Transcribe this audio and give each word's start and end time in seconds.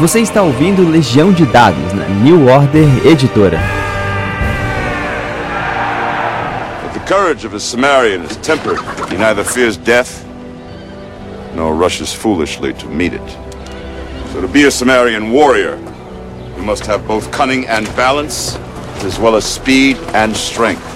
Você 0.00 0.20
está 0.20 0.42
ouvindo 0.42 0.82
Legião 0.90 1.32
de 1.32 1.46
Dados 1.46 1.92
na 1.92 2.08
New 2.08 2.48
Order 2.48 3.06
Editora. 3.06 3.60
The 6.92 6.98
courage 7.06 7.46
of 7.46 7.54
a 7.54 7.60
Sumerian 7.60 8.24
is 8.24 8.36
tempered. 8.38 8.80
He 9.08 9.16
neither 9.16 9.44
fears 9.44 9.76
death 9.76 10.24
nor 11.54 11.74
rushes 11.74 12.12
foolishly 12.12 12.74
to 12.74 12.88
meet 12.88 13.12
it. 13.12 13.22
So 14.32 14.40
to 14.40 14.48
be 14.48 14.64
a 14.64 14.70
Sumerian 14.70 15.30
warrior, 15.30 15.78
you 16.56 16.64
must 16.64 16.84
have 16.86 17.06
both 17.06 17.30
cunning 17.30 17.64
and 17.68 17.86
balance, 17.94 18.58
as 19.04 19.20
well 19.20 19.36
as 19.36 19.44
speed 19.44 19.96
and 20.12 20.36
strength. 20.36 20.93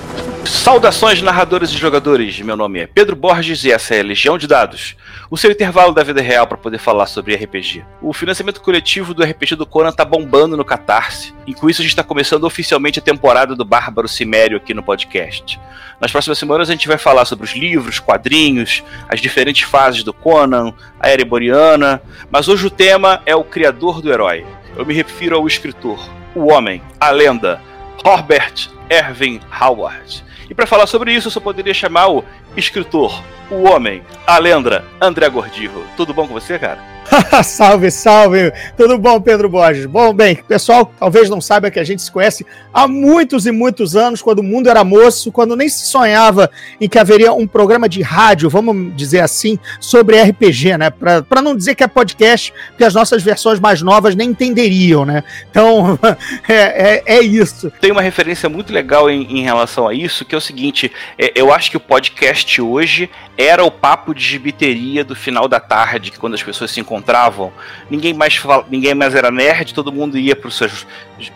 Saudações 0.49 1.21
narradores 1.21 1.71
e 1.71 1.77
jogadores, 1.77 2.41
meu 2.41 2.57
nome 2.57 2.81
é 2.81 2.87
Pedro 2.87 3.15
Borges 3.15 3.65
e 3.65 3.71
essa 3.71 3.95
é 3.95 4.03
Legião 4.03 4.39
de 4.39 4.47
Dados, 4.47 4.97
o 5.31 5.37
seu 5.37 5.51
intervalo 5.51 5.93
da 5.93 6.03
vida 6.03 6.23
real 6.23 6.47
para 6.47 6.57
poder 6.57 6.79
falar 6.79 7.05
sobre 7.05 7.35
RPG. 7.35 7.85
O 8.01 8.15
financiamento 8.15 8.63
coletivo 8.63 9.13
do 9.13 9.23
RPG 9.23 9.57
do 9.57 9.67
Conan 9.67 9.93
tá 9.93 10.07
bombando 10.07 10.57
no 10.57 10.65
Catarse, 10.65 11.35
e 11.47 11.53
com 11.53 11.69
isso 11.69 11.83
a 11.83 11.85
gente 11.85 11.93
está 11.93 12.03
começando 12.03 12.45
oficialmente 12.45 12.99
a 12.99 13.03
temporada 13.03 13.55
do 13.55 13.63
Bárbaro 13.63 14.09
Cimério 14.09 14.57
aqui 14.57 14.73
no 14.73 14.83
podcast. 14.83 15.61
Nas 16.01 16.11
próximas 16.11 16.39
semanas 16.39 16.71
a 16.71 16.73
gente 16.73 16.89
vai 16.89 16.97
falar 16.97 17.27
sobre 17.27 17.45
os 17.45 17.55
livros, 17.55 18.01
quadrinhos, 18.01 18.83
as 19.07 19.21
diferentes 19.21 19.69
fases 19.69 20.03
do 20.03 20.15
Conan, 20.15 20.73
a 20.99 21.11
Era 21.11 21.27
Boreana, 21.27 22.03
mas 22.31 22.49
hoje 22.49 22.67
o 22.67 22.71
tema 22.71 23.21
é 23.27 23.37
o 23.37 23.45
criador 23.45 24.01
do 24.01 24.11
herói. 24.11 24.47
Eu 24.75 24.87
me 24.87 24.95
refiro 24.95 25.37
ao 25.37 25.47
escritor, 25.47 26.09
o 26.35 26.51
homem, 26.51 26.81
a 26.99 27.11
lenda, 27.11 27.61
Robert 28.03 28.71
Ervin 28.89 29.41
Howard. 29.61 30.27
E 30.49 30.55
para 30.55 30.67
falar 30.67 30.87
sobre 30.87 31.13
isso, 31.13 31.29
eu 31.29 31.33
só 31.33 31.41
poderia 31.41 31.75
chamar 31.75 32.09
o 32.09 32.25
escritor, 32.57 33.23
o 33.51 33.63
homem, 33.69 34.03
a 34.27 34.39
lenda, 34.39 34.85
André 35.01 35.29
Gordirro. 35.29 35.85
Tudo 35.97 36.13
bom 36.13 36.27
com 36.27 36.35
você, 36.35 36.59
cara? 36.59 36.99
salve, 37.43 37.91
salve! 37.91 38.53
Tudo 38.77 38.99
bom, 38.99 39.21
Pedro 39.21 39.49
Borges? 39.49 39.87
Bom, 39.87 40.13
bem, 40.13 40.37
pessoal 40.37 40.93
talvez 40.99 41.31
não 41.31 41.41
saiba 41.41 41.71
que 41.71 41.79
a 41.79 41.85
gente 41.85 42.03
se 42.03 42.11
conhece 42.11 42.45
há 42.73 42.87
muitos 42.87 43.47
e 43.47 43.53
muitos 43.53 43.97
anos, 43.97 44.23
quando 44.23 44.41
o 44.41 44.43
mundo 44.43 44.69
era 44.69 44.85
moço, 44.85 45.33
quando 45.33 45.57
nem 45.57 45.69
se 45.69 45.87
sonhava 45.87 46.51
em 46.81 46.89
que 46.89 46.99
haveria 46.99 47.33
um 47.33 47.47
programa 47.47 47.89
de 47.89 48.03
rádio, 48.03 48.51
vamos 48.51 48.95
dizer 48.97 49.21
assim, 49.21 49.59
sobre 49.81 50.21
RPG, 50.21 50.77
né? 50.77 50.91
Para 50.91 51.43
não 51.43 51.57
dizer 51.57 51.75
que 51.75 51.83
é 51.83 51.89
podcast, 51.89 52.53
porque 52.71 52.85
as 52.85 52.95
nossas 52.95 53.23
versões 53.23 53.59
mais 53.61 53.83
novas 53.83 54.15
nem 54.15 54.31
entenderiam, 54.31 55.05
né? 55.05 55.25
Então, 55.51 55.99
é, 56.49 56.55
é, 56.55 57.03
é 57.07 57.21
isso. 57.21 57.73
Tem 57.81 57.91
uma 57.91 58.03
referência 58.03 58.49
muito 58.49 58.73
legal 58.73 59.09
em, 59.11 59.39
em 59.39 59.43
relação 59.43 59.89
a 59.89 59.95
isso, 59.95 60.25
que 60.25 60.35
é 60.35 60.39
o 60.39 60.41
seguinte: 60.41 60.93
é, 61.19 61.33
eu 61.35 61.53
acho 61.53 61.71
que 61.71 61.77
o 61.77 61.81
podcast 61.81 62.38
hoje 62.61 63.11
era 63.37 63.65
o 63.65 63.71
papo 63.71 64.15
de 64.15 64.23
gibiteria 64.23 65.05
do 65.05 65.15
final 65.15 65.49
da 65.49 65.61
tarde, 65.61 66.13
quando 66.13 66.35
as 66.35 66.43
pessoas 66.43 66.71
se 66.71 66.81
encontravam, 66.81 67.53
ninguém 67.91 68.13
mais, 68.15 68.37
fala, 68.37 68.65
ninguém 68.69 68.95
mais 68.95 69.15
era 69.15 69.31
nerd, 69.31 69.73
todo 69.75 69.93
mundo 69.93 70.19
ia 70.19 70.35
para 70.35 70.49
os 70.49 70.57
seus 70.57 70.87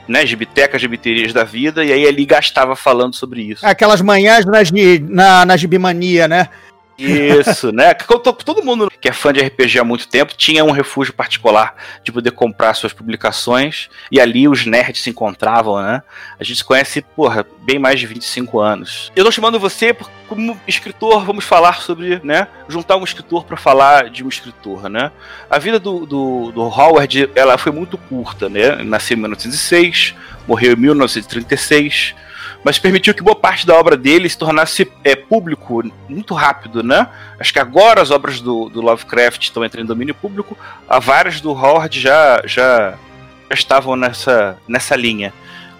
né, 0.08 0.26
gibitecas, 0.26 0.80
gibiterias 0.80 1.32
da 1.32 1.44
vida, 1.44 1.84
e 1.84 1.92
aí 1.92 2.06
ali 2.06 2.24
gastava 2.24 2.74
falando 2.74 3.14
sobre 3.14 3.42
isso. 3.42 3.64
Aquelas 3.66 4.00
manhãs 4.00 4.44
nas, 4.44 4.70
na, 5.08 5.44
na 5.44 5.56
gibimania, 5.56 6.26
né? 6.26 6.48
Isso, 6.98 7.72
né? 7.72 7.94
Todo 7.94 8.62
mundo 8.62 8.90
que 9.00 9.08
é 9.08 9.12
fã 9.12 9.32
de 9.32 9.40
RPG 9.40 9.78
há 9.78 9.84
muito 9.84 10.06
tempo 10.06 10.34
tinha 10.36 10.64
um 10.64 10.70
refúgio 10.70 11.12
particular 11.12 11.74
de 12.04 12.12
poder 12.12 12.30
comprar 12.32 12.74
suas 12.74 12.92
publicações 12.92 13.88
e 14.10 14.20
ali 14.20 14.46
os 14.46 14.64
nerds 14.66 15.02
se 15.02 15.10
encontravam, 15.10 15.82
né? 15.82 16.02
A 16.38 16.44
gente 16.44 16.58
se 16.58 16.64
conhece, 16.64 17.02
porra, 17.02 17.46
bem 17.62 17.78
mais 17.78 17.98
de 17.98 18.06
25 18.06 18.60
anos. 18.60 19.10
Eu 19.16 19.24
tô 19.24 19.30
chamando 19.30 19.58
você 19.58 19.96
como 20.28 20.58
escritor, 20.66 21.24
vamos 21.24 21.44
falar 21.44 21.80
sobre, 21.80 22.20
né? 22.22 22.46
Juntar 22.68 22.96
um 22.96 23.04
escritor 23.04 23.44
para 23.44 23.56
falar 23.56 24.08
de 24.08 24.24
um 24.24 24.28
escritor, 24.28 24.88
né? 24.88 25.10
A 25.50 25.58
vida 25.58 25.78
do, 25.78 26.06
do, 26.06 26.52
do 26.52 26.62
Howard, 26.62 27.30
ela 27.34 27.58
foi 27.58 27.72
muito 27.72 27.98
curta, 27.98 28.48
né? 28.48 28.76
Nasceu 28.82 29.16
em 29.16 29.20
1906, 29.20 30.14
morreu 30.46 30.72
em 30.72 30.76
1936 30.76 32.14
mas 32.64 32.78
permitiu 32.78 33.14
que 33.14 33.22
boa 33.22 33.34
parte 33.34 33.66
da 33.66 33.74
obra 33.74 33.96
dele 33.96 34.28
se 34.28 34.38
tornasse 34.38 34.90
é, 35.02 35.16
público 35.16 35.82
muito 36.08 36.34
rápido, 36.34 36.82
né? 36.82 37.08
Acho 37.38 37.52
que 37.52 37.58
agora 37.58 38.00
as 38.00 38.10
obras 38.10 38.40
do, 38.40 38.68
do 38.68 38.80
Lovecraft 38.80 39.42
estão 39.42 39.64
entrando 39.64 39.84
em 39.84 39.88
domínio 39.88 40.14
público, 40.14 40.56
há 40.88 40.98
várias 40.98 41.40
do 41.40 41.50
Howard 41.50 41.98
já, 41.98 42.42
já, 42.44 42.94
já 43.50 43.54
estavam 43.54 43.96
nessa, 43.96 44.56
nessa 44.68 44.94
linha. 44.94 45.32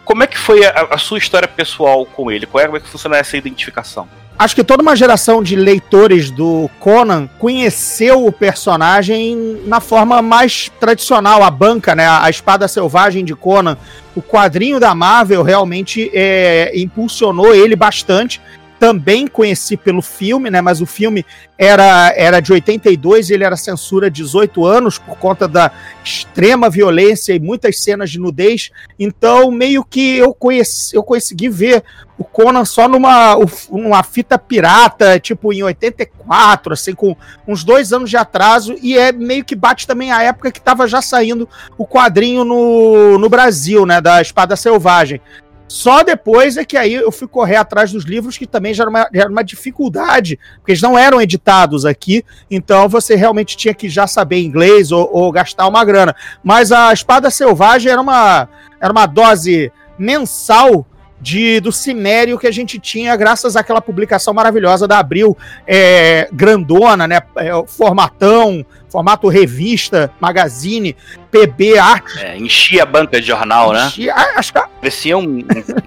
Como 0.05 0.23
é 0.23 0.27
que 0.27 0.39
foi 0.39 0.65
a, 0.65 0.89
a 0.91 0.99
sua 0.99 1.19
história 1.19 1.47
pessoal 1.47 2.05
com 2.05 2.31
ele? 2.31 2.47
Como 2.47 2.61
é, 2.61 2.67
como 2.67 2.77
é 2.77 2.81
que 2.81 2.89
funciona 2.89 3.17
essa 3.17 3.37
identificação? 3.37 4.09
acho 4.39 4.55
que 4.57 4.65
toda 4.65 4.83
uma 4.83 4.97
geração 4.97 5.43
de 5.43 5.55
leitores 5.55 6.31
do 6.31 6.69
Conan 6.81 7.29
conheceu 7.39 8.27
o 8.27 8.33
personagem 8.33 9.61
na 9.67 9.81
forma 9.81 10.21
mais 10.21 10.71
tradicional, 10.81 11.43
a 11.43 11.51
banca, 11.51 11.95
né? 11.95 12.09
A 12.09 12.29
espada 12.29 12.67
selvagem 12.67 13.25
de 13.25 13.35
Conan. 13.35 13.77
O 14.15 14.21
quadrinho 14.21 14.79
da 14.79 14.95
Marvel 14.95 15.43
realmente 15.43 16.11
é, 16.13 16.73
impulsionou 16.75 17.55
ele 17.55 17.75
bastante 17.75 18.41
também 18.83 19.29
conheci 19.29 19.77
pelo 19.77 20.03
filme, 20.03 20.51
né? 20.51 20.61
Mas 20.61 20.81
o 20.81 20.87
filme 20.87 21.25
era, 21.57 22.13
era 22.17 22.41
de 22.41 22.53
82, 22.53 23.31
ele 23.31 23.45
era 23.45 23.57
censura 23.57 24.11
18 24.11 24.67
anos 24.67 24.99
por 24.99 25.17
conta 25.19 25.47
da 25.47 25.71
extrema 26.05 26.69
violência 26.69 27.33
e 27.33 27.39
muitas 27.39 27.79
cenas 27.79 28.11
de 28.11 28.19
nudez. 28.19 28.73
Então, 28.99 29.53
meio 29.53 29.85
que 29.85 30.17
eu, 30.17 30.35
conheci, 30.35 30.97
eu 30.97 31.05
consegui 31.05 31.49
ver 31.49 31.85
o 32.19 32.25
Conan 32.25 32.65
só 32.65 32.89
numa 32.89 33.37
uma 33.71 34.03
fita 34.03 34.37
pirata, 34.37 35.21
tipo 35.21 35.53
em 35.53 35.63
84, 35.63 36.73
assim, 36.73 36.93
com 36.93 37.15
uns 37.47 37.63
dois 37.63 37.93
anos 37.93 38.11
de 38.11 38.17
atraso, 38.17 38.75
e 38.83 38.99
é 38.99 39.13
meio 39.13 39.45
que 39.45 39.55
bate 39.55 39.87
também 39.87 40.11
a 40.11 40.25
época 40.25 40.51
que 40.51 40.59
estava 40.59 40.89
já 40.89 41.01
saindo 41.01 41.49
o 41.79 41.87
quadrinho 41.87 42.45
no, 42.45 43.17
no 43.17 43.29
Brasil, 43.29 43.87
né? 43.87 44.01
Da 44.01 44.21
Espada 44.21 44.57
Selvagem. 44.57 45.21
Só 45.69 46.03
depois 46.03 46.57
é 46.57 46.65
que 46.65 46.77
aí 46.77 46.95
eu 46.95 47.11
fui 47.11 47.27
correr 47.27 47.57
atrás 47.57 47.93
dos 47.93 48.05
livros, 48.05 48.37
que 48.37 48.47
também 48.47 48.75
já 48.75 48.85
era, 48.85 48.91
uma, 48.91 49.09
já 49.13 49.21
era 49.23 49.31
uma 49.31 49.43
dificuldade, 49.43 50.39
porque 50.57 50.73
eles 50.73 50.83
não 50.83 50.99
eram 50.99 51.21
editados 51.21 51.87
aqui, 51.87 52.25
então 52.51 52.89
você 52.89 53.15
realmente 53.15 53.57
tinha 53.57 53.73
que 53.73 53.89
já 53.89 54.07
saber 54.07 54.43
inglês 54.43 54.93
ou, 54.93 55.09
ou 55.13 55.33
gastar 55.33 55.67
uma 55.67 55.85
grana. 55.85 56.15
Mas 56.43 56.73
a 56.73 56.93
Espada 56.93 57.31
Selvagem 57.31 57.91
era 57.91 58.01
uma, 58.01 58.49
era 58.81 58.93
uma 58.93 59.07
dose 59.07 59.73
mensal 59.99 60.87
de, 61.23 61.61
do 61.61 61.71
cimério 61.71 62.39
que 62.39 62.49
a 62.49 62.51
gente 62.51 62.81
tinha 62.81 63.15
graças 63.15 63.55
àquela 63.55 63.81
publicação 63.81 64.35
maravilhosa 64.35 64.89
da 64.89 64.99
Abril, 64.99 65.39
é, 65.67 66.29
grandona, 66.33 67.07
né? 67.07 67.21
É, 67.37 67.51
formatão, 67.67 68.67
formato 68.91 69.29
revista, 69.29 70.11
magazine, 70.21 70.97
PB, 71.31 71.79
arte. 71.79 72.19
É, 72.19 72.37
enchia 72.37 72.83
a 72.83 72.87
banca 72.87 73.21
de 73.21 73.27
jornal, 73.29 73.73
né? 73.73 73.87
enchia, 73.87 74.15
né? 74.15 74.33
Acho 74.35 74.53
que... 74.53 74.61
Parecia 74.61 75.17
um, 75.17 75.39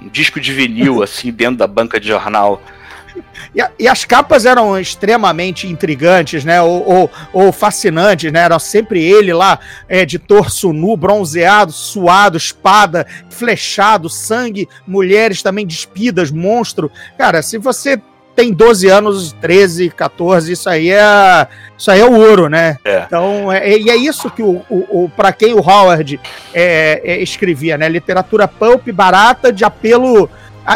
um 0.01 0.09
disco 0.09 0.39
de 0.39 0.53
vinil, 0.53 1.03
assim, 1.03 1.31
dentro 1.31 1.57
da 1.57 1.67
banca 1.67 1.99
de 1.99 2.07
jornal. 2.07 2.61
E, 3.55 3.83
e, 3.83 3.87
as 3.87 4.03
capas 4.05 4.45
eram 4.45 4.79
extremamente 4.79 5.67
intrigantes, 5.67 6.43
né? 6.43 6.61
Ou, 6.61 6.87
ou, 6.87 7.11
ou, 7.33 7.51
fascinantes, 7.51 8.31
né? 8.31 8.41
Era 8.41 8.59
sempre 8.59 9.03
ele 9.03 9.33
lá, 9.33 9.59
é, 9.87 10.05
de 10.05 10.19
torso 10.19 10.73
nu, 10.73 10.95
bronzeado, 10.97 11.71
suado, 11.71 12.37
espada, 12.37 13.05
flechado, 13.29 14.09
sangue, 14.09 14.67
mulheres 14.85 15.41
também 15.41 15.65
despidas, 15.65 16.31
monstro. 16.31 16.91
Cara, 17.17 17.41
se 17.41 17.57
você 17.57 17.99
tem 18.35 18.51
12 18.51 18.87
anos, 18.89 19.31
13, 19.39 19.89
14, 19.89 20.51
isso 20.51 20.69
aí 20.69 20.91
é, 20.91 21.47
isso 21.77 21.89
aí 21.89 22.01
é 22.01 22.05
o 22.05 22.13
ouro, 22.13 22.49
né? 22.49 22.77
É. 22.83 23.03
Então, 23.07 23.51
é, 23.51 23.77
e 23.77 23.89
é 23.89 23.95
isso 23.95 24.29
que 24.29 24.43
o, 24.43 24.61
o, 24.69 25.05
o 25.05 25.09
para 25.09 25.31
quem 25.31 25.53
o 25.53 25.59
Howard 25.59 26.19
é, 26.53 27.01
é, 27.03 27.21
escrevia, 27.21 27.77
né? 27.77 27.87
Literatura 27.87 28.47
pulp 28.47 28.89
barata 28.91 29.53
de 29.53 29.63
apelo 29.63 30.29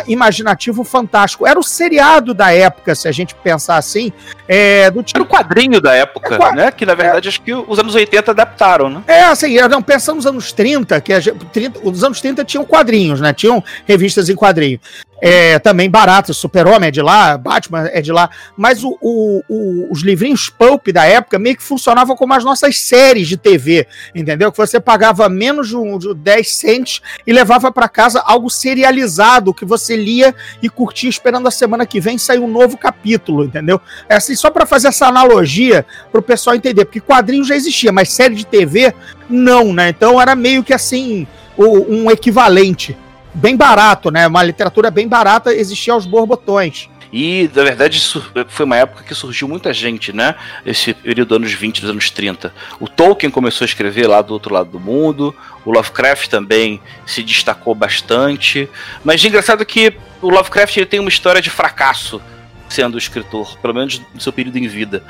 imaginativo 0.07 0.83
fantástico. 0.83 1.47
Era 1.47 1.59
o 1.59 1.63
seriado 1.63 2.33
da 2.33 2.51
época, 2.53 2.93
se 2.95 3.07
a 3.07 3.11
gente 3.11 3.35
pensar 3.35 3.77
assim. 3.77 4.11
É, 4.47 4.89
do 4.89 5.03
tipo... 5.03 5.19
Era 5.19 5.23
o 5.23 5.27
quadrinho 5.27 5.81
da 5.81 5.93
época, 5.93 6.35
é, 6.35 6.55
né? 6.55 6.71
Que 6.71 6.85
na 6.85 6.95
verdade 6.95 7.27
é. 7.27 7.29
acho 7.29 7.41
que 7.41 7.53
os 7.53 7.79
anos 7.79 7.95
80 7.95 8.31
adaptaram, 8.31 8.89
né? 8.89 9.03
É, 9.07 9.23
assim, 9.23 9.57
não, 9.67 9.81
pensando 9.81 10.17
nos 10.17 10.25
anos 10.25 10.51
30, 10.51 10.99
que 11.01 11.13
a, 11.13 11.19
30, 11.21 11.79
os 11.83 12.03
anos 12.03 12.21
30 12.21 12.43
tinham 12.45 12.65
quadrinhos, 12.65 13.21
né? 13.21 13.33
Tinham 13.33 13.63
revistas 13.85 14.29
em 14.29 14.35
quadrinho 14.35 14.79
é, 15.21 15.59
também 15.59 15.89
baratas. 15.89 16.37
Super-Homem 16.37 16.87
é 16.87 16.91
de 16.91 17.01
lá, 17.01 17.37
Batman 17.37 17.89
é 17.91 18.01
de 18.01 18.11
lá. 18.11 18.29
Mas 18.55 18.83
o, 18.83 18.97
o, 19.01 19.43
o, 19.47 19.91
os 19.91 20.01
livrinhos 20.01 20.49
pulp 20.49 20.87
da 20.89 21.05
época 21.05 21.39
meio 21.39 21.57
que 21.57 21.63
funcionavam 21.63 22.15
como 22.15 22.33
as 22.33 22.43
nossas 22.43 22.79
séries 22.79 23.27
de 23.27 23.37
TV, 23.37 23.87
entendeu? 24.13 24.51
Que 24.51 24.57
você 24.57 24.79
pagava 24.79 25.27
menos 25.29 25.69
de, 25.69 25.75
um, 25.75 25.97
de 25.97 26.13
10 26.13 26.51
cents 26.51 27.01
e 27.25 27.33
levava 27.33 27.71
para 27.71 27.87
casa 27.89 28.21
algo 28.21 28.49
serializado 28.49 29.53
que 29.53 29.65
você 29.65 29.95
lia 29.95 30.33
e 30.61 30.69
curtia 30.69 31.09
esperando 31.09 31.47
a 31.47 31.51
semana 31.51 31.85
que 31.85 31.99
vem 31.99 32.17
sair 32.17 32.39
um 32.39 32.47
novo 32.47 32.77
capítulo, 32.77 33.43
entendeu? 33.43 33.79
É 34.07 34.15
assim, 34.15 34.35
só 34.35 34.49
para 34.49 34.65
fazer 34.65 34.89
essa 34.89 35.07
analogia 35.07 35.85
para 36.11 36.19
o 36.19 36.23
pessoal 36.23 36.55
entender, 36.55 36.85
porque 36.85 36.99
quadrinho 36.99 37.43
já 37.43 37.55
existia, 37.55 37.91
mas 37.91 38.11
série 38.11 38.35
de 38.35 38.45
TV 38.45 38.93
não, 39.29 39.73
né? 39.73 39.89
Então 39.89 40.19
era 40.19 40.35
meio 40.35 40.63
que 40.63 40.73
assim 40.73 41.27
um 41.57 42.09
equivalente 42.09 42.95
bem 43.33 43.55
barato, 43.55 44.11
né? 44.11 44.27
Uma 44.27 44.43
literatura 44.43 44.89
bem 44.89 45.07
barata 45.07 45.53
existia 45.53 45.93
aos 45.93 46.05
borbotões. 46.05 46.89
E, 47.11 47.49
na 47.55 47.63
verdade, 47.63 47.97
isso 47.97 48.23
foi 48.47 48.65
uma 48.65 48.77
época 48.77 49.03
que 49.03 49.15
surgiu 49.15 49.47
muita 49.47 49.73
gente, 49.73 50.13
né? 50.13 50.35
Esse 50.63 50.93
período 50.93 51.29
dos 51.29 51.37
anos 51.37 51.53
20, 51.53 51.81
dos 51.81 51.89
anos 51.89 52.09
30. 52.11 52.53
O 52.79 52.87
Tolkien 52.87 53.31
começou 53.31 53.65
a 53.65 53.67
escrever 53.67 54.07
lá 54.07 54.21
do 54.21 54.31
outro 54.31 54.53
lado 54.53 54.69
do 54.69 54.79
mundo, 54.79 55.35
o 55.65 55.71
Lovecraft 55.71 56.27
também 56.27 56.79
se 57.07 57.23
destacou 57.23 57.73
bastante. 57.73 58.69
Mas 59.03 59.23
engraçado 59.25 59.65
que 59.65 59.93
o 60.21 60.29
Lovecraft 60.29 60.77
ele 60.77 60.85
tem 60.85 60.99
uma 60.99 61.09
história 61.09 61.41
de 61.41 61.49
fracasso 61.49 62.21
sendo 62.69 62.99
escritor, 62.99 63.57
pelo 63.57 63.73
menos 63.73 63.99
no 64.13 64.21
seu 64.21 64.31
período 64.31 64.57
em 64.57 64.67
vida. 64.67 65.03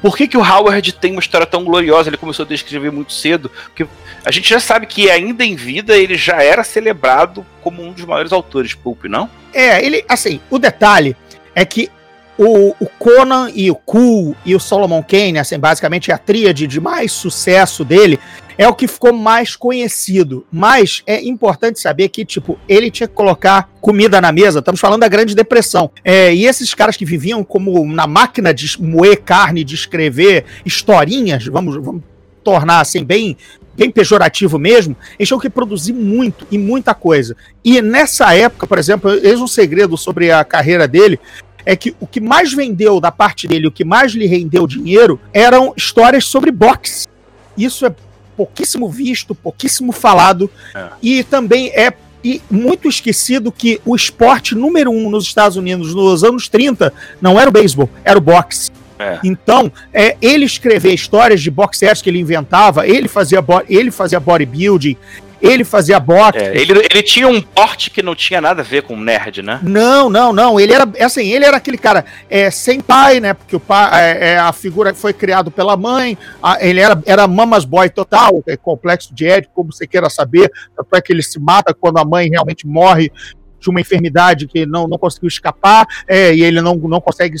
Por 0.00 0.16
que, 0.16 0.28
que 0.28 0.36
o 0.36 0.42
Howard 0.42 0.92
tem 0.94 1.12
uma 1.12 1.20
história 1.20 1.46
tão 1.46 1.64
gloriosa? 1.64 2.08
Ele 2.08 2.16
começou 2.16 2.46
a 2.48 2.54
escrever 2.54 2.92
muito 2.92 3.12
cedo. 3.12 3.50
Porque 3.64 3.86
a 4.24 4.30
gente 4.30 4.48
já 4.48 4.60
sabe 4.60 4.86
que 4.86 5.10
ainda 5.10 5.44
em 5.44 5.56
vida 5.56 5.96
ele 5.96 6.16
já 6.16 6.42
era 6.42 6.62
celebrado 6.62 7.44
como 7.62 7.82
um 7.82 7.92
dos 7.92 8.04
maiores 8.04 8.32
autores 8.32 8.74
pulp, 8.74 9.04
não? 9.04 9.28
É, 9.52 9.84
ele, 9.84 10.04
assim, 10.08 10.40
o 10.50 10.58
detalhe 10.58 11.16
é 11.54 11.64
que 11.64 11.90
o, 12.38 12.74
o, 12.78 12.86
Conan 12.98 13.50
e 13.54 13.70
o 13.70 13.74
Cool 13.74 14.36
e 14.44 14.54
o 14.54 14.60
Solomon 14.60 15.02
Kane, 15.02 15.38
assim, 15.38 15.58
basicamente 15.58 16.12
a 16.12 16.18
tríade 16.18 16.66
de 16.66 16.80
mais 16.80 17.12
sucesso 17.12 17.84
dele, 17.84 18.20
é 18.58 18.66
o 18.68 18.74
que 18.74 18.88
ficou 18.88 19.12
mais 19.12 19.54
conhecido. 19.56 20.46
Mas 20.50 21.02
é 21.06 21.22
importante 21.22 21.80
saber 21.80 22.08
que, 22.08 22.24
tipo, 22.24 22.58
ele 22.68 22.90
tinha 22.90 23.08
que 23.08 23.14
colocar 23.14 23.70
comida 23.80 24.20
na 24.20 24.32
mesa. 24.32 24.60
Estamos 24.60 24.80
falando 24.80 25.00
da 25.00 25.08
Grande 25.08 25.34
Depressão. 25.34 25.90
É, 26.04 26.34
e 26.34 26.46
esses 26.46 26.74
caras 26.74 26.96
que 26.96 27.04
viviam 27.04 27.44
como 27.44 27.86
na 27.86 28.06
máquina 28.06 28.52
de 28.52 28.80
moer 28.80 29.22
carne, 29.22 29.64
de 29.64 29.74
escrever 29.74 30.44
historinhas, 30.64 31.46
vamos, 31.46 31.76
vamos 31.76 32.02
tornar 32.42 32.80
assim, 32.80 33.04
bem 33.04 33.36
bem 33.76 33.90
pejorativo 33.90 34.58
mesmo, 34.58 34.96
eles 35.18 35.28
tinham 35.28 35.38
que 35.38 35.50
produzir 35.50 35.92
muito 35.92 36.46
e 36.50 36.56
muita 36.56 36.94
coisa. 36.94 37.36
E 37.62 37.82
nessa 37.82 38.34
época, 38.34 38.66
por 38.66 38.78
exemplo, 38.78 39.10
eis 39.10 39.38
um 39.38 39.46
segredo 39.46 39.98
sobre 39.98 40.30
a 40.30 40.42
carreira 40.42 40.88
dele, 40.88 41.20
é 41.66 41.76
que 41.76 41.94
o 42.00 42.06
que 42.06 42.20
mais 42.20 42.54
vendeu 42.54 43.00
da 43.00 43.12
parte 43.12 43.46
dele, 43.46 43.66
o 43.66 43.72
que 43.72 43.84
mais 43.84 44.12
lhe 44.12 44.26
rendeu 44.26 44.66
dinheiro, 44.66 45.20
eram 45.32 45.74
histórias 45.76 46.24
sobre 46.24 46.50
boxe. 46.50 47.06
Isso 47.58 47.84
é 47.84 47.94
pouquíssimo 48.36 48.88
visto, 48.88 49.34
pouquíssimo 49.34 49.92
falado, 49.92 50.50
é. 50.74 50.88
e 51.02 51.24
também 51.24 51.68
é 51.68 51.92
e 52.24 52.42
muito 52.50 52.88
esquecido 52.88 53.52
que 53.52 53.80
o 53.84 53.94
esporte 53.94 54.52
número 54.52 54.90
um 54.90 55.08
nos 55.08 55.24
Estados 55.24 55.56
Unidos 55.56 55.94
nos 55.94 56.24
anos 56.24 56.48
30 56.48 56.92
não 57.20 57.38
era 57.38 57.48
o 57.48 57.52
beisebol, 57.52 57.88
era 58.04 58.18
o 58.18 58.20
boxe. 58.20 58.70
É. 58.98 59.20
Então, 59.22 59.70
é, 59.92 60.16
ele 60.20 60.44
escrever 60.44 60.92
histórias 60.92 61.40
de 61.40 61.50
boxers 61.50 62.02
que 62.02 62.10
ele 62.10 62.18
inventava, 62.18 62.86
ele 62.86 63.06
fazia, 63.06 63.44
ele 63.68 63.90
fazia 63.90 64.18
bodybuilding, 64.18 64.96
ele 65.46 65.64
fazia 65.64 65.98
boxe. 65.98 66.38
É, 66.38 66.56
ele, 66.56 66.72
ele 66.72 67.02
tinha 67.02 67.28
um 67.28 67.40
porte 67.40 67.90
que 67.90 68.02
não 68.02 68.14
tinha 68.14 68.40
nada 68.40 68.62
a 68.62 68.64
ver 68.64 68.82
com 68.82 68.96
nerd, 68.96 69.42
né? 69.42 69.60
Não, 69.62 70.08
não, 70.08 70.32
não. 70.32 70.58
Ele 70.58 70.72
era 70.72 70.88
assim, 71.00 71.32
ele 71.32 71.44
era 71.44 71.56
aquele 71.56 71.78
cara 71.78 72.04
é, 72.28 72.50
sem 72.50 72.80
pai, 72.80 73.20
né? 73.20 73.34
Porque 73.34 73.56
o 73.56 73.60
pai, 73.60 73.90
é, 74.02 74.28
é 74.30 74.38
a 74.38 74.52
figura 74.52 74.94
foi 74.94 75.12
criado 75.12 75.50
pela 75.50 75.76
mãe. 75.76 76.16
A, 76.42 76.64
ele 76.64 76.80
era, 76.80 77.00
era 77.06 77.26
mamas 77.26 77.64
boy 77.64 77.88
total, 77.88 78.42
é 78.46 78.56
complexo 78.56 79.14
de 79.14 79.26
Édipo, 79.26 79.54
como 79.54 79.72
você 79.72 79.86
queira 79.86 80.08
saber. 80.10 80.50
Tanto 80.76 80.94
é 80.94 81.00
que 81.00 81.12
ele 81.12 81.22
se 81.22 81.38
mata 81.38 81.74
quando 81.74 81.98
a 81.98 82.04
mãe 82.04 82.28
realmente 82.28 82.66
morre 82.66 83.10
de 83.66 83.70
uma 83.70 83.80
enfermidade 83.80 84.46
que 84.46 84.64
não, 84.64 84.86
não 84.86 84.96
conseguiu 84.96 85.28
escapar, 85.28 85.86
é, 86.06 86.34
e 86.34 86.42
ele 86.42 86.60
não, 86.60 86.76
não 86.76 87.00
consegue 87.00 87.36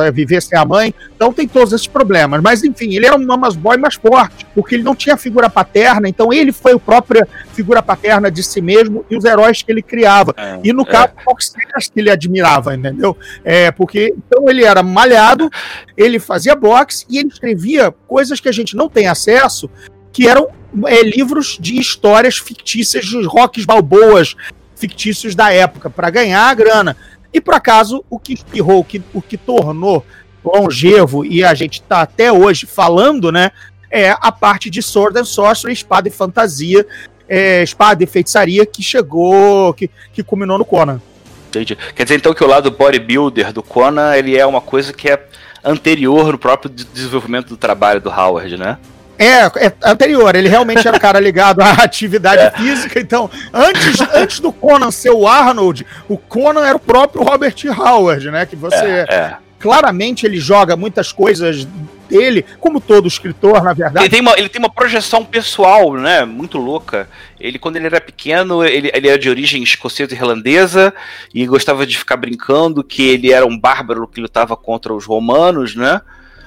é, 0.00 0.10
viver 0.10 0.42
sem 0.42 0.58
a 0.58 0.64
mãe. 0.64 0.92
Então 1.14 1.32
tem 1.32 1.46
todos 1.46 1.72
esses 1.72 1.86
problemas. 1.86 2.42
Mas 2.42 2.64
enfim, 2.64 2.94
ele 2.94 3.06
era 3.06 3.16
um 3.16 3.24
mamas 3.24 3.54
boy 3.54 3.76
mais 3.76 3.94
forte, 3.94 4.46
porque 4.54 4.74
ele 4.74 4.82
não 4.82 4.94
tinha 4.94 5.16
figura 5.16 5.48
paterna, 5.48 6.08
então 6.08 6.32
ele 6.32 6.52
foi 6.52 6.72
a 6.72 6.78
própria 6.78 7.26
figura 7.52 7.82
paterna 7.82 8.30
de 8.30 8.42
si 8.42 8.60
mesmo 8.60 9.04
e 9.08 9.16
os 9.16 9.24
heróis 9.24 9.62
que 9.62 9.70
ele 9.70 9.82
criava. 9.82 10.34
É, 10.36 10.58
e 10.64 10.72
no 10.72 10.82
é. 10.82 10.86
caso, 10.86 11.12
boxeiras 11.24 11.88
que 11.88 12.00
ele 12.00 12.10
admirava, 12.10 12.74
entendeu? 12.74 13.16
É, 13.44 13.70
porque 13.70 14.14
então 14.16 14.48
ele 14.48 14.64
era 14.64 14.82
malhado, 14.82 15.48
ele 15.96 16.18
fazia 16.18 16.56
boxe 16.56 17.06
e 17.08 17.18
ele 17.18 17.28
escrevia 17.28 17.94
coisas 18.08 18.40
que 18.40 18.48
a 18.48 18.52
gente 18.52 18.74
não 18.74 18.88
tem 18.88 19.06
acesso, 19.06 19.70
que 20.12 20.28
eram 20.28 20.48
é, 20.86 21.02
livros 21.02 21.56
de 21.60 21.78
histórias 21.78 22.38
fictícias 22.38 23.04
de 23.04 23.24
rocks 23.24 23.64
balboas, 23.64 24.36
fictícios 24.80 25.34
da 25.34 25.52
época 25.52 25.90
para 25.90 26.10
ganhar 26.10 26.48
a 26.48 26.54
grana. 26.54 26.96
E 27.32 27.40
por 27.40 27.54
acaso, 27.54 28.04
o 28.08 28.18
que 28.18 28.32
espirrou, 28.32 28.80
o 28.80 28.84
que, 28.84 29.00
o 29.14 29.22
que 29.22 29.36
tornou 29.36 30.04
longevo 30.42 31.24
e 31.24 31.44
a 31.44 31.54
gente 31.54 31.74
está 31.74 32.00
até 32.00 32.32
hoje 32.32 32.66
falando, 32.66 33.30
né? 33.30 33.50
É 33.90 34.10
a 34.10 34.32
parte 34.32 34.70
de 34.70 34.82
Sword 34.82 35.18
and 35.18 35.24
Sorcery, 35.24 35.72
espada 35.72 36.08
e 36.08 36.10
fantasia, 36.10 36.86
é, 37.28 37.62
espada 37.62 38.02
e 38.02 38.06
feitiçaria 38.06 38.64
que 38.64 38.82
chegou, 38.82 39.74
que, 39.74 39.90
que 40.12 40.22
culminou 40.22 40.58
no 40.58 40.64
Conan. 40.64 41.00
Entendi. 41.48 41.76
Quer 41.94 42.04
dizer 42.04 42.16
então 42.16 42.32
que 42.32 42.42
o 42.42 42.46
lado 42.46 42.70
bodybuilder 42.70 43.52
do 43.52 43.62
Conan 43.62 44.16
ele 44.16 44.36
é 44.36 44.46
uma 44.46 44.60
coisa 44.60 44.92
que 44.92 45.10
é 45.10 45.26
anterior 45.62 46.32
no 46.32 46.38
próprio 46.38 46.70
desenvolvimento 46.70 47.48
do 47.48 47.56
trabalho 47.56 48.00
do 48.00 48.08
Howard, 48.08 48.56
né? 48.56 48.78
É, 49.20 49.66
é 49.66 49.72
anterior. 49.84 50.34
Ele 50.34 50.48
realmente 50.48 50.88
era 50.88 50.96
um 50.96 51.00
cara 51.00 51.20
ligado 51.20 51.60
à 51.60 51.72
atividade 51.84 52.56
física. 52.56 52.98
Então, 52.98 53.30
antes, 53.52 54.00
antes 54.14 54.40
do 54.40 54.50
Conan 54.50 54.90
ser 54.90 55.10
o 55.10 55.28
Arnold, 55.28 55.86
o 56.08 56.16
Conan 56.16 56.64
era 56.64 56.76
o 56.76 56.80
próprio 56.80 57.22
Robert 57.22 57.54
Howard, 57.78 58.30
né? 58.30 58.46
Que 58.46 58.56
você. 58.56 58.76
É, 58.76 59.06
é. 59.10 59.36
Claramente 59.58 60.24
ele 60.24 60.38
joga 60.38 60.74
muitas 60.74 61.12
coisas 61.12 61.68
dele, 62.08 62.46
como 62.58 62.80
todo 62.80 63.06
escritor, 63.06 63.62
na 63.62 63.74
verdade. 63.74 64.06
Ele 64.06 64.10
tem 64.10 64.20
uma, 64.22 64.32
ele 64.38 64.48
tem 64.48 64.58
uma 64.58 64.70
projeção 64.70 65.22
pessoal, 65.22 65.92
né? 65.92 66.24
Muito 66.24 66.56
louca. 66.56 67.06
Ele, 67.38 67.58
quando 67.58 67.76
ele 67.76 67.84
era 67.84 68.00
pequeno, 68.00 68.64
ele, 68.64 68.90
ele 68.94 69.06
era 69.06 69.18
de 69.18 69.28
origem 69.28 69.62
escocesa 69.62 70.14
e 70.14 70.16
irlandesa 70.16 70.94
e 71.34 71.46
gostava 71.46 71.86
de 71.86 71.98
ficar 71.98 72.16
brincando 72.16 72.82
que 72.82 73.06
ele 73.06 73.30
era 73.30 73.44
um 73.46 73.58
bárbaro 73.58 74.08
que 74.08 74.18
lutava 74.18 74.56
contra 74.56 74.94
os 74.94 75.04
romanos, 75.04 75.76
né? 75.76 76.00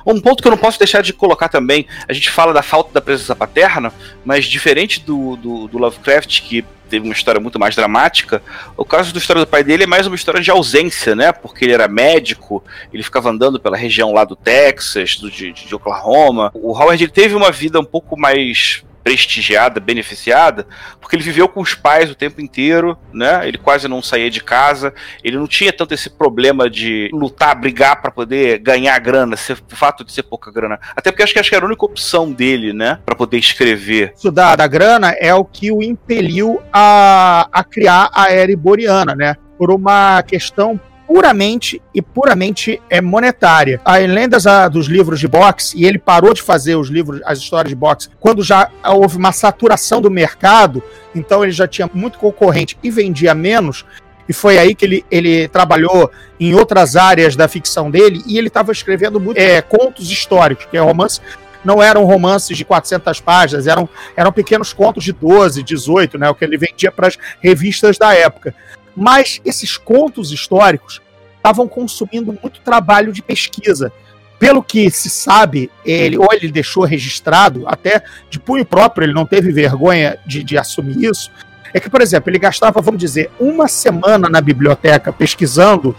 Um 0.06 0.20
ponto 0.20 0.42
que 0.42 0.48
eu 0.48 0.52
não 0.52 0.58
posso 0.58 0.78
deixar 0.80 1.02
de 1.02 1.14
colocar 1.14 1.50
também, 1.50 1.86
a 2.08 2.14
gente 2.14 2.30
fala 2.30 2.54
da 2.54 2.62
falta 2.62 2.94
da 2.94 3.02
presença 3.02 3.36
paterna, 3.36 3.92
mas 4.26 4.46
diferente 4.46 5.00
do, 5.02 5.36
do, 5.36 5.68
do 5.68 5.78
Lovecraft, 5.78 6.42
que 6.42 6.66
teve 6.90 7.06
uma 7.06 7.14
história 7.14 7.42
muito 7.42 7.60
mais 7.60 7.76
dramática, 7.76 8.44
o 8.78 8.86
caso 8.86 9.12
da 9.12 9.18
história 9.18 9.42
do 9.42 9.48
pai 9.48 9.64
dele 9.64 9.84
é 9.84 9.88
mais 9.88 10.06
uma 10.06 10.16
história 10.16 10.40
de 10.40 10.52
ausência, 10.52 11.16
né? 11.16 11.32
Porque 11.32 11.66
ele 11.66 11.74
era 11.74 11.88
médico, 11.88 12.64
ele 12.94 13.02
ficava 13.02 13.32
andando 13.32 13.60
pela 13.60 13.76
região 13.76 14.14
lá 14.14 14.24
do 14.24 14.36
Texas, 14.36 15.16
do, 15.16 15.32
de, 15.32 15.52
de 15.52 15.74
Oklahoma. 15.74 16.52
O 16.54 16.72
Howard 16.72 17.04
ele 17.04 17.12
teve 17.12 17.34
uma 17.34 17.52
vida 17.52 17.80
um 17.80 17.86
pouco 17.86 18.20
mais 18.20 18.84
prestigiada, 19.04 19.80
beneficiada, 19.80 20.66
porque 21.00 21.16
ele 21.16 21.24
viveu 21.24 21.48
com 21.48 21.62
os 21.62 21.76
pais 21.76 22.10
o 22.10 22.16
tempo 22.16 22.42
inteiro, 22.42 22.98
né? 23.12 23.48
Ele 23.48 23.58
quase 23.58 23.88
não 23.88 24.02
saía 24.02 24.30
de 24.30 24.42
casa, 24.42 24.94
ele 25.24 25.38
não 25.38 25.48
tinha 25.48 25.74
tanto 25.74 25.94
esse 25.94 26.10
problema 26.10 26.70
de 26.70 27.10
lutar, 27.12 27.56
brigar 27.56 28.02
para 28.02 28.12
poder 28.12 28.60
ganhar 28.60 28.98
grana, 29.00 29.36
ser, 29.36 29.58
o 29.72 29.76
fato 29.76 30.04
de 30.04 30.14
ser 30.14 30.24
pouca 30.24 30.52
grana. 30.52 30.80
Até 30.96 31.12
porque 31.12 31.24
acho 31.24 31.34
que, 31.34 31.40
acho 31.40 31.50
que 31.50 31.56
era 31.56 31.66
a 31.66 31.68
única 31.68 31.86
opção 31.86 32.32
dele, 32.32 32.72
né? 32.72 33.00
Para 33.06 33.16
poder 33.16 33.38
escrever. 33.38 34.14
Isso 34.16 34.32
da, 34.32 34.56
da 34.56 34.68
grana 34.68 35.12
é 35.20 35.34
o 35.34 35.44
que 35.44 35.72
o 35.72 35.84
impeliu 35.84 36.62
a, 36.72 37.48
a 37.52 37.64
criar 37.64 38.10
a 38.14 38.32
era 38.32 38.52
iboriana, 38.52 39.14
né? 39.14 39.36
Por 39.58 39.70
uma 39.70 40.24
questão 40.24 40.80
puramente 41.14 41.80
e 41.94 42.02
puramente 42.02 42.82
é 42.90 43.00
monetária. 43.00 43.80
A 43.86 43.98
lendas 44.00 44.46
dos 44.72 44.88
livros 44.88 45.20
de 45.20 45.28
boxe, 45.28 45.78
e 45.78 45.86
ele 45.86 46.00
parou 46.00 46.34
de 46.34 46.42
fazer 46.42 46.76
os 46.76 46.90
livros, 46.90 47.22
as 47.24 47.38
histórias 47.38 47.70
de 47.70 47.76
boxe, 47.76 48.10
quando 48.20 48.42
já 48.42 48.68
houve 48.84 49.16
uma 49.16 49.32
saturação 49.32 50.02
do 50.02 50.10
mercado, 50.10 50.82
então 51.14 51.44
ele 51.44 51.52
já 51.52 51.68
tinha 51.68 51.88
muito 51.94 52.18
concorrente 52.18 52.76
e 52.82 52.90
vendia 52.90 53.36
menos. 53.36 53.86
E 54.28 54.34
foi 54.34 54.58
aí 54.58 54.74
que 54.74 54.86
ele, 54.86 55.06
ele 55.12 55.48
trabalhou 55.50 56.10
em 56.40 56.56
outras 56.56 56.96
áreas 56.96 57.36
da 57.36 57.48
ficção 57.48 57.92
dele, 57.92 58.24
e 58.26 58.40
ele 58.40 58.48
estava 58.48 58.72
escrevendo 58.72 59.20
muito 59.20 59.38
é, 59.38 59.62
contos 59.62 60.10
históricos, 60.10 60.66
que 60.66 60.76
é 60.76 60.80
romance 60.80 61.22
não 61.64 61.82
eram 61.82 62.04
romances 62.04 62.58
de 62.58 62.66
400 62.66 63.22
páginas, 63.22 63.68
eram, 63.68 63.88
eram 64.18 64.34
pequenos 64.34 64.74
contos 64.74 65.02
de 65.02 65.14
12, 65.14 65.64
18, 65.64 66.18
né, 66.18 66.30
o 66.30 66.36
que 66.36 66.44
ele 66.44 66.58
vendia 66.58 66.92
para 66.92 67.08
as 67.08 67.18
revistas 67.40 67.98
da 67.98 68.14
época. 68.14 68.54
Mas 68.96 69.42
esses 69.46 69.78
contos 69.78 70.32
históricos 70.32 71.02
estavam 71.44 71.68
consumindo 71.68 72.38
muito 72.42 72.62
trabalho 72.62 73.12
de 73.12 73.22
pesquisa. 73.22 73.92
Pelo 74.40 74.64
que 74.64 74.90
se 74.90 75.10
sabe, 75.10 75.70
ele 75.86 76.18
ou 76.18 76.28
ele 76.32 76.50
deixou 76.50 76.86
registrado, 76.86 77.64
até 77.68 78.02
de 78.30 78.40
punho 78.40 78.66
próprio, 78.66 79.06
ele 79.06 79.14
não 79.14 79.26
teve 79.26 79.52
vergonha 79.52 80.18
de, 80.26 80.42
de 80.42 80.58
assumir 80.58 81.04
isso. 81.04 81.30
É 81.74 81.80
que, 81.80 81.90
por 81.90 82.02
exemplo, 82.02 82.30
ele 82.30 82.40
gastava, 82.40 82.82
vamos 82.82 83.00
dizer, 83.00 83.30
uma 83.40 83.68
semana 83.68 84.30
na 84.30 84.40
biblioteca 84.40 85.12
pesquisando 85.12 85.96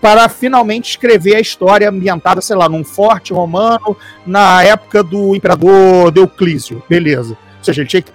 para 0.00 0.28
finalmente 0.28 0.90
escrever 0.90 1.36
a 1.36 1.40
história 1.40 1.88
ambientada, 1.88 2.40
sei 2.40 2.54
lá, 2.54 2.68
num 2.68 2.84
forte 2.84 3.32
romano 3.32 3.96
na 4.24 4.62
época 4.62 5.02
do 5.02 5.34
imperador 5.34 6.10
Deuclísio. 6.12 6.82
Beleza. 6.88 7.36
Ou 7.58 7.64
seja, 7.64 7.82
ele 7.82 7.88
tinha 7.88 8.02
que 8.02 8.12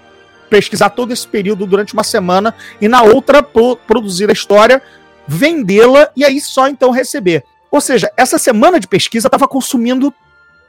pesquisar 0.50 0.90
todo 0.90 1.12
esse 1.12 1.28
período 1.28 1.66
durante 1.66 1.94
uma 1.94 2.04
semana 2.04 2.54
e 2.80 2.88
na 2.88 3.02
outra 3.02 3.42
pro, 3.42 3.78
produzir 3.78 4.30
a 4.30 4.34
história, 4.34 4.82
vendê-la 5.32 6.10
e 6.16 6.26
aí 6.26 6.42
só 6.42 6.68
então 6.68 6.92
receber. 6.92 7.44
Ou 7.72 7.80
seja, 7.80 8.12
essa 8.18 8.38
semana 8.38 8.80
de 8.80 8.88
pesquisa 8.88 9.28
estava 9.28 9.48
consumindo 9.48 10.14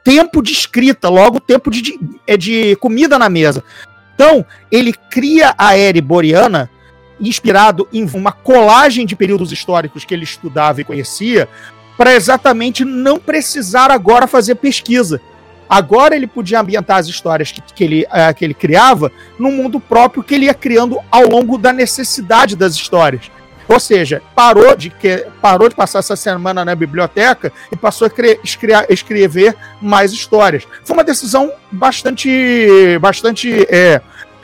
tempo 0.03 0.41
de 0.41 0.53
escrita, 0.53 1.09
logo 1.09 1.39
tempo 1.39 1.69
de, 1.69 1.81
de, 1.81 1.99
é 2.25 2.37
de 2.37 2.75
comida 2.77 3.19
na 3.19 3.29
mesa. 3.29 3.63
Então, 4.15 4.45
ele 4.71 4.93
cria 4.93 5.53
a 5.57 5.77
era 5.77 6.01
boreana 6.01 6.69
inspirado 7.19 7.87
em 7.91 8.07
uma 8.13 8.31
colagem 8.31 9.05
de 9.05 9.15
períodos 9.15 9.51
históricos 9.51 10.05
que 10.05 10.13
ele 10.13 10.23
estudava 10.23 10.81
e 10.81 10.85
conhecia, 10.85 11.47
para 11.97 12.15
exatamente 12.15 12.83
não 12.85 13.19
precisar 13.19 13.91
agora 13.91 14.27
fazer 14.27 14.55
pesquisa. 14.55 15.21
Agora 15.69 16.15
ele 16.15 16.27
podia 16.27 16.59
ambientar 16.59 16.97
as 16.97 17.07
histórias 17.07 17.51
que, 17.51 17.61
que, 17.61 17.83
ele, 17.83 18.03
uh, 18.03 18.33
que 18.35 18.43
ele 18.43 18.53
criava 18.53 19.11
no 19.39 19.51
mundo 19.51 19.79
próprio 19.79 20.23
que 20.23 20.35
ele 20.35 20.45
ia 20.45 20.53
criando 20.53 20.99
ao 21.09 21.27
longo 21.27 21.57
da 21.57 21.71
necessidade 21.71 22.55
das 22.55 22.73
histórias. 22.75 23.31
Ou 23.73 23.79
seja, 23.79 24.21
parou 24.35 24.75
de, 24.75 24.91
que, 24.91 25.25
parou 25.41 25.67
de 25.67 25.73
passar 25.73 25.97
essa 25.97 26.15
semana 26.15 26.63
na 26.63 26.75
biblioteca 26.75 27.51
e 27.71 27.75
passou 27.75 28.05
a 28.05 28.09
cre, 28.09 28.39
escre, 28.43 28.71
escrever 28.87 29.55
mais 29.81 30.13
histórias. 30.13 30.67
Foi 30.83 30.95
uma 30.95 31.03
decisão 31.03 31.51
bastante, 31.71 32.99
bastante 33.01 33.65
é, 33.67 33.99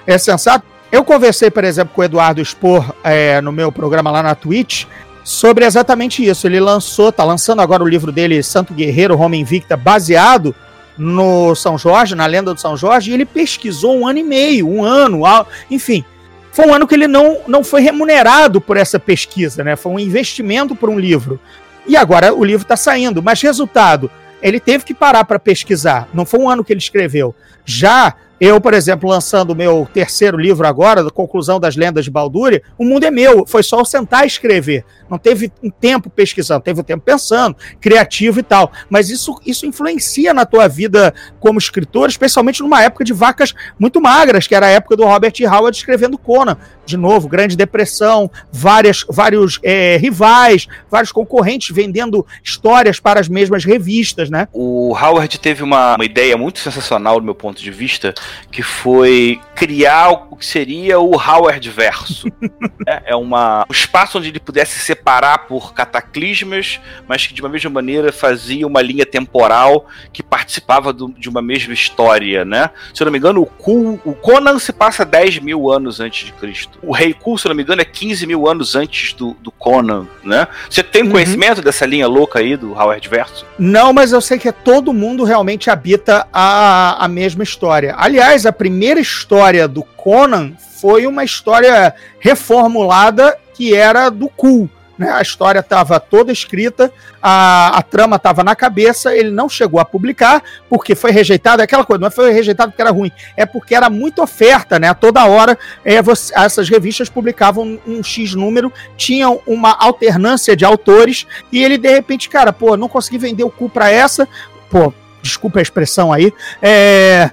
é 0.08 0.18
sensata. 0.18 0.66
Eu 0.92 1.04
conversei, 1.04 1.52
por 1.52 1.64
exemplo, 1.64 1.94
com 1.94 2.02
o 2.02 2.04
Eduardo 2.04 2.44
Spor 2.44 2.92
é, 3.04 3.40
no 3.40 3.52
meu 3.52 3.72
programa 3.72 4.10
lá 4.10 4.24
na 4.24 4.34
Twitch 4.34 4.86
sobre 5.24 5.64
exatamente 5.64 6.26
isso. 6.26 6.48
Ele 6.48 6.60
lançou, 6.60 7.12
tá 7.12 7.24
lançando 7.24 7.62
agora 7.62 7.84
o 7.84 7.88
livro 7.88 8.12
dele, 8.12 8.42
Santo 8.42 8.74
Guerreiro, 8.74 9.16
Roma 9.16 9.36
Invicta, 9.36 9.78
baseado 9.78 10.56
no 10.98 11.54
São 11.54 11.78
Jorge, 11.78 12.16
na 12.16 12.26
lenda 12.26 12.52
do 12.52 12.60
São 12.60 12.76
Jorge, 12.76 13.12
e 13.12 13.14
ele 13.14 13.26
pesquisou 13.26 13.96
um 13.96 14.08
ano 14.08 14.18
e 14.18 14.24
meio, 14.24 14.68
um 14.68 14.84
ano, 14.84 15.22
enfim. 15.70 16.04
Foi 16.52 16.68
um 16.68 16.74
ano 16.74 16.88
que 16.88 16.96
ele 16.96 17.08
não, 17.08 17.40
não 17.48 17.64
foi 17.64 17.82
remunerado 17.82 18.60
por 18.60 18.78
essa 18.78 19.00
pesquisa, 19.00 19.64
né? 19.64 19.76
Foi 19.76 19.92
um 19.92 20.00
investimento 20.00 20.76
por 20.76 20.90
um 20.90 21.00
livro. 21.00 21.40
E 21.88 21.96
agora 21.96 22.34
o 22.34 22.44
livro 22.44 22.64
está 22.64 22.76
saindo, 22.76 23.22
mas 23.22 23.42
resultado, 23.42 24.12
ele 24.42 24.60
teve 24.60 24.84
que 24.84 24.94
parar 24.94 25.24
para 25.26 25.40
pesquisar. 25.40 26.08
Não 26.14 26.26
foi 26.26 26.40
um 26.40 26.50
ano 26.50 26.64
que 26.64 26.74
ele 26.74 26.80
escreveu. 26.80 27.36
Já 27.66 28.16
eu, 28.40 28.62
por 28.62 28.74
exemplo, 28.74 29.10
lançando 29.10 29.52
o 29.52 29.56
meu 29.56 29.88
terceiro 29.94 30.38
livro 30.38 30.66
agora, 30.66 31.04
da 31.04 31.10
Conclusão 31.10 31.60
das 31.60 31.76
Lendas 31.76 32.06
de 32.06 32.12
Balduria, 32.12 32.62
o 32.78 32.86
mundo 32.86 33.04
é 33.04 33.12
meu, 33.12 33.46
foi 33.46 33.64
só 33.64 33.80
eu 33.80 33.86
sentar 33.86 34.24
e 34.24 34.28
escrever. 34.28 34.86
Não 35.10 35.18
teve 35.18 35.52
um 35.64 35.70
tempo 35.70 36.10
pesquisando, 36.10 36.62
teve 36.62 36.80
um 36.80 36.84
tempo 36.84 37.04
pensando, 37.04 37.58
criativo 37.82 38.40
e 38.40 38.44
tal. 38.44 38.72
Mas 38.90 39.10
isso, 39.10 39.40
isso 39.46 39.66
influencia 39.66 40.34
na 40.34 40.46
tua 40.46 40.68
vida 40.68 41.14
como 41.40 41.58
escritor, 41.58 42.10
especialmente 42.10 42.62
numa 42.62 42.84
época 42.84 43.04
de 43.04 43.12
vacas 43.12 43.54
muito 43.78 44.00
magras, 44.00 44.48
que 44.48 44.54
era 44.54 44.68
a 44.68 44.70
época 44.70 44.96
do 44.96 45.06
Robert 45.06 45.34
E. 45.40 45.48
Howard 45.48 45.76
escrevendo 45.76 46.18
Conan. 46.18 46.58
De 46.86 46.96
novo, 46.96 47.28
Grande 47.28 47.56
Depressão, 47.56 48.30
várias, 48.52 49.06
vários 49.10 49.60
é, 49.64 49.98
rivais, 49.98 50.68
vários 50.90 51.12
concorrentes 51.12 51.76
vendendo 51.76 52.26
histórias 52.44 53.00
para 53.00 53.20
as 53.20 53.28
mesmas 53.28 53.64
revistas, 53.64 54.30
né? 54.30 54.48
O 54.54 54.96
Howard 54.96 55.40
teve 55.40 55.64
uma, 55.64 55.96
uma 55.96 56.06
ideia 56.06 56.38
muito 56.38 56.60
sensacional 56.60 57.20
do 57.20 57.26
meu 57.26 57.36
ponto 57.36 57.62
de 57.62 57.72
vista, 57.72 58.14
que 58.52 58.62
foi 58.62 59.40
criar 59.60 60.12
o 60.32 60.38
que 60.38 60.46
seria 60.46 61.02
o 61.02 61.16
Howard 61.16 61.70
verso. 61.70 62.30
é, 62.88 63.12
é 63.12 63.16
uma, 63.16 63.66
um 63.70 63.74
espaço 63.74 64.18
onde 64.18 64.30
ele 64.30 64.40
pudesse 64.40 64.80
separar 64.80 65.40
por 65.40 65.74
cataclismas, 65.74 66.80
mas 67.06 67.28
que 67.28 67.34
de 67.34 67.42
uma 67.42 67.50
mesma 67.50 67.70
maneira 67.70 68.10
fazia 68.14 68.66
uma 68.66 68.82
linha 68.82 69.06
temporal 69.06 69.86
que 70.14 70.24
participava 70.24 70.94
do, 70.94 71.10
de 71.10 71.28
uma 71.28 71.42
mesma 71.42 71.74
história, 71.74 72.46
né? 72.46 72.70
Se 72.94 73.04
eu 73.04 73.06
não 73.06 73.12
me 73.12 73.18
engano, 73.18 73.42
o, 73.42 73.46
Ku, 73.46 74.00
o 74.06 74.14
Conan 74.14 74.58
se 74.60 74.72
passa 74.72 75.04
10 75.04 75.40
mil 75.40 75.70
anos 75.70 76.00
antes 76.00 76.28
de 76.28 76.32
Cristo. 76.32 76.80
O 76.82 76.94
Rei 76.94 77.14
Ku, 77.14 77.38
se 77.38 77.46
eu 77.46 77.50
não 77.50 77.56
me 77.58 77.64
engano, 77.64 77.82
é 77.82 77.86
15 77.86 78.26
mil 78.26 78.48
anos 78.48 78.78
antes 78.78 79.12
do, 79.12 79.36
do 79.42 79.52
Conan, 79.52 80.08
né? 80.24 80.48
Você 80.70 80.82
tem 80.82 81.04
uhum. 81.04 81.12
conhecimento 81.12 81.62
dessa 81.62 81.86
linha 81.86 82.08
louca 82.08 82.40
aí 82.40 82.56
do 82.56 82.72
Howard 82.72 83.10
verso? 83.10 83.46
Não, 83.58 83.92
mas 83.92 84.14
eu 84.14 84.22
sei 84.22 84.40
que 84.40 84.50
todo 84.54 84.94
mundo 84.94 85.26
realmente 85.26 85.70
habita 85.70 86.26
a, 86.32 87.04
a 87.04 87.08
mesma 87.10 87.44
história. 87.44 87.94
Aliás, 87.98 88.46
a 88.46 88.54
primeira 88.54 89.02
história 89.02 89.49
do 89.68 89.84
Conan 89.84 90.54
foi 90.80 91.06
uma 91.08 91.24
história 91.24 91.94
reformulada 92.20 93.38
que 93.54 93.76
era 93.76 94.10
do 94.10 94.30
Cool. 94.30 94.70
Né? 95.00 95.10
A 95.10 95.22
história 95.22 95.60
estava 95.60 95.98
toda 95.98 96.30
escrita, 96.30 96.92
a, 97.22 97.78
a 97.78 97.82
trama 97.82 98.18
estava 98.18 98.44
na 98.44 98.54
cabeça, 98.54 99.16
ele 99.16 99.32
não 99.32 99.48
chegou 99.48 99.80
a 99.80 99.86
publicar 99.86 100.44
porque 100.70 100.94
foi 100.94 101.12
rejeitado. 101.12 101.62
É 101.62 101.66
aquela 101.66 101.86
coisa, 101.86 102.02
não 102.02 102.12
foi 102.12 102.34
rejeitado 102.34 102.72
porque 102.72 102.82
era 102.82 102.92
ruim, 102.92 103.10
é 103.38 103.46
porque 103.46 103.74
era 103.74 103.90
muita 103.90 104.22
oferta, 104.22 104.78
né? 104.78 104.94
Toda 104.94 105.26
hora 105.26 105.58
é, 105.86 106.02
você, 106.02 106.34
essas 106.38 106.68
revistas 106.68 107.08
publicavam 107.08 107.64
um, 107.64 107.80
um 107.88 108.04
X 108.04 108.36
número, 108.36 108.74
tinham 108.98 109.40
uma 109.48 109.72
alternância 109.72 110.54
de 110.54 110.66
autores, 110.66 111.26
e 111.50 111.64
ele 111.64 111.78
de 111.78 111.90
repente, 111.90 112.28
cara, 112.28 112.52
pô, 112.52 112.76
não 112.76 112.90
consegui 112.90 113.18
vender 113.18 113.46
o 113.46 113.50
cu 113.50 113.70
para 113.70 113.90
essa, 113.90 114.28
pô, 114.70 114.94
desculpa 115.22 115.60
a 115.60 115.62
expressão 115.62 116.12
aí. 116.12 116.34
É, 116.62 117.30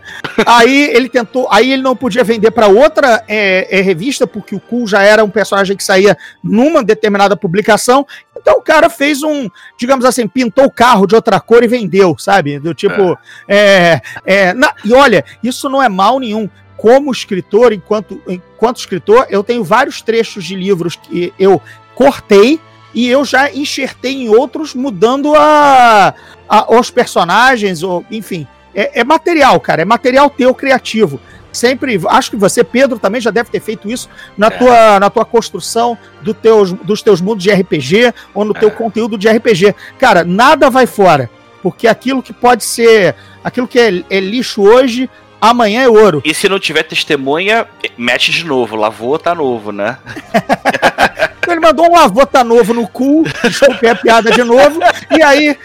aí 0.47 0.91
ele 0.93 1.09
tentou, 1.09 1.49
aí 1.51 1.73
ele 1.73 1.83
não 1.83 1.97
podia 1.97 2.25
vender 2.25 2.51
para 2.51 2.67
outra 2.67 3.25
é, 3.29 3.79
é, 3.79 3.81
revista 3.81 4.27
porque 4.27 4.55
o 4.55 4.61
Cool 4.61 4.87
já 4.87 5.03
era 5.03 5.25
um 5.25 5.31
personagem 5.31 5.77
que 5.77 5.85
saía 5.85 6.17
numa 6.43 6.83
determinada 6.83 7.37
publicação. 7.37 8.07
Então 8.37 8.59
o 8.59 8.63
cara 8.63 8.89
fez 8.89 9.23
um, 9.23 9.49
digamos 9.79 10.05
assim, 10.05 10.29
pintou 10.29 10.65
o 10.65 10.71
carro 10.71 11.07
de 11.07 11.15
outra 11.15 11.41
cor 11.41 11.65
e 11.65 11.69
vendeu, 11.69 12.17
sabe? 12.19 12.59
Do 12.59 12.75
tipo, 12.75 13.19
é, 13.49 14.01
é 14.25 14.55
na, 14.55 14.73
e 14.85 14.93
olha, 14.93 15.25
isso 15.43 15.69
não 15.69 15.83
é 15.83 15.89
mal 15.89 16.19
nenhum. 16.19 16.49
Como 16.77 17.11
escritor, 17.11 17.73
enquanto, 17.73 18.21
enquanto 18.29 18.77
escritor, 18.77 19.27
eu 19.31 19.43
tenho 19.43 19.65
vários 19.65 20.03
trechos 20.03 20.45
de 20.45 20.55
livros 20.55 20.95
que 20.95 21.33
eu 21.39 21.61
cortei 21.95 22.61
e 22.97 23.07
eu 23.07 23.27
já 23.27 23.53
enxertei 23.53 24.23
em 24.23 24.31
outros, 24.31 24.75
mudando 24.75 25.35
a, 25.37 26.15
a 26.49 26.75
os 26.75 26.91
personagens, 26.91 27.83
ou 27.83 28.03
enfim. 28.11 28.49
É, 28.75 29.01
é, 29.01 29.05
material, 29.05 29.61
cara, 29.61 29.83
é 29.83 29.85
material 29.85 30.31
teu 30.31 30.55
criativo. 30.55 31.21
Sempre, 31.53 32.01
acho 32.09 32.31
que 32.31 32.37
você, 32.37 32.65
Pedro, 32.65 32.99
também 32.99 33.21
já 33.21 33.31
deve 33.31 33.51
ter 33.51 33.61
feito 33.61 33.91
isso 33.91 34.09
na, 34.37 34.47
é. 34.47 34.51
tua, 34.51 35.01
na 35.01 35.11
tua 35.11 35.25
construção 35.27 35.97
do 36.23 36.33
teus, 36.33 36.73
dos 36.73 37.03
teus 37.03 37.21
mundos 37.21 37.45
de 37.45 37.51
RPG 37.51 38.15
ou 38.35 38.45
no 38.45 38.57
é. 38.57 38.61
teu 38.61 38.71
conteúdo 38.71 39.19
de 39.19 39.29
RPG. 39.29 39.75
Cara, 39.99 40.25
nada 40.25 40.71
vai 40.71 40.87
fora, 40.87 41.31
porque 41.63 41.87
aquilo 41.87 42.23
que 42.23 42.33
pode 42.33 42.65
ser, 42.65 43.15
aquilo 43.45 43.69
que 43.69 43.79
é, 43.79 44.05
é 44.09 44.21
lixo 44.21 44.63
hoje, 44.63 45.09
amanhã 45.41 45.83
é 45.83 45.89
ouro. 45.89 46.23
E 46.25 46.35
se 46.35 46.49
não 46.49 46.59
tiver 46.59 46.83
testemunha, 46.83 47.67
mete 47.97 48.31
de 48.33 48.45
novo, 48.45 48.77
lavou, 48.77 49.19
tá 49.19 49.35
novo, 49.35 49.71
né? 49.73 49.99
Ele 51.51 51.61
mandou 51.61 51.87
um 51.87 51.95
lavota 51.95 52.43
novo 52.45 52.75
no 52.75 52.87
cu, 52.89 53.25
desculpe 53.43 53.89
a 53.89 53.95
piada 53.95 54.31
de 54.31 54.43
novo, 54.43 54.81
e 55.17 55.23
aí 55.23 55.59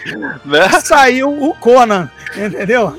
né? 0.44 0.68
saiu 0.80 1.30
o 1.30 1.54
Conan, 1.54 2.10
entendeu? 2.36 2.96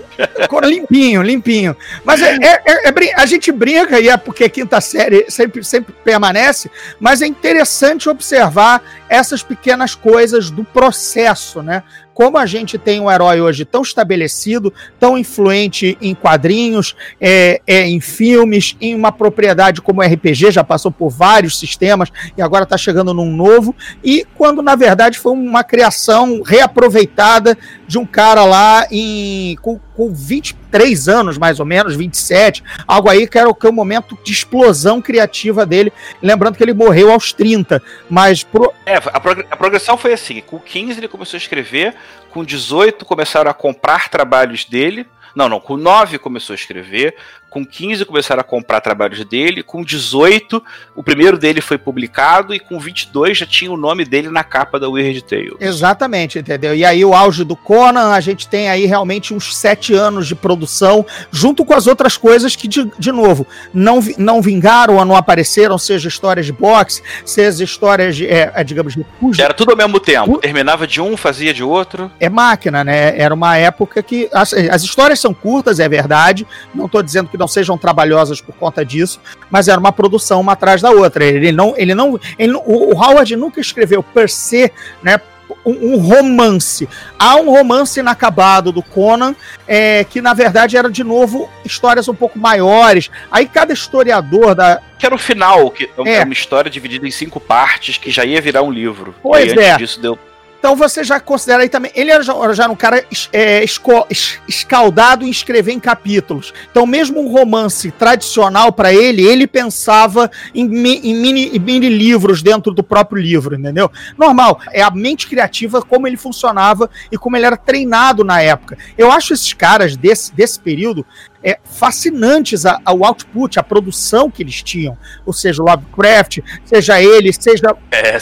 Limpinho, 0.64 1.22
limpinho. 1.22 1.76
Mas 2.04 2.22
é, 2.22 2.36
é, 2.36 2.62
é, 2.66 2.90
é, 2.90 3.14
a 3.16 3.26
gente 3.26 3.52
brinca, 3.52 4.00
e 4.00 4.10
é 4.10 4.18
porque 4.18 4.48
quinta 4.50 4.80
série 4.80 5.26
sempre, 5.30 5.64
sempre 5.64 5.94
permanece, 6.04 6.70
mas 7.00 7.22
é 7.22 7.28
interessante 7.28 8.10
observar 8.10 8.82
essas 9.10 9.44
pequenas 9.44 9.96
coisas 9.96 10.50
do 10.50 10.64
processo, 10.64 11.62
né? 11.62 11.84
como 12.14 12.38
a 12.38 12.46
gente 12.46 12.78
tem 12.78 13.00
um 13.00 13.12
herói 13.12 13.42
hoje 13.42 13.66
tão 13.66 13.82
estabelecido, 13.82 14.72
tão 15.00 15.18
influente 15.18 15.98
em 16.00 16.14
quadrinhos, 16.14 16.96
é, 17.20 17.62
é, 17.66 17.88
em 17.88 18.00
filmes, 18.00 18.78
em 18.80 18.94
uma 18.96 19.12
propriedade 19.12 19.82
como 19.82 20.02
RPG, 20.02 20.52
já 20.52 20.64
passou 20.64 20.92
por 20.92 21.10
vários 21.10 21.58
sistemas 21.58 22.10
e 22.38 22.42
agora 22.42 22.64
está 22.64 22.78
chegando 22.78 23.14
num 23.14 23.32
novo, 23.32 23.76
e 24.04 24.26
quando 24.36 24.62
na 24.62 24.76
verdade 24.76 25.18
foi 25.18 25.34
uma 25.34 25.64
criação 25.64 26.42
reaproveitada 26.44 27.58
de 27.88 27.98
um 27.98 28.06
cara 28.06 28.46
lá 28.46 28.88
em, 28.92 29.56
com, 29.62 29.80
com 29.96 30.14
23 30.14 31.08
anos, 31.08 31.38
mais 31.38 31.60
ou 31.60 31.66
menos, 31.66 31.96
27, 31.96 32.64
algo 32.88 33.10
aí 33.10 33.28
que 33.28 33.38
era 33.38 33.50
o, 33.50 33.54
que 33.54 33.66
é 33.66 33.70
o 33.70 33.74
momento 33.74 34.18
de 34.24 34.32
explosão 34.32 35.02
criativa 35.02 35.66
dele. 35.66 35.92
Lembrando 36.22 36.56
que 36.56 36.64
ele 36.64 36.74
morreu 36.74 37.12
aos 37.12 37.34
30, 37.34 37.82
mas. 38.10 38.44
Pro... 38.44 38.74
É, 38.86 38.96
a, 38.96 39.20
prog 39.20 39.46
a 39.50 39.56
progressão 39.56 39.98
foi 39.98 40.14
assim: 40.14 40.42
com 40.42 40.60
15 40.60 41.00
ele 41.00 41.08
começou 41.08 41.38
a 41.38 41.42
escrever, 41.42 41.96
com 42.32 42.44
18 42.44 43.06
começaram 43.06 43.50
a 43.50 43.54
comprar 43.54 44.10
trabalhos 44.10 44.66
dele. 44.66 45.08
Não, 45.36 45.50
não, 45.50 45.60
com 45.60 45.78
9 45.78 46.20
começou 46.20 46.54
a 46.54 46.56
escrever, 46.56 47.16
com 47.54 47.64
15 47.64 48.04
começaram 48.06 48.42
a 48.42 48.44
comprar 48.44 48.82
trabalhos 48.82 49.24
dele, 49.26 49.62
com 49.62 49.84
18 49.84 50.62
o 50.96 51.04
primeiro 51.04 51.38
dele 51.38 51.62
foi 51.62 51.78
publicado 51.78 52.52
e 52.52 52.60
com 52.60 52.80
22 52.80 53.38
já 53.38 53.46
tinha 53.46 53.72
o 53.72 53.78
nome 53.78 54.06
dele 54.06 54.30
na 54.30 54.44
capa 54.44 54.80
da 54.80 54.90
Weird 54.90 55.24
Tales. 55.24 55.54
Exatamente, 55.60 56.40
entendeu? 56.40 56.74
E 56.74 56.84
aí 56.84 57.06
o 57.06 57.14
auge 57.14 57.44
do 57.44 57.56
Conan, 57.56 58.12
a 58.12 58.20
gente 58.20 58.48
tem 58.48 58.70
aí 58.70 58.88
realmente 58.88 59.36
uns 59.36 59.56
7 59.56 59.94
anos 59.94 60.28
de 60.28 60.34
produção, 60.34 61.06
junto 61.32 61.64
com 61.64 61.76
as 61.76 61.86
outras 61.86 62.18
coisas 62.18 62.56
que, 62.56 62.68
de, 62.68 62.92
de 62.98 63.12
novo, 63.12 63.46
não, 63.72 64.00
não 64.18 64.42
vingaram 64.42 64.98
ou 64.98 65.06
não 65.06 65.16
apareceram, 65.16 65.78
seja 65.78 66.08
histórias 66.08 66.48
de 66.48 66.52
boxe, 66.52 67.04
seja 67.24 67.64
histórias 67.64 68.16
de, 68.16 68.28
é, 68.28 68.52
é 68.56 68.64
digamos, 68.64 68.96
de... 68.96 69.06
Era 69.40 69.54
tudo 69.54 69.72
ao 69.72 69.78
mesmo 69.78 70.00
tempo, 70.00 70.40
terminava 70.40 70.88
de 70.88 71.00
um, 71.00 71.16
fazia 71.16 71.54
de 71.54 71.64
outro. 71.64 72.12
É 72.20 72.30
máquina, 72.30 72.84
né? 72.84 73.16
Era 73.16 73.34
uma 73.34 73.58
época 73.58 74.02
que... 74.02 74.28
As, 74.34 74.54
as 74.54 74.82
histórias 74.82 75.20
são 75.24 75.34
curtas, 75.34 75.80
é 75.80 75.90
verdade, 75.90 76.46
não 76.74 76.88
tô 76.88 77.02
dizendo 77.02 77.30
que 77.30 77.38
não 77.38 77.48
sejam 77.48 77.78
trabalhosas 77.78 78.40
por 78.40 78.54
conta 78.56 78.86
disso, 78.86 79.20
mas 79.50 79.68
era 79.68 79.80
uma 79.80 79.92
produção 79.92 80.42
uma 80.42 80.54
atrás 80.54 80.82
da 80.82 80.92
outra. 80.92 81.26
Ele 81.26 81.52
não, 81.52 81.74
ele 81.76 81.96
não, 81.96 82.20
ele, 82.38 82.54
o 82.54 82.94
Howard 82.94 83.36
nunca 83.36 83.60
escreveu 83.60 84.04
per 84.04 84.30
se, 84.30 84.72
né, 85.02 85.20
um, 85.66 85.94
um, 85.94 85.98
romance. 85.98 86.88
Há 87.18 87.36
um 87.38 87.50
romance 87.50 88.00
inacabado 88.00 88.72
do 88.72 88.84
Conan, 88.84 89.36
é, 89.68 90.04
que 90.04 90.22
na 90.22 90.34
verdade 90.34 90.78
era 90.78 90.90
de 90.90 91.04
novo 91.04 91.50
histórias 91.64 92.08
um 92.08 92.16
pouco 92.16 92.38
maiores. 92.38 93.10
Aí 93.32 93.48
cada 93.48 93.74
historiador 93.74 94.56
da. 94.56 94.82
Que 94.98 95.06
era 95.06 95.16
o 95.16 95.20
final, 95.20 95.72
que 95.72 95.90
é, 96.06 96.16
é 96.16 96.24
uma 96.24 96.34
história 96.34 96.70
dividida 96.70 97.08
em 97.08 97.12
cinco 97.12 97.40
partes, 97.40 97.98
que 97.98 98.12
já 98.12 98.26
ia 98.26 98.42
virar 98.42 98.62
um 98.62 98.72
livro. 98.72 99.16
Pois 99.22 99.54
e 99.54 99.60
é. 99.60 99.78
disso 99.78 100.00
deu 100.00 100.18
então 100.64 100.78
você 100.78 101.04
já 101.04 101.20
considera 101.20 101.64
aí 101.64 101.68
também. 101.68 101.92
Ele 101.94 102.10
era 102.10 102.24
já, 102.24 102.54
já 102.54 102.70
um 102.70 102.76
cara 102.76 103.04
é, 103.34 103.62
esco, 103.66 104.08
es, 104.10 104.40
escaldado 104.48 105.26
em 105.26 105.30
escrever 105.30 105.74
em 105.74 105.80
capítulos. 105.80 106.54
Então, 106.72 106.88
mesmo 106.88 107.20
um 107.20 107.30
romance 107.30 107.92
tradicional 107.92 108.72
para 108.72 108.94
ele, 108.94 109.28
ele 109.28 109.46
pensava 109.46 110.32
em, 110.56 110.64
em, 110.64 111.16
mini, 111.16 111.50
em 111.54 111.60
mini 111.60 111.90
livros 111.90 112.42
dentro 112.42 112.74
do 112.74 112.82
próprio 112.82 113.22
livro, 113.22 113.60
entendeu? 113.60 113.92
Normal. 114.18 114.62
É 114.72 114.82
a 114.82 114.90
mente 114.90 115.28
criativa, 115.28 115.82
como 115.82 116.08
ele 116.08 116.16
funcionava 116.16 116.90
e 117.12 117.18
como 117.18 117.36
ele 117.36 117.46
era 117.46 117.58
treinado 117.58 118.24
na 118.24 118.42
época. 118.42 118.78
Eu 118.98 119.12
acho 119.12 119.34
esses 119.34 119.52
caras 119.52 119.98
desse, 119.98 120.34
desse 120.34 120.58
período 120.58 121.06
é, 121.44 121.60
fascinantes 121.64 122.66
ao 122.66 123.04
output, 123.04 123.60
a 123.60 123.64
produção 123.64 124.32
que 124.32 124.42
eles 124.42 124.64
tinham. 124.64 124.98
Ou 125.26 125.34
seja, 125.34 125.62
o 125.62 125.66
Lovecraft, 125.66 126.40
seja 126.64 127.02
ele, 127.02 127.34
seja. 127.34 127.76
É. 127.92 128.18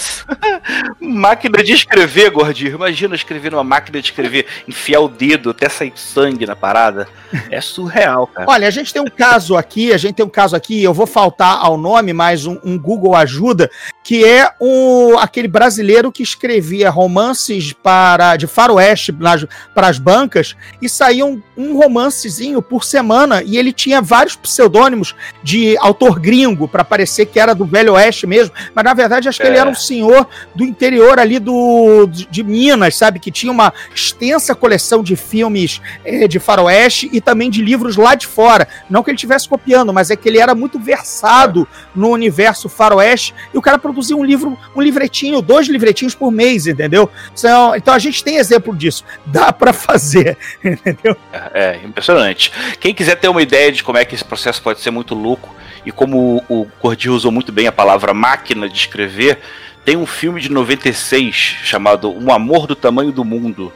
máquina 0.99 1.63
de 1.63 1.73
escrever, 1.73 2.31
Gordinho. 2.31 2.75
Imagina 2.75 3.13
escrever 3.13 3.51
numa 3.51 3.63
máquina 3.63 4.01
de 4.01 4.07
escrever, 4.07 4.47
enfiar 4.67 5.01
o 5.01 5.07
dedo 5.07 5.51
até 5.51 5.69
sair 5.69 5.93
sangue 5.95 6.45
na 6.45 6.55
parada. 6.55 7.07
É 7.49 7.61
surreal, 7.61 8.25
cara. 8.25 8.49
Olha, 8.49 8.67
a 8.67 8.71
gente 8.71 8.91
tem 8.91 9.01
um 9.01 9.05
caso 9.05 9.55
aqui, 9.55 9.93
a 9.93 9.97
gente 9.97 10.15
tem 10.15 10.25
um 10.25 10.29
caso 10.29 10.55
aqui, 10.55 10.81
eu 10.81 10.93
vou 10.93 11.05
faltar 11.05 11.57
ao 11.61 11.77
nome, 11.77 12.13
mas 12.13 12.45
um, 12.45 12.57
um 12.63 12.77
Google 12.79 13.15
ajuda, 13.15 13.69
que 14.03 14.25
é 14.25 14.49
um, 14.59 15.17
aquele 15.19 15.47
brasileiro 15.47 16.11
que 16.11 16.23
escrevia 16.23 16.89
romances 16.89 17.71
para 17.73 18.35
de 18.35 18.47
faroeste 18.47 19.13
para 19.13 19.87
as 19.87 19.99
bancas 19.99 20.55
e 20.81 20.89
saía 20.89 21.25
um, 21.25 21.41
um 21.55 21.77
romancezinho 21.77 22.61
por 22.61 22.83
semana 22.83 23.10
semana 23.11 23.43
e 23.43 23.57
ele 23.57 23.73
tinha 23.73 24.01
vários 24.01 24.35
pseudônimos 24.35 25.13
de 25.43 25.77
autor 25.77 26.19
gringo 26.19 26.67
para 26.67 26.83
parecer 26.83 27.25
que 27.25 27.39
era 27.39 27.53
do 27.53 27.65
Velho 27.65 27.93
Oeste 27.93 28.25
mesmo, 28.25 28.53
mas 28.73 28.85
na 28.85 28.93
verdade 28.93 29.27
acho 29.27 29.39
que 29.39 29.47
ele 29.47 29.57
era 29.57 29.67
um 29.67 29.73
é. 29.73 29.75
senhor 29.75 30.27
do 30.55 30.63
interior 30.63 31.19
ali 31.19 31.37
do, 31.37 32.07
de, 32.07 32.25
de 32.25 32.43
Minas, 32.43 32.95
sabe? 32.95 33.19
Que 33.19 33.29
tinha 33.29 33.51
uma 33.51 33.73
extensa 33.93 34.55
coleção 34.55 35.03
de 35.03 35.15
filmes 35.15 35.81
é, 36.05 36.27
de 36.27 36.39
faroeste 36.39 37.09
e 37.11 37.19
também 37.19 37.49
de 37.49 37.61
livros 37.61 37.97
lá 37.97 38.15
de 38.15 38.25
fora. 38.25 38.67
Não 38.89 39.03
que 39.03 39.09
ele 39.09 39.15
estivesse 39.15 39.49
copiando, 39.49 39.93
mas 39.93 40.09
é 40.09 40.15
que 40.15 40.29
ele 40.29 40.39
era 40.39 40.55
muito 40.55 40.79
versado 40.79 41.67
no 41.93 42.09
universo 42.09 42.69
faroeste 42.69 43.33
e 43.53 43.57
o 43.57 43.61
cara 43.61 43.77
produzia 43.77 44.15
um 44.15 44.23
livro, 44.23 44.57
um 44.75 44.81
livretinho, 44.81 45.41
dois 45.41 45.67
livretinhos 45.67 46.15
por 46.15 46.31
mês, 46.31 46.65
entendeu? 46.67 47.09
Então, 47.37 47.75
então 47.75 47.93
a 47.93 47.99
gente 47.99 48.23
tem 48.23 48.37
exemplo 48.37 48.75
disso. 48.75 49.03
Dá 49.25 49.51
para 49.51 49.73
fazer, 49.73 50.37
entendeu? 50.63 51.15
É, 51.33 51.81
é 51.81 51.81
impressionante. 51.85 52.51
Quem 52.79 52.93
quiser 53.01 53.15
ter 53.15 53.29
uma 53.29 53.41
ideia 53.41 53.71
de 53.71 53.83
como 53.83 53.97
é 53.97 54.05
que 54.05 54.13
esse 54.13 54.23
processo 54.23 54.61
pode 54.61 54.79
ser 54.79 54.91
muito 54.91 55.15
louco 55.15 55.49
e 55.83 55.91
como 55.91 56.43
o 56.47 56.67
Cordi 56.79 57.09
usou 57.09 57.31
muito 57.31 57.51
bem 57.51 57.65
a 57.65 57.71
palavra 57.71 58.13
máquina 58.13 58.69
de 58.69 58.77
escrever, 58.77 59.39
tem 59.83 59.97
um 59.97 60.05
filme 60.05 60.39
de 60.39 60.51
96 60.51 61.35
chamado 61.63 62.15
Um 62.15 62.31
Amor 62.31 62.67
do 62.67 62.75
Tamanho 62.75 63.11
do 63.11 63.25
Mundo, 63.25 63.73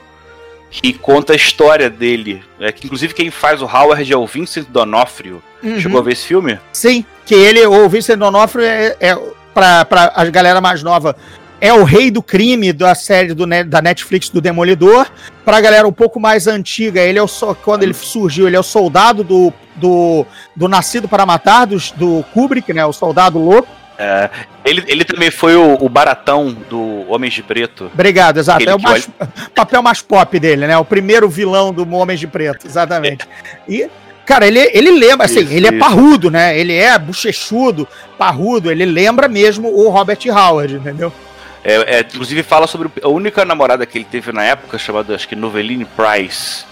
que 0.69 0.93
conta 0.93 1.33
a 1.33 1.35
história 1.35 1.89
dele. 1.89 2.43
É, 2.59 2.71
que 2.71 2.85
inclusive 2.85 3.15
quem 3.15 3.31
faz 3.31 3.63
o 3.63 3.65
Howard 3.65 4.13
é 4.13 4.15
o 4.15 4.27
Vincent 4.27 4.67
D'Onofrio. 4.69 5.41
Uhum. 5.63 5.79
Chegou 5.79 5.99
a 5.99 6.03
ver 6.03 6.13
esse 6.13 6.27
filme? 6.27 6.59
Sim, 6.71 7.03
que 7.25 7.33
ele, 7.33 7.65
o 7.65 7.89
Vincent 7.89 8.19
D'Onofrio, 8.19 8.63
é, 8.63 8.95
é 8.99 9.17
para 9.55 9.87
a 10.13 10.25
galera 10.25 10.61
mais 10.61 10.83
nova, 10.83 11.15
é 11.65 11.73
o 11.73 11.83
rei 11.83 12.11
do 12.11 12.21
crime 12.21 12.71
da 12.71 12.93
série 12.93 13.33
do, 13.33 13.45
da 13.65 13.81
Netflix 13.81 14.29
do 14.29 14.39
Demolidor. 14.39 15.07
Pra 15.43 15.59
galera 15.59 15.87
um 15.87 15.91
pouco 15.91 16.19
mais 16.19 16.47
antiga, 16.47 17.01
ele 17.01 17.17
é 17.17 17.23
o 17.23 17.27
quando 17.63 17.83
ele 17.83 17.93
surgiu, 17.93 18.47
ele 18.47 18.55
é 18.55 18.59
o 18.59 18.63
soldado 18.63 19.23
do, 19.23 19.53
do, 19.75 20.25
do 20.55 20.67
Nascido 20.67 21.07
para 21.07 21.25
Matar, 21.25 21.65
do, 21.65 21.77
do 21.95 22.25
Kubrick, 22.33 22.71
né? 22.71 22.85
O 22.85 22.93
soldado 22.93 23.39
louco. 23.39 23.67
É, 23.97 24.29
ele, 24.63 24.83
ele 24.87 25.05
também 25.05 25.31
foi 25.31 25.55
o, 25.55 25.77
o, 25.79 25.87
baratão 25.87 26.51
do 26.69 27.09
Homens 27.09 27.33
de 27.33 27.41
Preto. 27.41 27.89
Obrigado, 27.93 28.37
exato. 28.37 28.69
É 28.69 28.75
o 28.75 28.81
mais, 28.81 29.07
olha... 29.19 29.29
papel 29.55 29.81
mais 29.81 30.01
pop 30.01 30.37
dele, 30.37 30.67
né? 30.67 30.77
O 30.77 30.85
primeiro 30.85 31.29
vilão 31.29 31.73
do 31.73 31.89
Homens 31.95 32.19
de 32.19 32.27
Preto, 32.27 32.67
exatamente. 32.67 33.25
É. 33.67 33.71
E 33.71 33.89
Cara, 34.25 34.47
ele, 34.47 34.59
ele 34.73 34.89
lembra, 34.91 35.27
assim, 35.27 35.41
isso, 35.41 35.53
ele 35.53 35.67
é 35.67 35.69
isso. 35.69 35.75
é 35.75 35.79
parrudo, 35.79 36.31
né? 36.31 36.59
Ele 36.59 36.73
é 36.73 36.97
bochechudo, 36.97 37.87
parrudo, 38.17 38.71
ele 38.71 38.83
lembra 38.83 39.27
mesmo 39.27 39.69
o 39.69 39.87
Robert 39.89 40.17
Howard, 40.27 40.73
entendeu? 40.73 41.13
É, 41.65 41.97
é, 41.97 41.99
inclusive 42.01 42.43
fala 42.43 42.67
sobre 42.67 42.91
a 43.01 43.09
única 43.09 43.43
namorada 43.43 43.87
que 43.87 43.97
ele 43.97 44.05
teve 44.05 44.31
na 44.31 44.43
época, 44.43 44.77
chamada 44.77 45.15
acho 45.15 45.27
que 45.27 45.35
Noveline 45.35 45.83
Price. 45.83 46.63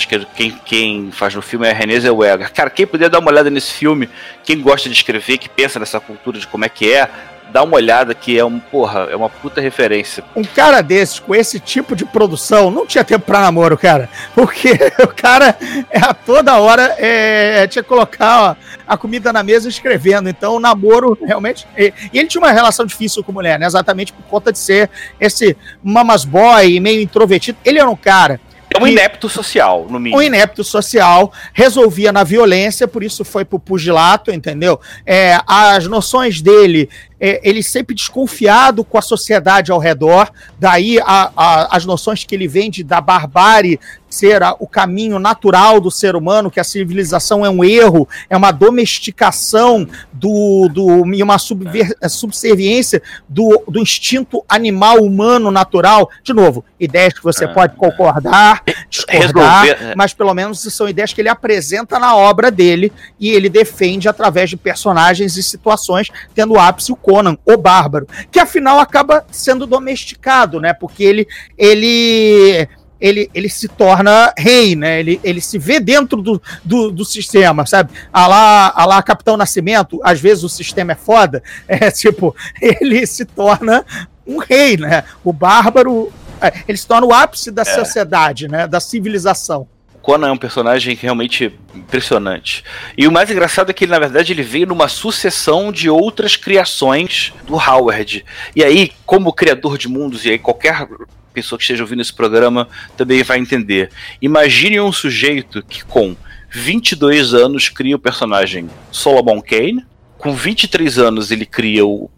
Acho 0.00 0.08
que 0.08 0.18
quem, 0.34 0.50
quem 0.64 1.10
faz 1.12 1.34
no 1.34 1.42
filme 1.42 1.66
é 1.66 1.72
a 1.72 1.74
Renée 1.74 2.00
Zellweger. 2.00 2.50
Cara, 2.54 2.70
quem 2.70 2.86
puder 2.86 3.10
dar 3.10 3.18
uma 3.18 3.30
olhada 3.30 3.50
nesse 3.50 3.74
filme, 3.74 4.08
quem 4.42 4.58
gosta 4.58 4.88
de 4.88 4.94
escrever, 4.94 5.36
que 5.36 5.46
pensa 5.46 5.78
nessa 5.78 6.00
cultura 6.00 6.38
de 6.38 6.46
como 6.46 6.64
é 6.64 6.70
que 6.70 6.90
é, 6.90 7.06
dá 7.52 7.62
uma 7.62 7.76
olhada 7.76 8.14
que 8.14 8.38
é 8.38 8.42
um, 8.42 8.58
porra, 8.58 9.08
é 9.10 9.14
uma 9.14 9.28
puta 9.28 9.60
referência. 9.60 10.24
Um 10.34 10.42
cara 10.42 10.80
desses, 10.80 11.18
com 11.20 11.34
esse 11.34 11.60
tipo 11.60 11.94
de 11.94 12.06
produção, 12.06 12.70
não 12.70 12.86
tinha 12.86 13.04
tempo 13.04 13.26
pra 13.26 13.42
namoro, 13.42 13.76
cara. 13.76 14.08
Porque 14.34 14.70
o 15.04 15.08
cara 15.08 15.54
é, 15.90 15.98
a 15.98 16.14
toda 16.14 16.58
hora 16.58 16.94
é, 16.96 17.66
tinha 17.66 17.82
que 17.82 17.88
colocar 17.88 18.56
ó, 18.56 18.56
a 18.88 18.96
comida 18.96 19.30
na 19.34 19.42
mesa 19.42 19.68
escrevendo. 19.68 20.30
Então 20.30 20.56
o 20.56 20.60
namoro 20.60 21.18
realmente. 21.22 21.66
E, 21.76 21.92
e, 22.10 22.18
ele 22.18 22.26
tinha 22.26 22.40
uma 22.40 22.52
relação 22.52 22.86
difícil 22.86 23.22
com 23.22 23.32
mulher, 23.32 23.58
né? 23.58 23.66
Exatamente 23.66 24.14
por 24.14 24.22
conta 24.22 24.50
de 24.50 24.58
ser 24.58 24.88
esse 25.20 25.54
mamas 25.84 26.24
boy 26.24 26.80
meio 26.80 27.02
introvertido. 27.02 27.58
Ele 27.66 27.78
era 27.78 27.90
um 27.90 27.96
cara 27.96 28.40
é 28.72 28.82
um 28.82 28.86
inepto 28.86 29.28
social, 29.28 29.86
no 29.90 29.98
mínimo. 29.98 30.20
Um 30.20 30.22
inepto 30.22 30.62
social, 30.62 31.32
resolvia 31.52 32.12
na 32.12 32.22
violência, 32.22 32.86
por 32.86 33.02
isso 33.02 33.24
foi 33.24 33.44
pro 33.44 33.58
pugilato, 33.58 34.30
entendeu? 34.30 34.80
É, 35.04 35.38
as 35.46 35.86
noções 35.86 36.40
dele 36.40 36.88
é, 37.20 37.40
ele 37.48 37.62
sempre 37.62 37.94
desconfiado 37.94 38.82
com 38.82 38.96
a 38.96 39.02
sociedade 39.02 39.70
ao 39.70 39.78
redor, 39.78 40.30
daí 40.58 40.98
a, 41.00 41.30
a, 41.36 41.76
as 41.76 41.84
noções 41.84 42.24
que 42.24 42.34
ele 42.34 42.48
vende 42.48 42.82
da 42.82 43.00
barbárie 43.00 43.78
ser 44.10 44.42
a, 44.42 44.54
o 44.58 44.66
caminho 44.66 45.18
natural 45.18 45.80
do 45.80 45.90
ser 45.90 46.16
humano, 46.16 46.50
que 46.50 46.58
a 46.58 46.64
civilização 46.64 47.46
é 47.46 47.48
um 47.48 47.62
erro, 47.62 48.08
é 48.28 48.36
uma 48.36 48.50
domesticação 48.50 49.86
do, 50.12 50.68
do, 50.68 51.14
e 51.14 51.22
uma 51.22 51.38
subver, 51.38 51.94
é, 52.00 52.08
subserviência 52.08 53.00
do, 53.28 53.62
do 53.68 53.78
instinto 53.78 54.44
animal 54.48 54.98
humano 54.98 55.50
natural. 55.50 56.10
De 56.24 56.32
novo, 56.32 56.64
ideias 56.78 57.14
que 57.14 57.22
você 57.22 57.44
é, 57.44 57.48
pode 57.48 57.76
concordar, 57.76 58.62
discordar, 58.90 59.64
Resolver. 59.64 59.94
mas 59.96 60.12
pelo 60.12 60.34
menos 60.34 60.60
são 60.60 60.88
ideias 60.88 61.12
que 61.12 61.20
ele 61.20 61.28
apresenta 61.28 61.98
na 61.98 62.16
obra 62.16 62.50
dele 62.50 62.92
e 63.18 63.30
ele 63.30 63.48
defende 63.48 64.08
através 64.08 64.50
de 64.50 64.56
personagens 64.56 65.36
e 65.36 65.42
situações, 65.42 66.08
tendo 66.34 66.58
ápice 66.58 66.90
o 66.90 66.96
Conan, 67.10 67.36
o 67.44 67.56
Bárbaro, 67.56 68.06
que 68.30 68.38
afinal 68.38 68.78
acaba 68.78 69.24
sendo 69.32 69.66
domesticado, 69.66 70.60
né? 70.60 70.72
Porque 70.72 71.02
ele 71.02 71.26
ele 71.58 72.68
ele, 73.00 73.30
ele 73.32 73.48
se 73.48 73.66
torna 73.66 74.32
rei, 74.36 74.76
né? 74.76 75.00
Ele, 75.00 75.18
ele 75.24 75.40
se 75.40 75.58
vê 75.58 75.80
dentro 75.80 76.20
do, 76.20 76.40
do, 76.62 76.92
do 76.92 77.04
sistema, 77.04 77.64
sabe? 77.64 77.90
A 78.12 78.26
lá, 78.26 78.72
a 78.76 78.84
lá 78.84 79.02
Capitão 79.02 79.38
Nascimento, 79.38 79.98
às 80.04 80.20
vezes 80.20 80.44
o 80.44 80.50
sistema 80.50 80.92
é 80.92 80.94
foda, 80.94 81.42
é 81.66 81.90
tipo, 81.90 82.36
ele 82.60 83.06
se 83.06 83.24
torna 83.24 83.84
um 84.26 84.36
rei, 84.36 84.76
né? 84.76 85.04
O 85.24 85.32
bárbaro, 85.32 86.12
é, 86.42 86.52
ele 86.68 86.76
se 86.76 86.86
torna 86.86 87.06
o 87.06 87.12
ápice 87.12 87.50
da 87.50 87.62
é. 87.62 87.64
sociedade, 87.64 88.48
né? 88.48 88.66
Da 88.66 88.80
civilização. 88.80 89.66
Conan 90.10 90.26
é 90.26 90.32
um 90.32 90.36
personagem 90.36 90.96
realmente 90.96 91.56
impressionante. 91.72 92.64
E 92.98 93.06
o 93.06 93.12
mais 93.12 93.30
engraçado 93.30 93.70
é 93.70 93.72
que 93.72 93.84
ele, 93.84 93.92
na 93.92 93.98
verdade, 94.00 94.32
ele 94.32 94.42
veio 94.42 94.66
numa 94.66 94.88
sucessão 94.88 95.70
de 95.70 95.88
outras 95.88 96.34
criações 96.34 97.32
do 97.46 97.54
Howard. 97.54 98.24
E 98.56 98.64
aí, 98.64 98.90
como 99.06 99.32
criador 99.32 99.78
de 99.78 99.86
mundos, 99.86 100.24
e 100.24 100.30
aí 100.30 100.38
qualquer 100.38 100.88
pessoa 101.32 101.56
que 101.56 101.62
esteja 101.62 101.84
ouvindo 101.84 102.02
esse 102.02 102.12
programa 102.12 102.68
também 102.96 103.22
vai 103.22 103.38
entender. 103.38 103.88
Imagine 104.20 104.80
um 104.80 104.90
sujeito 104.90 105.62
que 105.62 105.84
com 105.84 106.16
22 106.50 107.32
anos 107.32 107.68
cria 107.68 107.94
o 107.94 107.98
personagem 107.98 108.68
Solomon 108.90 109.40
Kane, 109.40 109.86
com 110.18 110.34
23 110.34 110.98
anos 110.98 111.30
ele 111.30 111.46
cria 111.46 111.86
o 111.86 112.10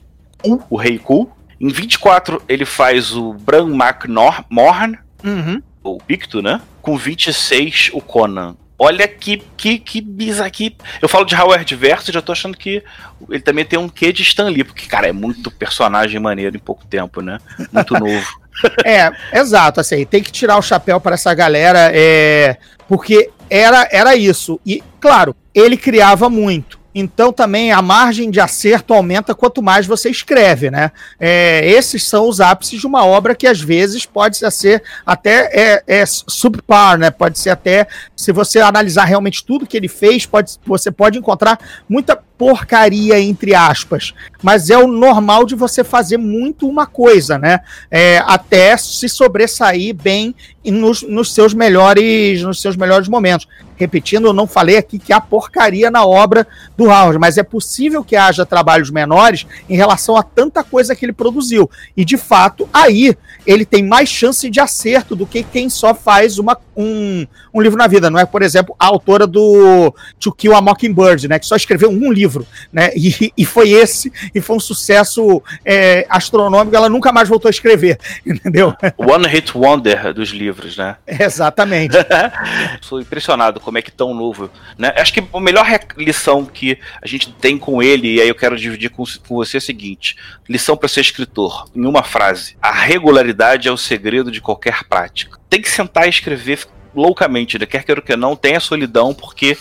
o 0.71 0.77
Rei 0.77 0.99
Ku, 0.99 1.31
em 1.61 1.69
24 1.69 2.43
ele 2.49 2.65
faz 2.65 3.15
o 3.15 3.35
Bran 3.35 3.69
McMorn, 3.69 4.99
uhum. 5.23 5.63
O 5.83 5.99
Picto, 5.99 6.43
né? 6.43 6.61
com 6.83 6.97
26 6.99 7.91
o 7.95 8.01
Conan. 8.01 8.57
Olha 8.79 9.07
que, 9.07 9.41
que, 9.57 9.79
que 9.79 10.01
bizarro 10.01 10.49
aqui. 10.49 10.77
Eu 11.01 11.09
falo 11.09 11.25
de 11.25 11.37
Howard 11.37 11.77
Verso 11.77 12.11
e 12.11 12.15
já 12.15 12.21
tô 12.21 12.33
achando 12.33 12.57
que 12.57 12.83
ele 13.31 13.41
também 13.41 13.65
tem 13.65 13.79
um 13.79 13.89
quê 13.89 14.13
de 14.13 14.23
Stan 14.23 14.49
Lee, 14.49 14.65
porque, 14.65 14.87
cara, 14.87 15.07
é 15.07 15.13
muito 15.13 15.53
personagem 15.53 16.19
maneiro 16.19 16.57
em 16.57 16.59
pouco 16.61 16.85
tempo, 16.85 17.23
né? 17.23 17.39
Muito 17.73 17.95
novo. 17.95 18.27
é, 18.85 19.13
exato, 19.33 19.81
assim, 19.81 20.05
tem 20.05 20.21
que 20.21 20.33
tirar 20.33 20.59
o 20.59 20.63
chapéu 20.63 21.01
para 21.01 21.15
essa 21.15 21.33
galera, 21.33 21.93
é, 21.95 22.57
porque 22.89 23.31
era, 23.49 23.89
era 23.93 24.17
isso. 24.17 24.61
E, 24.67 24.83
claro, 25.01 25.37
ele 25.55 25.77
criava 25.77 26.29
muito. 26.29 26.82
Então 26.95 27.33
também 27.33 27.73
a 27.73 27.81
margem 27.81 28.31
de 28.31 28.41
acerto 28.41 28.93
aumenta 28.93 29.35
quanto 29.35 29.63
mais 29.63 29.87
você 29.87 30.11
escreve, 30.11 30.71
né? 30.71 30.91
É, 31.19 31.67
esses 31.67 32.07
são 32.07 32.29
os 32.29 32.41
ápices 32.41 32.81
de 32.81 32.87
uma 32.87 33.05
obra 33.05 33.35
que 33.35 33.47
às 33.47 33.61
vezes 33.61 34.05
pode 34.05 34.37
ser 34.37 34.83
até 35.05 35.51
é, 35.53 35.83
é 35.87 36.05
subpar, 36.07 36.99
né? 36.99 37.11
Pode 37.11 37.39
ser 37.39 37.51
até, 37.51 37.87
se 38.17 38.33
você 38.33 38.61
analisar 38.61 39.05
realmente 39.05 39.45
tudo 39.45 39.67
que 39.67 39.77
ele 39.77 39.89
fez, 39.89 40.27
pode, 40.27 40.59
você 40.65 40.91
pode 40.91 41.19
encontrar 41.19 41.59
muita 41.89 42.17
porcaria, 42.43 43.21
entre 43.21 43.55
aspas. 43.55 44.13
Mas 44.43 44.69
é 44.69 44.77
o 44.77 44.89
normal 44.89 45.47
de 45.47 45.55
você 45.55 45.85
fazer 45.85 46.17
muito 46.17 46.69
uma 46.69 46.89
coisa, 46.89 47.39
né? 47.39 47.61
É, 47.89 48.19
até 48.27 48.77
se 48.77 49.09
sobressair 49.09 49.95
bem 49.95 50.35
nos, 50.65 51.03
nos, 51.03 51.33
seus 51.33 51.55
melhores 51.55 52.43
nos 52.43 52.61
seus 52.61 52.75
melhores 52.75 53.07
momentos. 53.07 53.47
Repetindo, 53.77 54.27
eu 54.27 54.33
não 54.33 54.47
falei 54.47 54.77
aqui 54.77 54.99
que 54.99 55.13
há 55.13 55.21
porcaria 55.21 55.91
na 55.91 56.05
obra 56.05 56.47
do 56.77 56.85
Howard, 56.85 57.19
mas 57.19 57.39
é 57.39 57.43
possível 57.43 58.05
que 58.05 58.15
haja 58.15 58.47
trabalhos 58.47 58.91
menores 58.91 59.47
em 59.69 59.77
relação 59.77 60.17
a 60.17 60.23
tanta 60.23 60.63
coisa 60.63 60.95
que 60.95 61.05
ele 61.05 61.13
produziu. 61.13 61.69
E 61.97 62.05
de 62.05 62.17
fato, 62.17 62.69
aí 62.73 63.17
ele 63.45 63.65
tem 63.65 63.83
mais 63.83 64.09
chance 64.09 64.49
de 64.49 64.61
acerto 64.61 65.17
do 65.17 65.27
que 65.27 65.43
quem 65.43 65.69
só 65.69 65.95
faz 65.95 66.39
uma, 66.39 66.57
um, 66.77 67.27
um 67.53 67.61
livro 67.61 67.77
na 67.77 67.89
vida. 67.89 68.09
Não 68.09 68.21
é, 68.21 68.25
por 68.25 68.43
exemplo, 68.43 68.75
a 68.79 68.87
autora 68.87 69.27
do 69.27 69.93
To 70.21 70.33
Kill 70.33 70.55
a 70.55 70.61
Mockingbird, 70.61 71.27
né? 71.27 71.39
Que 71.39 71.47
só 71.47 71.57
escreveu 71.57 71.91
um 71.91 72.13
livro, 72.13 72.32
né? 72.73 72.91
E, 72.97 73.33
e 73.37 73.45
foi 73.45 73.71
esse, 73.71 74.13
e 74.35 74.41
foi 74.41 74.57
um 74.57 74.61
sucesso 74.61 75.43
é, 75.65 76.07
astronômico, 76.09 76.75
ela 76.75 76.89
nunca 76.89 77.13
mais 77.13 77.29
voltou 77.29 77.49
a 77.49 77.51
escrever, 77.51 77.99
entendeu? 78.27 78.75
One 78.97 79.27
Hit 79.27 79.57
Wonder 79.57 80.13
dos 80.13 80.31
livros 80.31 80.73
né? 80.77 80.97
Exatamente. 81.07 81.97
Sou 82.81 83.01
impressionado 83.01 83.61
como 83.61 83.79
é 83.79 83.83
que 83.83 83.91
tão 83.91 84.15
novo, 84.15 84.51
né? 84.79 84.93
Acho 84.97 85.13
que 85.13 85.25
a 85.33 85.41
melhor 85.41 85.67
lição 85.97 86.45
que 86.45 86.79
a 87.03 87.07
gente 87.07 87.33
tem 87.33 87.59
com 87.59 87.83
ele, 87.83 88.15
e 88.15 88.21
aí 88.21 88.29
eu 88.29 88.35
quero 88.35 88.57
dividir 88.57 88.91
com, 88.91 89.05
com 89.27 89.37
você 89.37 89.57
é 89.57 89.59
a 89.59 89.61
seguinte: 89.61 90.17
lição 90.49 90.77
para 90.77 90.89
ser 90.89 91.01
escritor, 91.01 91.67
em 91.75 91.87
uma 91.87 92.03
frase. 92.03 92.57
A 92.61 92.73
regularidade 92.73 93.69
é 93.69 93.73
o 93.73 93.77
segredo 93.77 94.31
de 94.31 94.41
qualquer 94.41 94.85
prática. 94.85 95.39
Tem 95.49 95.61
que 95.61 95.71
sentar 95.71 96.07
e 96.07 96.11
escrever 96.11 96.67
loucamente, 96.95 97.59
né? 97.59 97.67
Quer 97.67 97.85
queira 97.85 98.01
ou 98.01 98.07
que 98.07 98.17
não, 98.17 98.37
tenha 98.37 98.61
solidão, 98.61 99.15
porque 99.15 99.57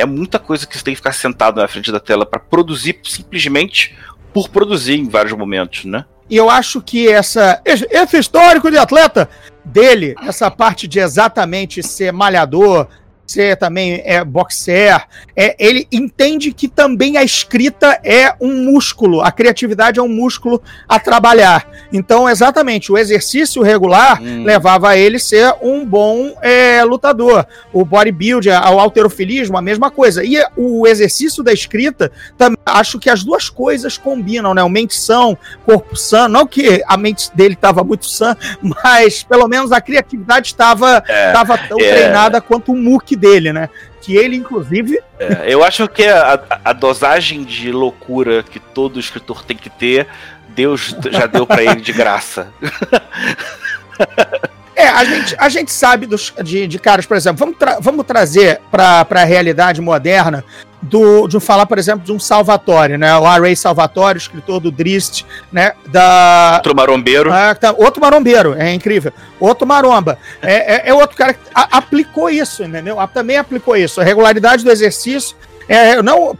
é 0.00 0.06
muita 0.06 0.38
coisa 0.38 0.66
que 0.66 0.76
você 0.76 0.84
tem 0.84 0.94
que 0.94 0.98
ficar 0.98 1.12
sentado 1.12 1.60
na 1.60 1.68
frente 1.68 1.92
da 1.92 2.00
tela 2.00 2.24
para 2.24 2.40
produzir 2.40 2.98
simplesmente 3.04 3.96
por 4.32 4.48
produzir 4.48 4.94
em 4.94 5.08
vários 5.08 5.32
momentos, 5.32 5.84
né? 5.84 6.04
E 6.28 6.36
eu 6.36 6.48
acho 6.48 6.80
que 6.80 7.08
essa, 7.08 7.60
esse 7.64 8.16
histórico 8.16 8.70
de 8.70 8.78
atleta 8.78 9.28
dele, 9.64 10.14
essa 10.22 10.50
parte 10.50 10.86
de 10.86 11.00
exatamente 11.00 11.82
ser 11.82 12.12
malhador, 12.12 12.86
ser 13.30 13.56
também 13.56 14.02
é 14.04 14.24
boxer, 14.24 15.04
é, 15.36 15.54
ele 15.58 15.86
entende 15.90 16.52
que 16.52 16.68
também 16.68 17.16
a 17.16 17.22
escrita 17.22 17.98
é 18.02 18.34
um 18.40 18.64
músculo, 18.64 19.20
a 19.20 19.30
criatividade 19.30 19.98
é 19.98 20.02
um 20.02 20.08
músculo 20.08 20.62
a 20.88 20.98
trabalhar. 20.98 21.66
Então, 21.92 22.28
exatamente, 22.28 22.90
o 22.90 22.98
exercício 22.98 23.62
regular 23.62 24.20
hum. 24.22 24.44
levava 24.44 24.90
a 24.90 24.96
ele 24.96 25.18
ser 25.18 25.54
um 25.62 25.84
bom 25.84 26.36
é, 26.42 26.82
lutador. 26.84 27.46
O 27.72 27.84
bodybuilding, 27.84 28.50
o 28.50 28.78
alterofilismo, 28.78 29.56
a 29.56 29.62
mesma 29.62 29.90
coisa. 29.90 30.24
E 30.24 30.36
o 30.56 30.86
exercício 30.86 31.42
da 31.42 31.52
escrita, 31.52 32.10
também, 32.36 32.58
acho 32.64 32.98
que 32.98 33.10
as 33.10 33.22
duas 33.22 33.48
coisas 33.48 33.98
combinam, 33.98 34.54
né? 34.54 34.62
O 34.62 34.68
mente 34.68 34.94
são, 34.94 35.36
corpo 35.64 35.96
sã, 35.96 36.28
não 36.28 36.46
que 36.46 36.82
a 36.86 36.96
mente 36.96 37.30
dele 37.34 37.54
estava 37.54 37.82
muito 37.84 38.06
sã, 38.06 38.36
mas 38.62 39.22
pelo 39.22 39.46
menos 39.48 39.72
a 39.72 39.80
criatividade 39.80 40.48
estava 40.48 41.02
é, 41.08 41.32
tão 41.68 41.80
é. 41.80 41.90
treinada 41.90 42.40
quanto 42.40 42.72
o 42.72 42.76
muque 42.76 43.16
dele, 43.20 43.52
né? 43.52 43.68
Que 44.00 44.16
ele, 44.16 44.36
inclusive. 44.36 44.98
É, 45.18 45.44
eu 45.46 45.62
acho 45.62 45.86
que 45.88 46.04
a, 46.04 46.40
a, 46.64 46.72
dosagem 46.72 47.44
de 47.44 47.70
loucura 47.70 48.42
que 48.42 48.58
todo 48.58 48.98
escritor 48.98 49.44
tem 49.44 49.56
que 49.56 49.70
ter, 49.70 50.08
Deus 50.48 50.96
já 51.10 51.26
deu 51.26 51.46
para 51.46 51.62
ele 51.62 51.80
de 51.80 51.92
graça. 51.92 52.52
É, 54.74 54.88
a 54.88 55.04
gente, 55.04 55.36
a 55.38 55.48
gente 55.48 55.72
sabe 55.72 56.06
dos, 56.06 56.32
de, 56.42 56.66
de 56.66 56.78
caras, 56.78 57.06
por 57.06 57.16
exemplo, 57.16 57.38
vamos, 57.38 57.58
tra 57.58 57.78
vamos 57.80 58.06
trazer 58.06 58.60
para 58.70 59.06
a 59.10 59.24
realidade 59.24 59.80
moderna 59.80 60.44
do, 60.82 61.28
de 61.28 61.38
falar, 61.40 61.66
por 61.66 61.78
exemplo, 61.78 62.04
de 62.04 62.12
um 62.12 62.18
Salvatore, 62.18 62.96
né? 62.96 63.14
O 63.16 63.22
Ray 63.22 63.54
Salvatore, 63.54 64.16
escritor 64.16 64.60
do 64.60 64.70
Drist, 64.70 65.24
né? 65.52 65.72
Da... 65.86 66.54
Outro 66.56 66.74
marombeiro. 66.74 67.32
Ah, 67.32 67.54
tá, 67.54 67.74
outro 67.76 68.00
marombeiro, 68.00 68.54
é 68.54 68.72
incrível. 68.72 69.12
Outro 69.38 69.66
maromba. 69.66 70.18
É, 70.40 70.76
é, 70.76 70.88
é 70.88 70.94
outro 70.94 71.16
cara 71.16 71.34
que 71.34 71.40
a, 71.54 71.78
aplicou 71.78 72.30
isso, 72.30 72.64
entendeu? 72.64 72.98
A, 72.98 73.06
também 73.06 73.36
aplicou 73.36 73.76
isso. 73.76 74.00
A 74.00 74.04
regularidade 74.04 74.64
do 74.64 74.70
exercício 74.70 75.36
é, 75.70 75.94
eu 75.94 76.02
não. 76.02 76.36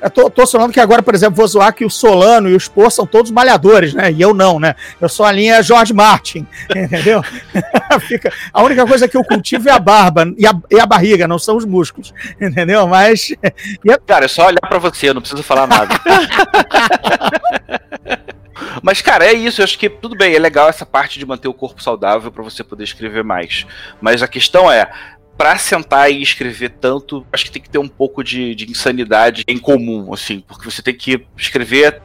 Eu 0.00 0.10
tô, 0.10 0.30
tô 0.30 0.46
falando 0.46 0.72
que 0.72 0.78
agora, 0.78 1.02
por 1.02 1.12
exemplo, 1.12 1.34
vou 1.34 1.48
zoar 1.48 1.74
que 1.74 1.84
o 1.84 1.90
Solano 1.90 2.48
e 2.48 2.54
o 2.54 2.60
Spor 2.60 2.92
são 2.92 3.04
todos 3.04 3.28
malhadores, 3.32 3.92
né? 3.92 4.12
E 4.12 4.22
eu 4.22 4.32
não, 4.32 4.60
né? 4.60 4.76
Eu 5.00 5.08
sou 5.08 5.26
a 5.26 5.32
linha 5.32 5.60
George 5.64 5.92
Martin, 5.92 6.46
entendeu? 6.70 7.20
Fica, 8.06 8.32
a 8.52 8.62
única 8.62 8.86
coisa 8.86 9.08
que 9.08 9.16
eu 9.16 9.24
cultivo 9.24 9.68
é 9.68 9.72
a 9.72 9.80
barba 9.80 10.32
e 10.38 10.46
a, 10.46 10.52
e 10.70 10.78
a 10.78 10.86
barriga, 10.86 11.26
não 11.26 11.40
são 11.40 11.56
os 11.56 11.64
músculos, 11.64 12.14
entendeu? 12.40 12.86
Mas. 12.86 13.34
A... 13.42 13.98
Cara, 14.06 14.26
é 14.26 14.28
só 14.28 14.46
olhar 14.46 14.60
para 14.60 14.78
você, 14.78 15.12
não 15.12 15.22
preciso 15.22 15.42
falar 15.42 15.66
nada. 15.66 16.00
Mas, 18.80 19.02
cara, 19.02 19.24
é 19.24 19.32
isso. 19.32 19.60
Eu 19.60 19.64
acho 19.64 19.76
que 19.76 19.88
tudo 19.88 20.16
bem, 20.16 20.36
é 20.36 20.38
legal 20.38 20.68
essa 20.68 20.86
parte 20.86 21.18
de 21.18 21.26
manter 21.26 21.48
o 21.48 21.54
corpo 21.54 21.82
saudável 21.82 22.30
para 22.30 22.44
você 22.44 22.62
poder 22.62 22.84
escrever 22.84 23.24
mais. 23.24 23.66
Mas 24.00 24.22
a 24.22 24.28
questão 24.28 24.70
é: 24.70 24.88
para 25.38 25.56
sentar 25.56 26.10
e 26.10 26.20
escrever 26.20 26.70
tanto, 26.70 27.24
acho 27.32 27.44
que 27.44 27.52
tem 27.52 27.62
que 27.62 27.70
ter 27.70 27.78
um 27.78 27.86
pouco 27.86 28.24
de, 28.24 28.56
de 28.56 28.68
insanidade 28.68 29.44
em 29.46 29.56
comum, 29.56 30.12
assim, 30.12 30.44
porque 30.48 30.68
você 30.68 30.82
tem 30.82 30.92
que 30.92 31.24
escrever 31.36 32.02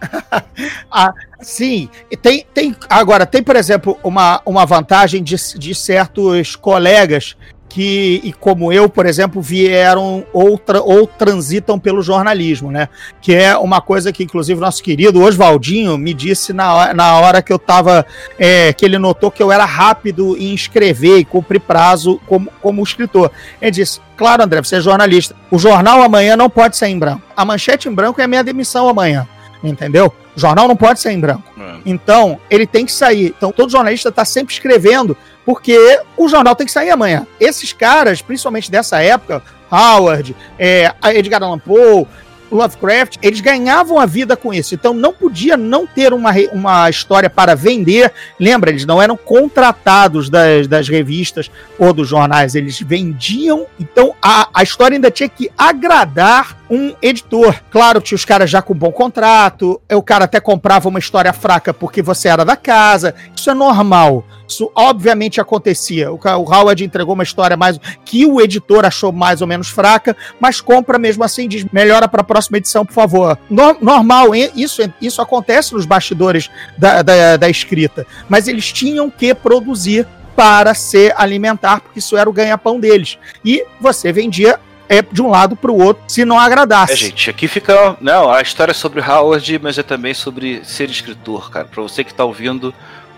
ah, 0.90 1.12
sim, 1.40 1.88
tem, 2.22 2.46
tem 2.54 2.76
agora 2.88 3.26
tem 3.26 3.42
por 3.42 3.56
exemplo 3.56 3.98
uma, 4.04 4.40
uma 4.46 4.64
vantagem 4.64 5.22
de, 5.24 5.34
de 5.58 5.74
certos 5.74 6.54
colegas 6.54 7.36
que, 7.76 8.22
e 8.24 8.32
como 8.32 8.72
eu, 8.72 8.88
por 8.88 9.04
exemplo, 9.04 9.42
vieram 9.42 10.24
ou, 10.32 10.56
tra 10.56 10.80
ou 10.80 11.06
transitam 11.06 11.78
pelo 11.78 12.00
jornalismo, 12.00 12.70
né? 12.70 12.88
Que 13.20 13.34
é 13.34 13.54
uma 13.54 13.82
coisa 13.82 14.10
que, 14.10 14.24
inclusive, 14.24 14.58
nosso 14.58 14.82
querido 14.82 15.20
Oswaldinho 15.20 15.98
me 15.98 16.14
disse 16.14 16.54
na, 16.54 16.94
na 16.94 17.20
hora 17.20 17.42
que 17.42 17.52
eu 17.52 17.58
tava. 17.58 18.06
É, 18.38 18.72
que 18.72 18.82
ele 18.82 18.96
notou 18.96 19.30
que 19.30 19.42
eu 19.42 19.52
era 19.52 19.66
rápido 19.66 20.38
em 20.38 20.54
escrever 20.54 21.18
e 21.18 21.24
cumprir 21.26 21.60
prazo 21.60 22.18
como, 22.26 22.50
como 22.62 22.82
escritor. 22.82 23.30
Ele 23.60 23.72
disse: 23.72 24.00
Claro, 24.16 24.42
André, 24.42 24.62
você 24.62 24.76
é 24.76 24.80
jornalista. 24.80 25.36
O 25.50 25.58
jornal 25.58 26.02
amanhã 26.02 26.34
não 26.34 26.48
pode 26.48 26.78
ser 26.78 26.86
em 26.86 26.98
branco. 26.98 27.20
A 27.36 27.44
manchete 27.44 27.90
em 27.90 27.92
branco 27.92 28.18
é 28.22 28.24
a 28.24 28.28
minha 28.28 28.42
demissão 28.42 28.88
amanhã. 28.88 29.28
Entendeu? 29.62 30.10
O 30.36 30.40
jornal 30.40 30.68
não 30.68 30.76
pode 30.76 31.00
ser 31.00 31.12
em 31.12 31.20
branco. 31.20 31.50
É. 31.58 31.76
Então, 31.86 32.38
ele 32.50 32.66
tem 32.66 32.84
que 32.84 32.92
sair. 32.92 33.34
Então, 33.36 33.50
todo 33.50 33.72
jornalista 33.72 34.10
está 34.10 34.24
sempre 34.24 34.52
escrevendo 34.52 35.16
porque 35.44 36.00
o 36.16 36.28
jornal 36.28 36.54
tem 36.54 36.66
que 36.66 36.72
sair 36.72 36.90
amanhã. 36.90 37.26
Esses 37.40 37.72
caras, 37.72 38.20
principalmente 38.20 38.70
dessa 38.70 39.00
época, 39.00 39.42
Howard, 39.70 40.36
é, 40.58 40.92
Edgar 41.14 41.42
Allan 41.42 41.58
Poe, 41.58 42.06
Lovecraft, 42.50 43.16
eles 43.22 43.40
ganhavam 43.40 43.98
a 43.98 44.06
vida 44.06 44.36
com 44.36 44.52
isso. 44.52 44.74
Então 44.74 44.94
não 44.94 45.12
podia 45.12 45.56
não 45.56 45.86
ter 45.86 46.12
uma, 46.12 46.32
uma 46.52 46.88
história 46.88 47.28
para 47.28 47.54
vender. 47.54 48.12
Lembra, 48.38 48.70
eles 48.70 48.84
não 48.84 49.00
eram 49.00 49.16
contratados 49.16 50.30
das, 50.30 50.66
das 50.66 50.88
revistas 50.88 51.50
ou 51.78 51.92
dos 51.92 52.08
jornais, 52.08 52.54
eles 52.54 52.80
vendiam. 52.80 53.66
Então 53.78 54.14
a, 54.22 54.48
a 54.52 54.62
história 54.62 54.96
ainda 54.96 55.10
tinha 55.10 55.28
que 55.28 55.50
agradar 55.56 56.56
um 56.70 56.94
editor. 57.00 57.54
Claro, 57.70 58.00
tinha 58.00 58.16
os 58.16 58.24
caras 58.24 58.50
já 58.50 58.62
com 58.62 58.74
bom 58.74 58.92
contrato, 58.92 59.80
o 59.92 60.02
cara 60.02 60.24
até 60.24 60.40
comprava 60.40 60.88
uma 60.88 60.98
história 60.98 61.32
fraca 61.32 61.72
porque 61.72 62.02
você 62.02 62.28
era 62.28 62.44
da 62.44 62.56
casa. 62.56 63.14
Isso 63.34 63.50
é 63.50 63.54
normal. 63.54 64.24
Isso 64.48 64.70
obviamente 64.74 65.40
acontecia. 65.40 66.12
O, 66.12 66.16
o 66.16 66.54
Howard 66.54 66.84
entregou 66.84 67.14
uma 67.14 67.22
história 67.22 67.56
mais 67.56 67.78
que 68.04 68.24
o 68.24 68.40
editor 68.40 68.84
achou 68.84 69.12
mais 69.12 69.40
ou 69.40 69.46
menos 69.46 69.68
fraca, 69.68 70.16
mas 70.40 70.60
compra 70.60 70.98
mesmo 70.98 71.24
assim, 71.24 71.48
diz 71.48 71.64
melhora 71.72 72.08
para 72.08 72.20
a 72.20 72.24
próxima 72.24 72.58
edição, 72.58 72.84
por 72.84 72.92
favor. 72.92 73.38
No, 73.50 73.76
normal, 73.80 74.34
isso, 74.34 74.82
isso 75.00 75.20
acontece 75.20 75.74
nos 75.74 75.86
bastidores 75.86 76.50
da, 76.78 77.02
da, 77.02 77.36
da 77.36 77.48
escrita, 77.48 78.06
mas 78.28 78.46
eles 78.46 78.72
tinham 78.72 79.10
que 79.10 79.34
produzir 79.34 80.06
para 80.36 80.74
se 80.74 81.12
alimentar, 81.16 81.80
porque 81.80 81.98
isso 81.98 82.16
era 82.16 82.28
o 82.28 82.32
ganha-pão 82.32 82.78
deles. 82.78 83.18
E 83.42 83.64
você 83.80 84.12
vendia 84.12 84.60
é 84.88 85.02
de 85.02 85.22
um 85.22 85.28
lado 85.28 85.56
para 85.56 85.70
o 85.70 85.80
outro, 85.80 86.02
se 86.08 86.24
não 86.24 86.38
agradasse. 86.38 86.92
É, 86.92 86.96
gente, 86.96 87.30
aqui 87.30 87.48
fica. 87.48 87.96
Não, 88.00 88.30
a 88.30 88.40
história 88.40 88.72
é 88.72 88.74
sobre 88.74 89.00
Howard, 89.00 89.58
mas 89.58 89.78
é 89.78 89.82
também 89.82 90.14
sobre 90.14 90.64
ser 90.64 90.90
escritor, 90.90 91.50
cara. 91.50 91.66
Para 91.66 91.82
você 91.82 92.04
que 92.04 92.10
está 92.10 92.24
ouvindo, 92.24 92.74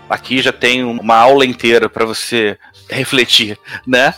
aqui 0.09 0.41
já 0.41 0.51
tem 0.51 0.83
uma 0.83 1.15
aula 1.15 1.45
inteira 1.45 1.89
para 1.89 2.05
você 2.05 2.57
refletir, 2.89 3.57
né? 3.85 4.13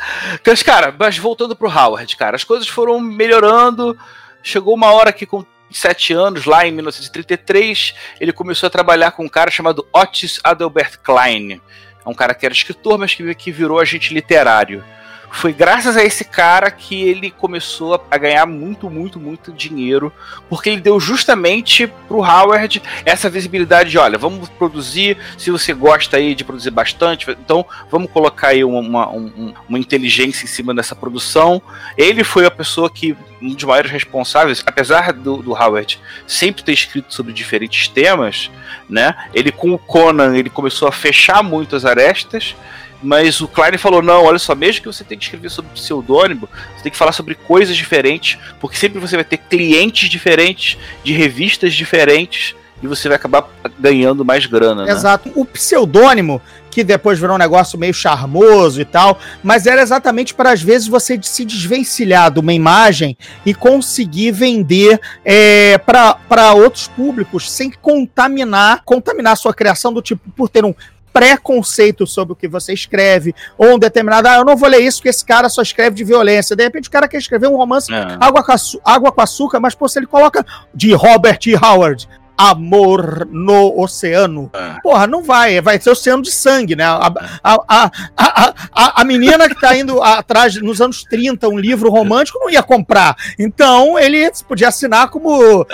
Mas, 0.45 0.63
cara, 0.63 0.93
mas 0.97 1.17
voltando 1.17 1.55
pro 1.55 1.69
Howard, 1.69 2.15
cara, 2.15 2.35
as 2.35 2.43
coisas 2.43 2.67
foram 2.67 2.99
melhorando. 2.99 3.97
Chegou 4.41 4.73
uma 4.73 4.91
hora 4.91 5.11
que 5.11 5.25
com 5.25 5.45
27 5.69 6.13
anos, 6.13 6.45
lá 6.45 6.65
em 6.65 6.71
1933, 6.71 7.93
ele 8.19 8.33
começou 8.33 8.67
a 8.67 8.69
trabalhar 8.69 9.11
com 9.11 9.23
um 9.25 9.29
cara 9.29 9.49
chamado 9.49 9.87
Otis 9.93 10.39
Adelbert 10.43 10.99
Klein. 11.01 11.61
É 12.05 12.09
um 12.09 12.13
cara 12.13 12.33
que 12.33 12.45
era 12.45 12.53
escritor, 12.53 12.97
mas 12.97 13.13
que 13.13 13.51
virou 13.51 13.79
agente 13.79 14.13
literário. 14.13 14.83
Foi 15.31 15.53
graças 15.53 15.95
a 15.95 16.03
esse 16.03 16.25
cara 16.25 16.69
que 16.69 17.01
ele 17.01 17.31
começou 17.31 18.05
a 18.11 18.17
ganhar 18.17 18.45
muito, 18.45 18.89
muito, 18.89 19.19
muito 19.19 19.51
dinheiro, 19.51 20.13
porque 20.49 20.69
ele 20.69 20.81
deu 20.81 20.99
justamente 20.99 21.87
pro 22.07 22.19
Howard 22.19 22.81
essa 23.05 23.29
visibilidade 23.29 23.89
de, 23.89 23.97
olha, 23.97 24.17
vamos 24.17 24.49
produzir, 24.49 25.17
se 25.37 25.49
você 25.49 25.73
gosta 25.73 26.17
aí 26.17 26.35
de 26.35 26.43
produzir 26.43 26.69
bastante, 26.69 27.31
então 27.31 27.65
vamos 27.89 28.11
colocar 28.11 28.49
aí 28.49 28.63
uma, 28.63 29.07
uma, 29.07 29.53
uma 29.67 29.79
inteligência 29.79 30.43
em 30.43 30.47
cima 30.47 30.75
dessa 30.75 30.95
produção. 30.95 31.61
Ele 31.97 32.23
foi 32.23 32.45
a 32.45 32.51
pessoa 32.51 32.89
que, 32.89 33.15
um 33.41 33.53
dos 33.53 33.63
maiores 33.63 33.89
responsáveis, 33.89 34.61
apesar 34.65 35.13
do, 35.13 35.37
do 35.37 35.53
Howard 35.53 35.99
sempre 36.27 36.61
ter 36.61 36.73
escrito 36.73 37.13
sobre 37.13 37.31
diferentes 37.33 37.87
temas, 37.87 38.51
né? 38.87 39.15
Ele 39.33 39.51
com 39.51 39.71
o 39.71 39.79
Conan, 39.79 40.35
ele 40.35 40.49
começou 40.49 40.87
a 40.87 40.91
fechar 40.91 41.41
muito 41.41 41.75
as 41.75 41.85
arestas, 41.85 42.55
mas 43.01 43.41
o 43.41 43.47
Klein 43.47 43.77
falou: 43.77 44.01
não, 44.01 44.23
olha 44.25 44.39
só, 44.39 44.55
mesmo 44.55 44.81
que 44.81 44.87
você 44.87 45.03
tenha 45.03 45.17
que 45.17 45.25
escrever 45.25 45.49
sobre 45.49 45.71
pseudônimo, 45.71 46.47
você 46.75 46.83
tem 46.83 46.91
que 46.91 46.97
falar 46.97 47.11
sobre 47.11 47.35
coisas 47.35 47.75
diferentes, 47.75 48.37
porque 48.59 48.77
sempre 48.77 48.99
você 48.99 49.15
vai 49.15 49.25
ter 49.25 49.37
clientes 49.37 50.09
diferentes, 50.09 50.77
de 51.03 51.13
revistas 51.13 51.73
diferentes, 51.73 52.55
e 52.81 52.87
você 52.87 53.07
vai 53.07 53.15
acabar 53.15 53.47
ganhando 53.79 54.25
mais 54.25 54.45
grana. 54.45 54.85
Né? 54.85 54.91
Exato. 54.91 55.31
O 55.35 55.45
pseudônimo, 55.45 56.41
que 56.71 56.83
depois 56.83 57.19
virou 57.19 57.35
um 57.35 57.39
negócio 57.39 57.77
meio 57.77 57.93
charmoso 57.93 58.81
e 58.81 58.85
tal, 58.85 59.19
mas 59.43 59.67
era 59.67 59.81
exatamente 59.81 60.33
para 60.33 60.51
às 60.51 60.61
vezes 60.61 60.87
você 60.87 61.19
se 61.21 61.45
desvencilhar 61.45 62.31
de 62.31 62.39
uma 62.39 62.53
imagem 62.53 63.15
e 63.45 63.53
conseguir 63.53 64.31
vender 64.31 64.99
é, 65.23 65.77
para 65.77 66.53
outros 66.53 66.87
públicos 66.87 67.51
sem 67.51 67.69
contaminar, 67.69 68.81
contaminar 68.83 69.37
sua 69.37 69.53
criação 69.53 69.93
do 69.93 70.01
tipo 70.01 70.29
por 70.31 70.49
ter 70.49 70.65
um 70.65 70.73
preconceito 71.11 72.07
sobre 72.07 72.33
o 72.33 72.35
que 72.35 72.47
você 72.47 72.73
escreve, 72.73 73.33
ou 73.57 73.75
um 73.75 73.79
determinado, 73.79 74.27
ah, 74.27 74.37
eu 74.37 74.45
não 74.45 74.55
vou 74.55 74.69
ler 74.69 74.79
isso 74.79 74.97
porque 74.99 75.09
esse 75.09 75.25
cara 75.25 75.49
só 75.49 75.61
escreve 75.61 75.95
de 75.95 76.03
violência. 76.03 76.55
De 76.55 76.63
repente 76.63 76.87
o 76.87 76.91
cara 76.91 77.07
quer 77.07 77.17
escrever 77.17 77.47
um 77.47 77.57
romance 77.57 77.93
é. 77.93 78.17
água, 78.19 78.43
com 78.43 78.53
água 78.83 79.11
com 79.11 79.21
açúcar, 79.21 79.59
mas 79.59 79.75
pô, 79.75 79.87
se 79.87 79.99
ele 79.99 80.07
coloca 80.07 80.45
de 80.73 80.93
Robert 80.93 81.39
E. 81.45 81.55
Howard, 81.55 82.07
amor 82.49 83.27
no 83.29 83.79
oceano. 83.79 84.49
É. 84.53 84.75
Porra, 84.81 85.05
não 85.05 85.23
vai, 85.23 85.61
vai 85.61 85.79
ser 85.79 85.91
oceano 85.91 86.23
de 86.23 86.31
sangue, 86.31 86.75
né? 86.75 86.85
A, 86.85 87.13
a, 87.43 87.91
a, 88.17 88.53
a, 88.73 89.01
a 89.01 89.03
menina 89.03 89.47
que 89.47 89.59
tá 89.59 89.77
indo 89.77 90.01
atrás, 90.01 90.55
nos 90.55 90.81
anos 90.81 91.03
30, 91.03 91.47
um 91.47 91.59
livro 91.59 91.89
romântico, 91.89 92.39
não 92.39 92.49
ia 92.49 92.63
comprar. 92.63 93.15
Então, 93.37 93.99
ele 93.99 94.29
podia 94.47 94.69
assinar 94.69 95.09
como 95.09 95.65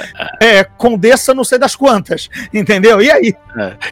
é, 0.41 0.63
condessa 0.63 1.33
não 1.33 1.43
sei 1.43 1.57
das 1.57 1.75
quantas, 1.75 2.29
entendeu? 2.53 3.01
E 3.01 3.09
aí? 3.09 3.35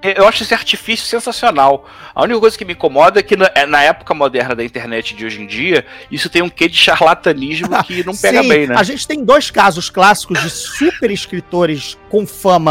É. 0.03 0.19
Eu 0.19 0.27
acho 0.27 0.43
esse 0.43 0.53
artifício 0.53 1.05
sensacional. 1.05 1.89
A 2.13 2.23
única 2.23 2.39
coisa 2.39 2.57
que 2.57 2.65
me 2.65 2.73
incomoda 2.73 3.19
é 3.19 3.23
que 3.23 3.35
na, 3.35 3.49
é, 3.55 3.65
na, 3.65 3.81
época 3.81 4.13
moderna 4.13 4.55
da 4.55 4.63
internet 4.63 5.15
de 5.15 5.25
hoje 5.25 5.41
em 5.41 5.47
dia, 5.47 5.85
isso 6.11 6.29
tem 6.29 6.41
um 6.41 6.49
quê 6.49 6.67
de 6.67 6.77
charlatanismo 6.77 7.69
que 7.83 8.03
não 8.05 8.15
pega 8.17 8.43
Sim, 8.43 8.49
bem, 8.49 8.67
né? 8.67 8.75
A 8.77 8.83
gente 8.83 9.07
tem 9.07 9.23
dois 9.23 9.49
casos 9.49 9.89
clássicos 9.89 10.41
de 10.41 10.49
super 10.49 11.09
escritores 11.09 11.97
com 12.09 12.27
fama 12.27 12.64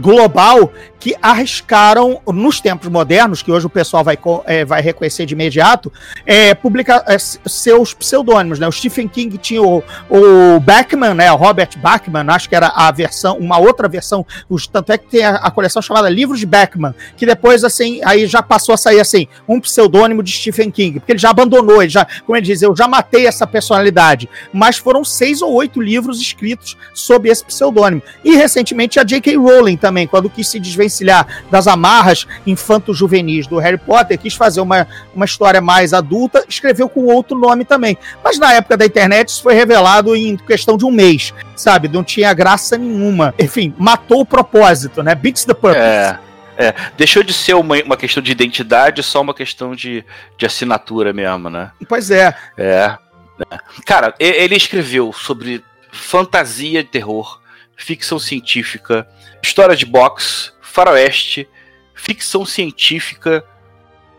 global 0.00 0.72
que 0.98 1.14
arriscaram, 1.20 2.20
nos 2.26 2.60
tempos 2.60 2.88
modernos, 2.88 3.42
que 3.42 3.50
hoje 3.50 3.66
o 3.66 3.70
pessoal 3.70 4.02
vai, 4.02 4.18
é, 4.46 4.64
vai 4.64 4.80
reconhecer 4.80 5.26
de 5.26 5.34
imediato, 5.34 5.92
é, 6.24 6.54
publicar 6.54 7.04
é, 7.06 7.16
seus 7.18 7.94
pseudônimos. 7.94 8.58
Né? 8.58 8.66
O 8.66 8.72
Stephen 8.72 9.08
King 9.08 9.36
tinha 9.38 9.62
o, 9.62 9.82
o 10.08 10.60
Bachman, 10.60 11.14
né? 11.14 11.30
o 11.30 11.36
Robert 11.36 11.70
Bachman, 11.76 12.26
acho 12.28 12.48
que 12.48 12.54
era 12.54 12.68
a 12.68 12.90
versão, 12.90 13.36
uma 13.38 13.58
outra 13.58 13.88
versão, 13.88 14.24
os, 14.48 14.66
tanto 14.66 14.92
é 14.92 14.98
que 14.98 15.06
tem 15.06 15.24
a, 15.24 15.36
a, 15.36 15.50
coleção 15.50 15.80
chamada 15.82 16.08
Livros 16.08 16.40
de 16.40 16.46
Bachman, 16.46 16.94
que 17.16 17.26
depois, 17.26 17.64
assim, 17.64 18.00
aí 18.04 18.26
já 18.26 18.42
passou 18.42 18.74
a 18.74 18.78
sair, 18.78 19.00
assim, 19.00 19.26
um 19.48 19.60
pseudônimo 19.60 20.22
de 20.22 20.32
Stephen 20.32 20.70
King, 20.70 21.00
porque 21.00 21.12
ele 21.12 21.18
já 21.18 21.30
abandonou, 21.30 21.82
ele 21.82 21.90
já, 21.90 22.06
como 22.24 22.36
ele 22.36 22.46
diz, 22.46 22.62
eu 22.62 22.74
já 22.74 22.88
matei 22.88 23.26
essa 23.26 23.46
personalidade, 23.46 24.28
mas 24.52 24.78
foram 24.78 25.04
seis 25.04 25.42
ou 25.42 25.52
oito 25.54 25.80
livros 25.80 26.20
escritos 26.20 26.76
sob 26.94 27.28
esse 27.28 27.44
pseudônimo. 27.44 28.02
E, 28.24 28.34
recentemente, 28.36 28.98
a 28.98 29.04
J.K. 29.04 29.36
Rowling 29.36 29.76
também, 29.76 30.06
quando 30.06 30.30
quis 30.30 30.48
se 30.48 30.58
desvencilhar 30.86 31.26
das 31.50 31.66
amarras 31.66 32.26
infanto-juvenis 32.46 33.46
do 33.46 33.58
Harry 33.58 33.76
Potter, 33.76 34.18
quis 34.18 34.34
fazer 34.34 34.60
uma, 34.60 34.86
uma 35.14 35.24
história 35.24 35.60
mais 35.60 35.92
adulta, 35.92 36.44
escreveu 36.48 36.88
com 36.88 37.04
outro 37.06 37.38
nome 37.38 37.64
também. 37.64 37.98
Mas 38.22 38.38
na 38.38 38.52
época 38.54 38.76
da 38.76 38.86
internet 38.86 39.28
isso 39.28 39.42
foi 39.42 39.54
revelado 39.54 40.14
em 40.14 40.36
questão 40.36 40.76
de 40.76 40.84
um 40.84 40.90
mês, 40.90 41.34
sabe? 41.54 41.88
Não 41.88 42.04
tinha 42.04 42.32
graça 42.32 42.78
nenhuma. 42.78 43.34
Enfim, 43.38 43.74
matou 43.76 44.20
o 44.20 44.26
propósito, 44.26 45.02
né? 45.02 45.14
Beats 45.14 45.44
the 45.44 45.54
purpose. 45.54 45.78
É. 45.78 46.18
É, 46.58 46.74
deixou 46.96 47.22
de 47.22 47.34
ser 47.34 47.52
uma, 47.54 47.76
uma 47.82 47.98
questão 47.98 48.22
de 48.22 48.32
identidade, 48.32 49.02
só 49.02 49.20
uma 49.20 49.34
questão 49.34 49.76
de, 49.76 50.02
de 50.38 50.46
assinatura 50.46 51.12
mesmo, 51.12 51.50
né? 51.50 51.70
Pois 51.86 52.10
é. 52.10 52.34
É. 52.56 52.96
é. 53.50 53.58
Cara, 53.84 54.14
ele 54.18 54.56
escreveu 54.56 55.12
sobre 55.12 55.62
fantasia 55.92 56.82
de 56.82 56.88
terror, 56.88 57.42
ficção 57.76 58.18
científica, 58.18 59.06
história 59.42 59.76
de 59.76 59.84
boxe, 59.84 60.50
faroeste, 60.76 61.48
ficção 61.94 62.44
científica. 62.44 63.42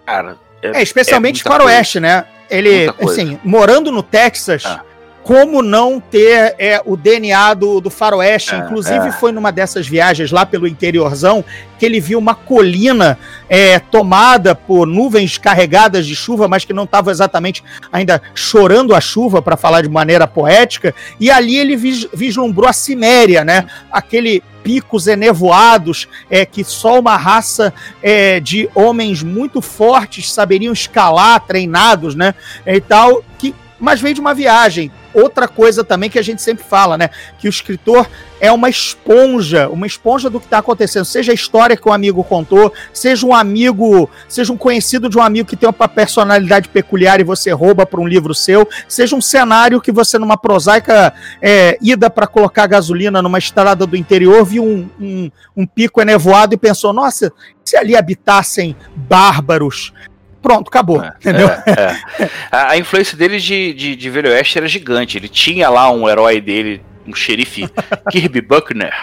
Cara. 0.05 0.37
É, 0.61 0.79
é 0.79 0.81
especialmente 0.81 1.41
é 1.41 1.49
faroeste, 1.49 1.99
coisa. 1.99 2.17
né? 2.17 2.27
Ele, 2.49 2.91
assim, 3.01 3.39
morando 3.43 3.91
no 3.91 4.01
Texas. 4.01 4.65
Ah 4.65 4.86
como 5.27 5.61
não 5.61 5.99
ter 5.99 6.55
é, 6.57 6.81
o 6.85 6.95
DNA 6.95 7.53
do, 7.53 7.81
do 7.81 7.89
faroeste. 7.89 8.55
É, 8.55 8.59
Inclusive, 8.59 9.09
é. 9.09 9.11
foi 9.11 9.33
numa 9.33 9.51
dessas 9.51 9.85
viagens 9.85 10.31
lá 10.31 10.45
pelo 10.45 10.65
interiorzão 10.65 11.43
que 11.77 11.85
ele 11.85 11.99
viu 11.99 12.17
uma 12.17 12.33
colina 12.33 13.19
é, 13.49 13.77
tomada 13.77 14.55
por 14.55 14.87
nuvens 14.87 15.37
carregadas 15.37 16.07
de 16.07 16.15
chuva, 16.15 16.47
mas 16.47 16.63
que 16.63 16.71
não 16.71 16.85
estava 16.85 17.11
exatamente 17.11 17.61
ainda 17.91 18.21
chorando 18.33 18.95
a 18.95 19.01
chuva, 19.01 19.41
para 19.41 19.57
falar 19.57 19.81
de 19.81 19.89
maneira 19.89 20.25
poética. 20.25 20.95
E 21.19 21.29
ali 21.29 21.57
ele 21.57 21.75
vis, 21.75 22.07
vislumbrou 22.13 22.69
a 22.69 22.71
Ciméria, 22.71 23.43
né? 23.43 23.65
Aquele 23.91 24.41
picos 24.63 25.07
enevoados 25.07 26.07
é, 26.29 26.45
que 26.45 26.63
só 26.63 26.99
uma 26.99 27.17
raça 27.17 27.73
é, 28.01 28.39
de 28.39 28.69
homens 28.73 29.21
muito 29.23 29.61
fortes 29.61 30.31
saberiam 30.31 30.71
escalar, 30.71 31.41
treinados, 31.41 32.15
né? 32.15 32.33
E 32.65 32.79
tal, 32.79 33.21
que 33.37 33.53
mas 33.79 34.01
veio 34.01 34.15
de 34.15 34.21
uma 34.21 34.33
viagem. 34.33 34.91
Outra 35.13 35.47
coisa 35.47 35.83
também 35.83 36.09
que 36.09 36.19
a 36.19 36.21
gente 36.21 36.41
sempre 36.41 36.63
fala, 36.63 36.97
né? 36.97 37.09
Que 37.39 37.47
o 37.47 37.49
escritor 37.49 38.07
é 38.39 38.51
uma 38.51 38.69
esponja, 38.69 39.67
uma 39.69 39.87
esponja 39.87 40.29
do 40.29 40.39
que 40.39 40.45
está 40.45 40.59
acontecendo. 40.59 41.05
Seja 41.05 41.31
a 41.31 41.35
história 41.35 41.75
que 41.75 41.87
o 41.87 41.91
amigo 41.91 42.23
contou, 42.23 42.71
seja 42.93 43.25
um 43.25 43.33
amigo, 43.33 44.09
seja 44.27 44.53
um 44.53 44.57
conhecido 44.57 45.09
de 45.09 45.17
um 45.17 45.21
amigo 45.21 45.47
que 45.47 45.55
tem 45.55 45.67
uma 45.67 45.87
personalidade 45.87 46.69
peculiar 46.69 47.19
e 47.19 47.23
você 47.23 47.51
rouba 47.51 47.85
para 47.85 47.99
um 47.99 48.07
livro 48.07 48.35
seu, 48.35 48.67
seja 48.87 49.15
um 49.15 49.21
cenário 49.21 49.81
que 49.81 49.91
você, 49.91 50.19
numa 50.19 50.37
prosaica 50.37 51.13
é, 51.41 51.77
ida 51.81 52.09
para 52.09 52.27
colocar 52.27 52.67
gasolina 52.67 53.21
numa 53.21 53.39
estrada 53.39 53.87
do 53.87 53.95
interior, 53.95 54.45
viu 54.45 54.63
um, 54.63 54.89
um, 54.99 55.31
um 55.55 55.65
pico 55.65 56.01
enevoado 56.01 56.53
e 56.53 56.57
pensou: 56.57 56.93
nossa, 56.93 57.31
se 57.63 57.75
ali 57.75 57.95
habitassem 57.95 58.75
bárbaros 58.95 59.93
pronto, 60.47 60.69
acabou. 60.69 61.03
É, 61.03 61.13
entendeu? 61.19 61.49
É, 61.49 62.23
é. 62.23 62.29
A, 62.49 62.71
a, 62.71 62.77
influência 62.77 63.17
dele 63.17 63.37
de, 63.37 63.73
de, 63.73 63.95
de 63.97 64.09
Velho 64.09 64.29
Oeste 64.29 64.57
era 64.57 64.67
gigante. 64.67 65.17
Ele 65.17 65.27
tinha 65.27 65.69
lá 65.69 65.91
um 65.91 66.07
herói 66.07 66.39
dele, 66.39 66.81
um 67.05 67.13
xerife 67.13 67.67
Kirby 68.09 68.39
Buckner, 68.39 68.93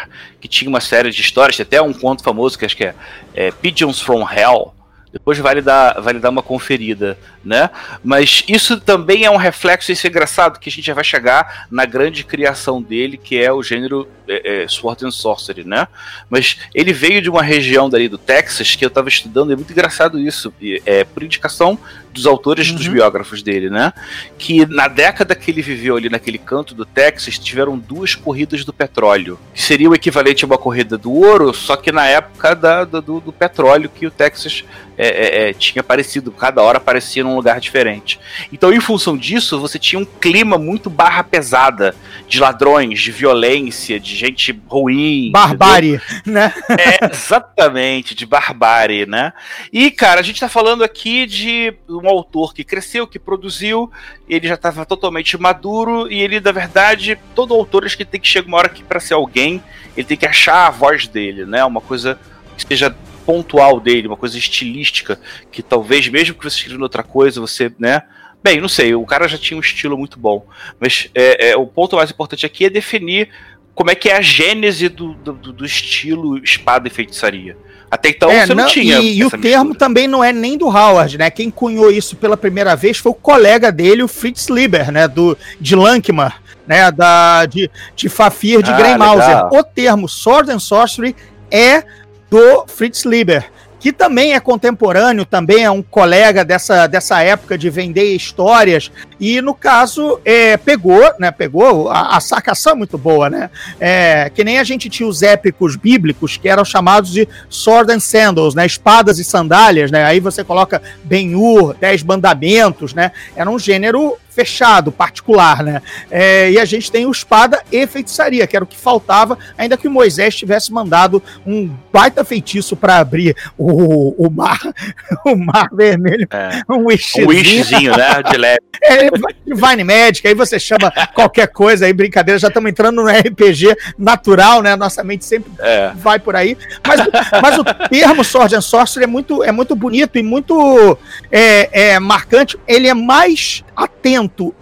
que 0.40 0.48
tinha 0.48 0.68
uma 0.68 0.80
série 0.80 1.10
de 1.10 1.20
histórias, 1.20 1.60
até 1.60 1.82
um 1.82 1.92
conto 1.92 2.22
famoso 2.22 2.58
que 2.58 2.64
acho 2.64 2.76
que 2.76 2.84
é, 2.84 2.94
é 3.34 3.50
Pigeons 3.50 4.00
from 4.00 4.26
Hell. 4.26 4.73
Depois 5.14 5.38
vale 5.38 5.62
dar, 5.62 6.00
vale 6.00 6.18
dar 6.18 6.30
uma 6.30 6.42
conferida, 6.42 7.16
né? 7.44 7.70
Mas 8.02 8.42
isso 8.48 8.80
também 8.80 9.24
é 9.24 9.30
um 9.30 9.36
reflexo, 9.36 9.92
isso 9.92 10.04
é 10.04 10.10
engraçado, 10.10 10.58
que 10.58 10.68
a 10.68 10.72
gente 10.72 10.84
já 10.84 10.92
vai 10.92 11.04
chegar 11.04 11.68
na 11.70 11.84
grande 11.84 12.24
criação 12.24 12.82
dele, 12.82 13.16
que 13.16 13.40
é 13.40 13.52
o 13.52 13.62
gênero 13.62 14.08
é, 14.26 14.64
é, 14.64 14.68
Sword 14.68 15.06
and 15.06 15.12
Sorcery, 15.12 15.62
né? 15.62 15.86
Mas 16.28 16.58
ele 16.74 16.92
veio 16.92 17.22
de 17.22 17.30
uma 17.30 17.44
região 17.44 17.88
dali 17.88 18.08
do 18.08 18.18
Texas 18.18 18.74
que 18.74 18.84
eu 18.84 18.88
estava 18.88 19.08
estudando, 19.08 19.52
é 19.52 19.56
muito 19.56 19.70
engraçado 19.70 20.18
isso, 20.18 20.52
é, 20.84 21.04
por 21.04 21.22
indicação 21.22 21.78
dos 22.14 22.26
autores 22.26 22.70
uhum. 22.70 22.76
dos 22.76 22.86
biógrafos 22.86 23.42
dele, 23.42 23.68
né? 23.68 23.92
Que 24.38 24.64
na 24.66 24.86
década 24.86 25.34
que 25.34 25.50
ele 25.50 25.60
viveu 25.60 25.96
ali 25.96 26.08
naquele 26.08 26.38
canto 26.38 26.74
do 26.74 26.84
Texas, 26.84 27.38
tiveram 27.38 27.76
duas 27.76 28.14
corridas 28.14 28.64
do 28.64 28.72
petróleo, 28.72 29.38
que 29.52 29.60
seria 29.60 29.90
o 29.90 29.94
equivalente 29.94 30.44
a 30.44 30.46
uma 30.46 30.56
corrida 30.56 30.96
do 30.96 31.12
ouro, 31.12 31.52
só 31.52 31.76
que 31.76 31.90
na 31.90 32.06
época 32.06 32.54
da, 32.54 32.84
do, 32.84 33.20
do 33.20 33.32
petróleo 33.32 33.90
que 33.92 34.06
o 34.06 34.10
Texas 34.10 34.64
é, 34.96 35.08
é, 35.08 35.48
é, 35.48 35.52
tinha 35.52 35.80
aparecido, 35.80 36.30
cada 36.30 36.62
hora 36.62 36.78
aparecia 36.78 37.24
num 37.24 37.34
lugar 37.34 37.58
diferente. 37.58 38.20
Então, 38.52 38.72
em 38.72 38.80
função 38.80 39.16
disso, 39.16 39.58
você 39.58 39.78
tinha 39.78 40.00
um 40.00 40.04
clima 40.04 40.56
muito 40.56 40.88
barra 40.88 41.24
pesada 41.24 41.96
de 42.28 42.38
ladrões, 42.38 43.00
de 43.00 43.10
violência, 43.10 43.98
de 43.98 44.14
gente 44.14 44.56
ruim. 44.68 45.30
Barbárie, 45.32 46.00
entendeu? 46.20 46.32
né? 46.32 46.54
É, 46.84 47.12
exatamente, 47.12 48.14
de 48.14 48.26
barbárie, 48.26 49.06
né? 49.06 49.32
E, 49.72 49.90
cara, 49.90 50.20
a 50.20 50.22
gente 50.22 50.40
tá 50.40 50.48
falando 50.48 50.84
aqui 50.84 51.26
de 51.26 51.74
um 51.88 52.03
autor 52.08 52.54
que 52.54 52.64
cresceu, 52.64 53.06
que 53.06 53.18
produziu, 53.18 53.90
ele 54.28 54.48
já 54.48 54.54
estava 54.54 54.84
totalmente 54.84 55.36
maduro 55.38 56.10
e 56.10 56.20
ele, 56.20 56.40
na 56.40 56.52
verdade, 56.52 57.18
todo 57.34 57.54
autor 57.54 57.84
acho 57.84 57.96
que 57.96 58.04
tem 58.04 58.20
que 58.20 58.28
chegar 58.28 58.48
uma 58.48 58.58
hora 58.58 58.68
que 58.68 58.82
para 58.82 59.00
ser 59.00 59.14
alguém, 59.14 59.62
ele 59.96 60.06
tem 60.06 60.16
que 60.16 60.26
achar 60.26 60.66
a 60.66 60.70
voz 60.70 61.06
dele, 61.06 61.44
né? 61.44 61.64
Uma 61.64 61.80
coisa 61.80 62.18
que 62.56 62.66
seja 62.66 62.94
pontual 63.24 63.80
dele, 63.80 64.08
uma 64.08 64.16
coisa 64.16 64.36
estilística, 64.38 65.18
que 65.50 65.62
talvez 65.62 66.08
mesmo 66.08 66.34
que 66.34 66.44
você 66.44 66.56
escrevendo 66.56 66.82
outra 66.82 67.02
coisa, 67.02 67.40
você, 67.40 67.72
né? 67.78 68.02
Bem, 68.42 68.60
não 68.60 68.68
sei, 68.68 68.94
o 68.94 69.06
cara 69.06 69.26
já 69.26 69.38
tinha 69.38 69.56
um 69.56 69.60
estilo 69.60 69.96
muito 69.96 70.18
bom, 70.18 70.46
mas 70.78 71.08
é, 71.14 71.50
é, 71.50 71.56
o 71.56 71.66
ponto 71.66 71.96
mais 71.96 72.10
importante 72.10 72.44
aqui 72.44 72.66
é 72.66 72.70
definir 72.70 73.30
como 73.74 73.90
é 73.90 73.94
que 73.94 74.10
é 74.10 74.16
a 74.16 74.20
gênese 74.20 74.88
do, 74.88 75.14
do, 75.14 75.32
do 75.32 75.64
estilo 75.64 76.38
espada 76.38 76.86
e 76.86 76.90
feitiçaria. 76.90 77.56
Até 77.94 78.08
então 78.08 78.28
é, 78.28 78.44
você 78.44 78.54
não, 78.56 78.64
não 78.64 78.70
tinha. 78.70 78.98
E, 78.98 79.18
e 79.18 79.24
o 79.24 79.30
termo 79.30 79.72
também 79.72 80.08
não 80.08 80.22
é 80.22 80.32
nem 80.32 80.58
do 80.58 80.66
Howard, 80.66 81.16
né? 81.16 81.30
Quem 81.30 81.48
cunhou 81.48 81.92
isso 81.92 82.16
pela 82.16 82.36
primeira 82.36 82.74
vez 82.74 82.98
foi 82.98 83.12
o 83.12 83.14
colega 83.14 83.70
dele, 83.70 84.02
o 84.02 84.08
Fritz 84.08 84.48
Lieber, 84.48 84.90
né? 84.90 85.06
Do, 85.06 85.38
de 85.60 85.76
Lankmar, 85.76 86.42
né? 86.66 86.90
Da, 86.90 87.46
de, 87.46 87.70
de 87.94 88.08
Fafir 88.08 88.62
de 88.62 88.70
ah, 88.72 88.76
Grey 88.76 88.98
Mauser. 88.98 89.46
O 89.52 89.62
termo 89.62 90.08
Sword 90.08 90.50
and 90.50 90.58
Sorcery 90.58 91.14
é 91.52 91.84
do 92.28 92.66
Fritz 92.66 93.04
Lieber 93.04 93.48
que 93.84 93.92
também 93.92 94.32
é 94.32 94.40
contemporâneo, 94.40 95.26
também 95.26 95.62
é 95.62 95.70
um 95.70 95.82
colega 95.82 96.42
dessa, 96.42 96.86
dessa 96.86 97.20
época 97.20 97.58
de 97.58 97.68
vender 97.68 98.14
histórias, 98.14 98.90
e 99.20 99.42
no 99.42 99.52
caso 99.52 100.18
é, 100.24 100.56
pegou, 100.56 101.02
né? 101.20 101.30
Pegou, 101.30 101.90
a, 101.90 102.16
a 102.16 102.20
sacação 102.20 102.72
é 102.72 102.76
muito 102.76 102.96
boa, 102.96 103.28
né? 103.28 103.50
É, 103.78 104.30
que 104.34 104.42
nem 104.42 104.58
a 104.58 104.64
gente 104.64 104.88
tinha 104.88 105.06
os 105.06 105.22
épicos 105.22 105.76
bíblicos, 105.76 106.38
que 106.38 106.48
eram 106.48 106.64
chamados 106.64 107.12
de 107.12 107.28
Sword 107.50 107.92
and 107.92 108.00
Sandals, 108.00 108.54
né? 108.54 108.64
Espadas 108.64 109.18
e 109.18 109.24
sandálias, 109.24 109.90
né? 109.90 110.02
Aí 110.06 110.18
você 110.18 110.42
coloca 110.42 110.80
Ben-Hur, 111.04 111.76
Dez 111.78 112.02
Mandamentos, 112.02 112.94
né? 112.94 113.12
Era 113.36 113.50
um 113.50 113.58
gênero 113.58 114.16
fechado, 114.34 114.90
particular, 114.90 115.62
né? 115.62 115.80
É, 116.10 116.50
e 116.50 116.58
a 116.58 116.64
gente 116.64 116.90
tem 116.90 117.06
o 117.06 117.10
espada 117.10 117.62
e 117.70 117.86
feitiçaria, 117.86 118.46
que 118.46 118.56
era 118.56 118.64
o 118.64 118.68
que 118.68 118.76
faltava, 118.76 119.38
ainda 119.56 119.76
que 119.76 119.88
Moisés 119.88 120.34
tivesse 120.34 120.72
mandado 120.72 121.22
um 121.46 121.70
baita 121.92 122.24
feitiço 122.24 122.74
para 122.76 122.98
abrir 122.98 123.36
o, 123.56 124.26
o 124.26 124.30
mar, 124.30 124.60
o 125.24 125.36
mar 125.36 125.68
vermelho, 125.72 126.26
é. 126.30 126.62
um 126.68 126.86
wishzinho. 126.86 127.26
Um 127.26 127.30
wishzinho, 127.30 127.96
né? 127.96 128.22
De 128.22 128.36
leve. 128.36 128.60
É, 128.82 129.08
Divine 129.46 129.84
Magic, 129.84 130.26
aí 130.26 130.34
você 130.34 130.58
chama 130.58 130.92
qualquer 131.14 131.46
coisa 131.46 131.86
aí, 131.86 131.92
brincadeira, 131.92 132.38
já 132.38 132.48
estamos 132.48 132.70
entrando 132.70 133.02
no 133.02 133.08
RPG 133.08 133.74
natural, 133.96 134.60
né? 134.60 134.76
Nossa 134.76 135.02
mente 135.02 135.24
sempre 135.24 135.50
é. 135.58 135.92
vai 135.94 136.18
por 136.18 136.36
aí. 136.36 136.54
Mas, 136.86 137.00
mas 137.40 137.58
o 137.58 137.64
termo 137.64 138.22
Sword 138.22 138.54
and 138.56 138.60
Sorcery 138.60 139.04
é 139.04 139.06
muito, 139.06 139.42
é 139.42 139.50
muito 139.50 139.74
bonito 139.74 140.18
e 140.18 140.22
muito 140.22 140.98
é, 141.30 141.92
é 141.92 142.00
marcante. 142.00 142.58
Ele 142.66 142.86
é 142.86 142.94
mais 142.94 143.63
atento 143.76 144.54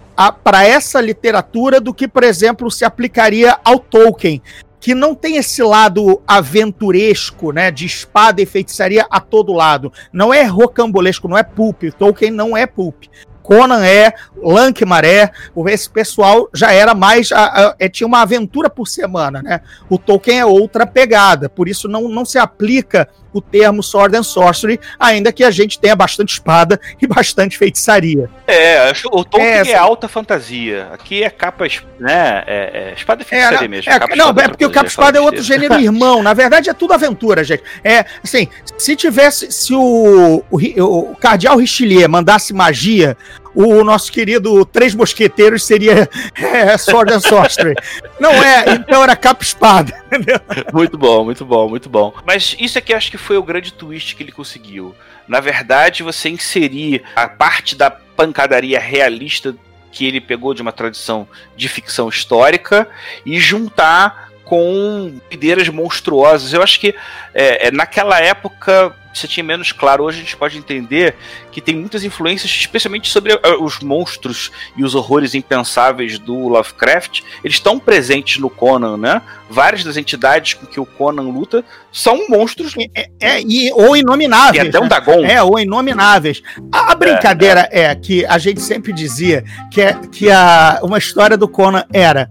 para 0.43 0.65
essa 0.65 1.01
literatura 1.01 1.81
do 1.81 1.93
que, 1.93 2.07
por 2.07 2.23
exemplo, 2.23 2.69
se 2.69 2.85
aplicaria 2.85 3.57
ao 3.63 3.79
Tolkien, 3.79 4.41
que 4.79 4.93
não 4.93 5.15
tem 5.15 5.37
esse 5.37 5.63
lado 5.63 6.21
aventuresco, 6.27 7.51
né, 7.51 7.71
de 7.71 7.85
espada 7.85 8.41
e 8.41 8.45
feitiçaria 8.45 9.05
a 9.09 9.19
todo 9.19 9.53
lado. 9.53 9.91
Não 10.11 10.33
é 10.33 10.43
rocambolesco, 10.43 11.27
não 11.27 11.37
é 11.37 11.43
pulp. 11.43 11.83
Tolkien 11.97 12.31
não 12.31 12.55
é 12.55 12.67
pulp. 12.67 13.05
Conan 13.43 13.85
é, 13.85 14.13
Lankmar 14.41 15.03
é, 15.03 15.29
esse 15.67 15.89
pessoal 15.89 16.49
já 16.53 16.71
era 16.71 16.95
mais, 16.95 17.31
a, 17.31 17.45
a, 17.45 17.75
é, 17.77 17.89
tinha 17.89 18.07
uma 18.07 18.21
aventura 18.21 18.69
por 18.69 18.87
semana, 18.87 19.41
né? 19.41 19.61
O 19.89 19.97
Tolkien 19.97 20.39
é 20.39 20.45
outra 20.45 20.87
pegada, 20.87 21.49
por 21.49 21.67
isso 21.67 21.87
não, 21.87 22.07
não 22.07 22.23
se 22.23 22.39
aplica 22.39 23.09
o 23.33 23.41
termo 23.41 23.81
Sword 23.81 24.15
and 24.15 24.23
Sorcery, 24.23 24.79
ainda 24.99 25.33
que 25.33 25.43
a 25.43 25.49
gente 25.49 25.79
tenha 25.79 25.95
bastante 25.95 26.33
espada 26.33 26.79
e 27.01 27.07
bastante 27.07 27.57
feitiçaria. 27.57 28.29
É, 28.47 28.91
o 29.11 29.25
Tolkien 29.25 29.51
é, 29.51 29.71
é 29.71 29.75
alta 29.75 30.07
fantasia. 30.07 30.89
Aqui 30.93 31.23
é 31.23 31.29
capa, 31.29 31.65
né? 31.99 32.43
É, 32.45 32.91
é 32.91 32.93
espada 32.95 33.23
e 33.23 33.25
feitiçaria 33.25 33.65
é, 33.65 33.67
mesmo. 33.67 33.91
É, 33.91 33.99
capa, 33.99 34.15
não, 34.15 34.29
é 34.29 34.47
porque 34.47 34.65
o 34.65 34.71
capa 34.71 34.87
espada 34.87 35.17
é 35.17 35.21
outro 35.21 35.41
gênero 35.41 35.79
irmão. 35.79 36.21
Na 36.21 36.33
verdade, 36.33 36.69
é 36.69 36.73
tudo 36.73 36.93
aventura, 36.93 37.43
gente. 37.43 37.63
É 37.83 38.05
assim, 38.23 38.47
se 38.77 38.95
tivesse, 38.95 39.51
se 39.51 39.73
o, 39.73 40.43
o, 40.49 40.81
o 40.81 41.15
Cardeal 41.15 41.57
Richelieu 41.57 42.07
mandasse 42.07 42.53
magia, 42.53 43.17
o 43.53 43.83
nosso 43.83 44.11
querido 44.11 44.65
Três 44.65 44.95
Mosqueteiros 44.95 45.63
seria 45.63 46.09
é, 46.35 46.77
Sword 46.77 47.13
and 47.13 47.19
Sorcery. 47.19 47.75
Não 48.19 48.31
é, 48.31 48.73
então 48.73 49.03
era 49.03 49.15
capa 49.15 49.43
espada. 49.43 49.93
Entendeu? 50.07 50.39
Muito 50.71 50.97
bom, 50.97 51.25
muito 51.25 51.45
bom, 51.45 51.69
muito 51.69 51.89
bom. 51.89 52.13
Mas 52.25 52.55
isso 52.59 52.77
aqui 52.77 52.93
acho 52.93 53.11
que 53.11 53.17
foi 53.17 53.37
o 53.37 53.43
grande 53.43 53.73
twist 53.73 54.15
que 54.15 54.23
ele 54.23 54.31
conseguiu. 54.31 54.95
Na 55.27 55.39
verdade, 55.39 56.03
você 56.03 56.29
inserir 56.29 57.03
a 57.15 57.27
parte 57.27 57.75
da 57.75 57.89
pancadaria 57.89 58.79
realista 58.79 59.55
que 59.91 60.05
ele 60.05 60.19
pegou 60.19 60.53
de 60.53 60.61
uma 60.61 60.71
tradição 60.71 61.27
de 61.55 61.69
ficção 61.69 62.09
histórica 62.09 62.87
e 63.25 63.39
juntar 63.39 64.32
com 64.53 65.19
ideias 65.31 65.67
monstruosas. 65.67 66.53
Eu 66.53 66.61
acho 66.61 66.79
que 66.79 66.93
é, 67.33 67.69
é 67.69 67.71
naquela 67.71 68.19
época 68.19 68.95
você 69.11 69.27
tinha 69.27 69.43
menos 69.43 69.71
claro. 69.71 70.03
Hoje 70.03 70.19
a 70.19 70.21
gente 70.21 70.37
pode 70.37 70.59
entender 70.59 71.15
que 71.51 71.59
tem 71.59 71.75
muitas 71.75 72.03
influências, 72.03 72.51
especialmente 72.51 73.09
sobre 73.09 73.33
uh, 73.33 73.39
os 73.59 73.79
monstros 73.79 74.51
e 74.77 74.83
os 74.83 74.93
horrores 74.93 75.33
impensáveis 75.33 76.19
do 76.19 76.47
Lovecraft. 76.47 77.21
Eles 77.43 77.57
estão 77.57 77.79
presentes 77.79 78.37
no 78.37 78.47
Conan, 78.47 78.95
né? 78.95 79.23
Várias 79.49 79.83
das 79.83 79.97
entidades 79.97 80.53
com 80.53 80.67
que 80.67 80.79
o 80.79 80.85
Conan 80.85 81.23
luta 81.23 81.65
são 81.91 82.27
monstros. 82.29 82.75
É, 82.95 83.09
é 83.19 83.41
e, 83.41 83.71
ou 83.73 83.97
inomináveis. 83.97 84.65
E 84.65 84.67
até 84.67 84.79
um 84.79 84.83
né? 84.83 84.89
Dagon. 84.89 85.25
É, 85.25 85.41
ou 85.41 85.59
inomináveis. 85.59 86.43
A, 86.71 86.91
a 86.91 86.95
brincadeira 86.95 87.67
é, 87.71 87.81
é. 87.81 87.83
é, 87.85 87.95
que 87.95 88.23
a 88.23 88.37
gente 88.37 88.61
sempre 88.61 88.93
dizia 88.93 89.43
que, 89.71 89.81
é, 89.81 89.93
que 90.11 90.29
a, 90.29 90.79
uma 90.83 90.99
história 90.99 91.35
do 91.35 91.47
Conan 91.47 91.85
era 91.91 92.29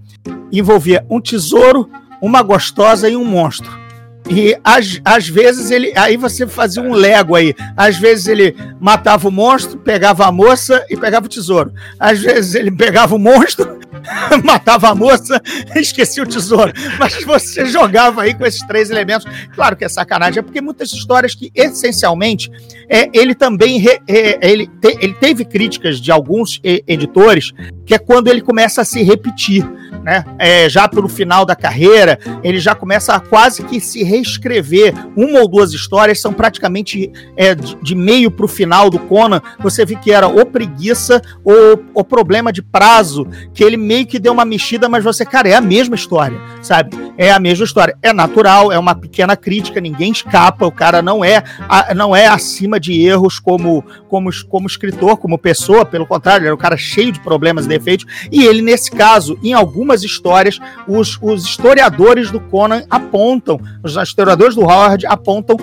envolvia 0.52 1.04
um 1.08 1.20
tesouro, 1.20 1.90
uma 2.22 2.40
gostosa 2.40 3.10
e 3.10 3.16
um 3.16 3.24
monstro. 3.24 3.82
E 4.30 4.56
às, 4.62 5.00
às 5.04 5.28
vezes 5.28 5.72
ele. 5.72 5.92
Aí 5.96 6.16
você 6.16 6.46
fazia 6.46 6.80
um 6.80 6.92
lego 6.92 7.34
aí. 7.34 7.52
Às 7.76 7.96
vezes 7.96 8.28
ele 8.28 8.56
matava 8.80 9.28
o 9.28 9.32
monstro, 9.32 9.76
pegava 9.78 10.24
a 10.24 10.32
moça 10.32 10.86
e 10.88 10.96
pegava 10.96 11.26
o 11.26 11.28
tesouro. 11.28 11.72
Às 11.98 12.20
vezes 12.20 12.54
ele 12.54 12.70
pegava 12.70 13.16
o 13.16 13.18
monstro, 13.18 13.80
matava 14.44 14.90
a 14.90 14.94
moça 14.94 15.42
e 15.74 15.80
esquecia 15.80 16.22
o 16.22 16.26
tesouro. 16.26 16.72
Mas 17.00 17.24
você 17.24 17.66
jogava 17.66 18.22
aí 18.22 18.32
com 18.32 18.46
esses 18.46 18.64
três 18.64 18.90
elementos. 18.90 19.26
Claro 19.56 19.76
que 19.76 19.84
é 19.84 19.88
sacanagem, 19.88 20.38
é 20.38 20.42
porque 20.42 20.60
muitas 20.60 20.92
histórias 20.92 21.34
que, 21.34 21.50
essencialmente, 21.52 22.48
é, 22.88 23.10
ele 23.12 23.34
também 23.34 23.78
re, 23.78 24.00
é, 24.08 24.38
ele, 24.48 24.68
te, 24.80 24.96
ele 25.00 25.14
teve 25.14 25.44
críticas 25.44 26.00
de 26.00 26.12
alguns 26.12 26.60
editores, 26.62 27.52
que 27.84 27.92
é 27.92 27.98
quando 27.98 28.28
ele 28.28 28.40
começa 28.40 28.82
a 28.82 28.84
se 28.84 29.02
repetir 29.02 29.68
né? 30.02 30.24
É, 30.38 30.68
já 30.68 30.88
pelo 30.88 31.08
final 31.08 31.44
da 31.44 31.54
carreira, 31.54 32.18
ele 32.42 32.58
já 32.58 32.74
começa 32.74 33.14
a 33.14 33.20
quase 33.20 33.62
que 33.64 33.80
se 33.80 34.02
reescrever. 34.02 34.94
Uma 35.16 35.40
ou 35.40 35.48
duas 35.48 35.72
histórias 35.72 36.20
são 36.20 36.32
praticamente 36.32 37.10
é, 37.36 37.54
de, 37.54 37.94
meio 37.94 38.30
para 38.30 38.44
o 38.44 38.48
final 38.48 38.90
do 38.90 38.98
Conan. 38.98 39.40
Você 39.60 39.84
vê 39.84 39.96
que 39.96 40.10
era 40.10 40.26
ou 40.26 40.44
preguiça 40.44 41.20
ou 41.44 41.82
o 41.94 42.04
problema 42.04 42.52
de 42.52 42.62
prazo, 42.62 43.26
que 43.52 43.62
ele 43.62 43.76
meio 43.76 44.06
que 44.06 44.18
deu 44.18 44.32
uma 44.32 44.44
mexida, 44.44 44.88
mas 44.88 45.04
você, 45.04 45.24
cara, 45.24 45.48
é 45.48 45.54
a 45.54 45.60
mesma 45.60 45.94
história, 45.94 46.38
sabe? 46.62 46.96
É 47.16 47.30
a 47.30 47.38
mesma 47.38 47.64
história. 47.64 47.96
É 48.02 48.12
natural, 48.12 48.72
é 48.72 48.78
uma 48.78 48.94
pequena 48.94 49.36
crítica, 49.36 49.80
ninguém 49.80 50.12
escapa, 50.12 50.66
o 50.66 50.72
cara 50.72 51.02
não 51.02 51.24
é, 51.24 51.42
não 51.94 52.14
é 52.14 52.26
acima 52.26 52.80
de 52.80 53.00
erros 53.00 53.38
como, 53.38 53.84
como, 54.08 54.30
como 54.48 54.66
escritor, 54.66 55.16
como 55.16 55.38
pessoa, 55.38 55.84
pelo 55.84 56.06
contrário, 56.06 56.44
ele 56.44 56.50
é 56.50 56.54
um 56.54 56.58
cara 56.58 56.76
cheio 56.76 57.12
de 57.12 57.20
problemas 57.20 57.66
e 57.66 57.68
defeitos. 57.68 58.06
E 58.30 58.44
ele, 58.44 58.62
nesse 58.62 58.90
caso, 58.90 59.38
em 59.42 59.52
algumas 59.52 59.81
algumas 59.82 60.04
histórias, 60.04 60.60
os, 60.86 61.18
os 61.20 61.44
historiadores 61.44 62.30
do 62.30 62.38
Conan 62.38 62.84
apontam, 62.88 63.60
os 63.82 63.96
historiadores 63.96 64.54
do 64.54 64.62
Howard 64.62 65.04
apontam 65.06 65.56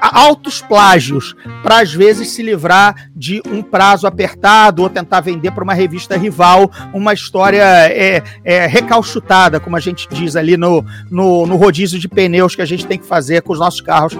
altos 0.00 0.60
plágios 0.62 1.34
para 1.62 1.80
às 1.80 1.92
vezes 1.92 2.30
se 2.30 2.42
livrar 2.42 3.10
de 3.14 3.42
um 3.50 3.62
prazo 3.62 4.06
apertado 4.06 4.82
ou 4.82 4.88
tentar 4.88 5.20
vender 5.20 5.50
para 5.50 5.64
uma 5.64 5.74
revista 5.74 6.16
rival 6.16 6.70
uma 6.94 7.12
história 7.12 7.64
é, 7.90 8.22
é, 8.44 8.66
recalchutada, 8.66 9.58
como 9.58 9.76
a 9.76 9.80
gente 9.80 10.08
diz 10.08 10.36
ali 10.36 10.56
no, 10.56 10.84
no, 11.10 11.46
no 11.46 11.56
rodízio 11.56 11.98
de 11.98 12.08
pneus 12.08 12.54
que 12.54 12.62
a 12.62 12.66
gente 12.66 12.86
tem 12.86 12.98
que 12.98 13.06
fazer 13.06 13.42
com 13.42 13.52
os 13.52 13.58
nossos 13.58 13.80
carros 13.80 14.16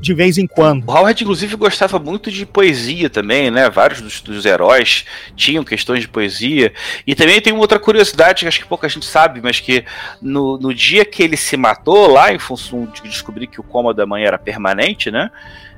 de 0.00 0.14
vez 0.14 0.38
em 0.38 0.46
quando. 0.46 0.88
O 0.88 0.92
Howard, 0.92 1.22
inclusive, 1.22 1.56
gostava 1.56 1.98
muito 1.98 2.30
de 2.30 2.46
poesia 2.46 3.10
também, 3.10 3.50
né? 3.50 3.68
Vários 3.68 4.00
dos, 4.00 4.20
dos 4.20 4.46
heróis 4.46 5.04
tinham 5.36 5.62
questões 5.62 6.00
de 6.00 6.08
poesia. 6.08 6.72
E 7.06 7.14
também 7.14 7.40
tem 7.40 7.52
uma 7.52 7.60
outra 7.60 7.78
curiosidade 7.78 8.40
que 8.42 8.48
acho 8.48 8.60
que 8.60 8.66
pouca 8.66 8.88
gente 8.88 9.04
sabe, 9.04 9.40
mas 9.42 9.60
que 9.60 9.84
no, 10.20 10.58
no 10.58 10.72
dia 10.72 11.04
que 11.04 11.22
ele 11.22 11.36
se 11.36 11.56
matou, 11.56 12.10
lá 12.10 12.32
em 12.32 12.38
função 12.38 12.86
de 12.86 13.02
descobrir 13.02 13.46
que 13.46 13.60
o 13.60 13.64
coma 13.64 13.92
da 13.92 14.06
mãe 14.06 14.24
era 14.24 14.38
permanente, 14.38 15.10
né? 15.10 15.30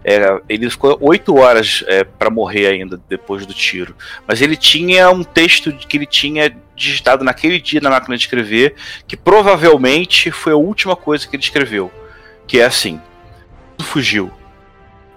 É, 0.05 0.41
ele 0.49 0.69
ficou 0.69 0.99
oito 1.01 1.37
horas 1.37 1.85
é, 1.87 2.03
para 2.03 2.29
morrer 2.29 2.67
ainda 2.67 3.01
depois 3.09 3.47
do 3.47 3.55
tiro. 3.55 3.95
Mas 4.27 4.41
ele 4.41 4.57
tinha 4.57 5.11
um 5.11 5.23
texto 5.23 5.73
que 5.73 5.97
ele 5.97 6.07
tinha 6.07 6.55
digitado 6.75 7.25
naquele 7.25 7.61
dia 7.61 7.81
na 7.81 7.91
máquina 7.91 8.17
de 8.17 8.25
escrever, 8.25 8.75
que 9.07 9.17
provavelmente 9.17 10.31
foi 10.31 10.53
a 10.53 10.57
última 10.57 10.97
coisa 10.97 11.27
que 11.27 11.37
ele 11.37 11.43
escreveu. 11.43 11.91
Que 12.47 12.61
é 12.61 12.65
assim: 12.65 13.01
fugiu, 13.83 14.33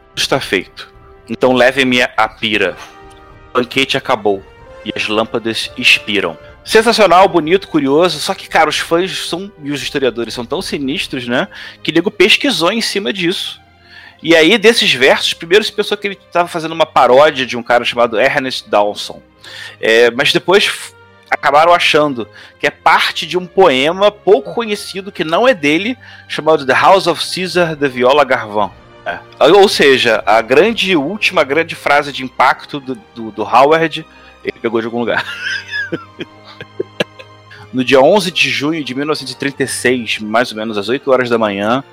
tudo 0.10 0.18
está 0.18 0.40
feito. 0.40 0.94
Então 1.30 1.54
levem-me 1.54 2.02
à 2.02 2.28
pira. 2.28 2.76
O 3.50 3.60
banquete 3.60 3.98
acabou 3.98 4.44
e 4.84 4.92
as 4.96 5.08
lâmpadas 5.08 5.72
expiram. 5.78 6.38
Sensacional, 6.64 7.28
bonito, 7.28 7.68
curioso. 7.68 8.20
Só 8.20 8.34
que, 8.34 8.50
cara, 8.50 8.70
os 8.70 8.80
fãs 8.80 9.28
são, 9.28 9.52
e 9.64 9.72
os 9.72 9.82
historiadores 9.82 10.34
são 10.34 10.46
tão 10.46 10.62
sinistros, 10.62 11.28
né? 11.28 11.48
Que 11.84 11.92
o 11.92 11.94
nego 11.94 12.12
pesquisou 12.12 12.72
em 12.72 12.82
cima 12.82 13.14
disso. 13.14 13.62
E 14.22 14.36
aí, 14.36 14.58
desses 14.58 14.92
versos, 14.94 15.34
primeiro 15.34 15.64
se 15.64 15.72
pensou 15.72 15.96
que 15.96 16.08
ele 16.08 16.20
estava 16.28 16.48
fazendo 16.48 16.72
uma 16.72 16.86
paródia 16.86 17.46
de 17.46 17.56
um 17.56 17.62
cara 17.62 17.86
chamado 17.86 18.20
Ernest 18.20 18.68
Dawson. 18.70 19.22
É, 19.80 20.10
mas 20.12 20.34
depois 20.34 20.94
acabaram 21.30 21.74
achando 21.74 22.28
que 22.60 22.68
é 22.68 22.72
parte 22.72 23.26
de 23.26 23.38
um 23.38 23.46
poema 23.46 24.12
pouco 24.12 24.54
conhecido, 24.54 25.12
que 25.12 25.24
não 25.24 25.48
é 25.48 25.54
dele, 25.54 25.98
chamado 26.28 26.66
The 26.66 26.74
House 26.74 27.08
of 27.08 27.22
Caesar 27.24 27.76
de 27.76 27.88
Viola 27.88 28.24
Garvin. 28.24 28.72
É. 29.06 29.20
Ou 29.52 29.70
seja, 29.70 30.24
a 30.26 30.42
grande, 30.42 30.96
última 30.96 31.44
grande 31.44 31.76
frase 31.76 32.12
de 32.12 32.24
impacto 32.24 32.80
do, 32.80 32.96
do, 33.14 33.32
do 33.32 33.44
Howard, 33.44 34.06
ele 34.44 34.60
pegou 34.60 34.80
de 34.80 34.88
algum 34.88 35.00
lugar. 35.00 35.24
no 37.72 37.84
dia 37.84 38.02
11 38.02 38.32
de 38.32 38.50
junho 38.50 38.84
de 38.84 38.96
1936, 38.96 40.20
mais 40.20 40.52
ou 40.52 40.58
menos 40.58 40.78
às 40.78 40.90
8 40.90 41.12
horas 41.12 41.30
da 41.30 41.38
manhã, 41.38 41.84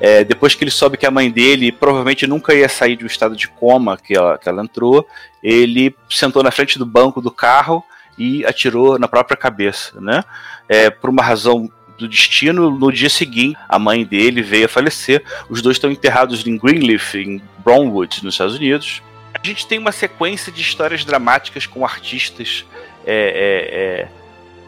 é, 0.00 0.24
depois 0.24 0.54
que 0.54 0.64
ele 0.64 0.70
soube 0.70 0.96
que 0.96 1.06
a 1.06 1.10
mãe 1.10 1.30
dele 1.30 1.70
provavelmente 1.70 2.26
nunca 2.26 2.54
ia 2.54 2.68
sair 2.68 2.96
de 2.96 3.04
um 3.04 3.06
estado 3.06 3.36
de 3.36 3.46
coma 3.46 3.96
que 3.96 4.16
ela, 4.16 4.36
que 4.36 4.48
ela 4.48 4.62
entrou, 4.62 5.06
ele 5.42 5.94
sentou 6.08 6.42
na 6.42 6.50
frente 6.50 6.78
do 6.78 6.86
banco 6.86 7.20
do 7.20 7.30
carro 7.30 7.84
e 8.20 8.44
atirou 8.44 8.98
na 8.98 9.08
própria 9.08 9.36
cabeça, 9.36 9.98
né? 9.98 10.22
É, 10.68 10.90
por 10.90 11.08
uma 11.08 11.22
razão 11.22 11.70
do 11.98 12.06
destino, 12.06 12.70
no 12.70 12.92
dia 12.92 13.08
seguinte, 13.08 13.58
a 13.66 13.78
mãe 13.78 14.04
dele 14.04 14.42
veio 14.42 14.66
a 14.66 14.68
falecer. 14.68 15.24
Os 15.48 15.62
dois 15.62 15.76
estão 15.76 15.90
enterrados 15.90 16.46
em 16.46 16.58
Greenleaf, 16.58 17.14
em 17.14 17.42
Brownwood, 17.64 18.22
nos 18.22 18.34
Estados 18.34 18.56
Unidos. 18.56 19.02
A 19.32 19.46
gente 19.46 19.66
tem 19.66 19.78
uma 19.78 19.92
sequência 19.92 20.52
de 20.52 20.60
histórias 20.60 21.02
dramáticas 21.02 21.64
com 21.64 21.82
artistas. 21.82 22.66
É, 23.06 23.14
é, 23.14 24.04
é... 24.04 24.08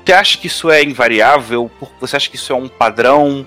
Você 0.05 0.12
acha 0.14 0.38
que 0.38 0.46
isso 0.46 0.70
é 0.70 0.82
invariável? 0.82 1.70
Você 2.00 2.16
acha 2.16 2.30
que 2.30 2.36
isso 2.36 2.53
é 2.53 2.57
um 2.57 2.68
padrão? 2.68 3.46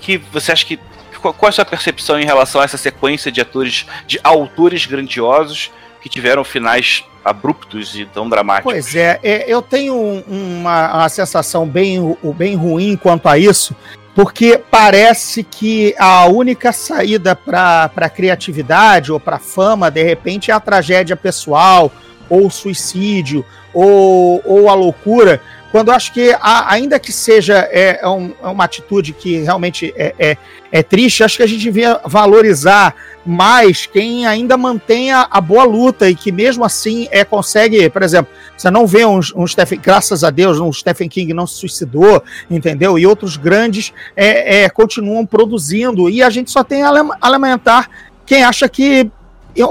que 0.00 0.18
você 0.18 0.52
acha 0.52 0.64
que 0.64 0.78
qual 1.20 1.34
é 1.42 1.48
a 1.48 1.52
sua 1.52 1.64
percepção 1.64 2.20
em 2.20 2.24
relação 2.24 2.60
a 2.60 2.64
essa 2.64 2.76
sequência 2.76 3.32
de 3.32 3.40
atores, 3.40 3.86
de 4.06 4.20
autores 4.22 4.86
grandiosos 4.86 5.72
que 6.06 6.08
tiveram 6.08 6.44
finais 6.44 7.04
abruptos 7.24 7.96
e 7.96 8.06
tão 8.06 8.28
dramáticos? 8.28 8.72
Pois 8.72 8.94
é, 8.94 9.18
é 9.24 9.44
eu 9.48 9.60
tenho 9.60 9.96
uma, 10.28 10.94
uma, 10.94 11.08
sensação 11.08 11.66
bem, 11.66 12.16
bem 12.36 12.54
ruim 12.54 12.96
quanto 12.96 13.28
a 13.28 13.36
isso, 13.36 13.74
porque 14.14 14.62
parece 14.70 15.42
que 15.42 15.96
a 15.98 16.26
única 16.26 16.72
saída 16.72 17.34
para 17.34 17.90
a 17.96 18.08
criatividade 18.08 19.10
ou 19.10 19.18
para 19.18 19.40
fama, 19.40 19.90
de 19.90 20.02
repente, 20.04 20.52
é 20.52 20.54
a 20.54 20.60
tragédia 20.60 21.16
pessoal, 21.16 21.90
ou 22.30 22.46
o 22.46 22.50
suicídio, 22.50 23.44
ou, 23.74 24.40
ou 24.44 24.70
a 24.70 24.74
loucura 24.74 25.42
quando 25.72 25.90
acho 25.90 26.12
que, 26.12 26.34
a, 26.40 26.72
ainda 26.72 26.98
que 26.98 27.12
seja 27.12 27.68
é, 27.70 28.00
é, 28.02 28.08
um, 28.08 28.32
é, 28.42 28.46
uma 28.46 28.64
atitude 28.64 29.12
que 29.12 29.38
realmente 29.38 29.92
é, 29.96 30.14
é, 30.18 30.36
é, 30.70 30.82
triste, 30.82 31.24
acho 31.24 31.36
que 31.36 31.42
a 31.42 31.46
gente 31.46 31.62
devia 31.62 32.00
valorizar 32.04 32.94
mais 33.24 33.84
quem 33.84 34.26
ainda 34.26 34.56
mantém 34.56 35.12
a, 35.12 35.26
a, 35.30 35.40
boa 35.40 35.64
luta 35.64 36.08
e 36.08 36.14
que 36.14 36.30
mesmo 36.30 36.64
assim 36.64 37.08
é, 37.10 37.24
consegue, 37.24 37.90
por 37.90 38.02
exemplo, 38.02 38.32
você 38.56 38.70
não 38.70 38.86
vê 38.86 39.04
um, 39.04 39.20
um 39.34 39.46
Stephen, 39.46 39.80
graças 39.82 40.22
a 40.22 40.30
Deus, 40.30 40.60
um 40.60 40.72
Stephen 40.72 41.08
King 41.08 41.34
não 41.34 41.46
se 41.46 41.56
suicidou, 41.56 42.22
entendeu? 42.50 42.98
E 42.98 43.06
outros 43.06 43.36
grandes 43.36 43.92
continuam 44.74 45.26
produzindo 45.26 46.08
e 46.08 46.22
a 46.22 46.30
gente 46.30 46.50
só 46.50 46.62
tem 46.62 46.82
a 46.82 47.28
lamentar 47.28 47.90
quem 48.24 48.42
acha 48.44 48.68
que 48.68 49.10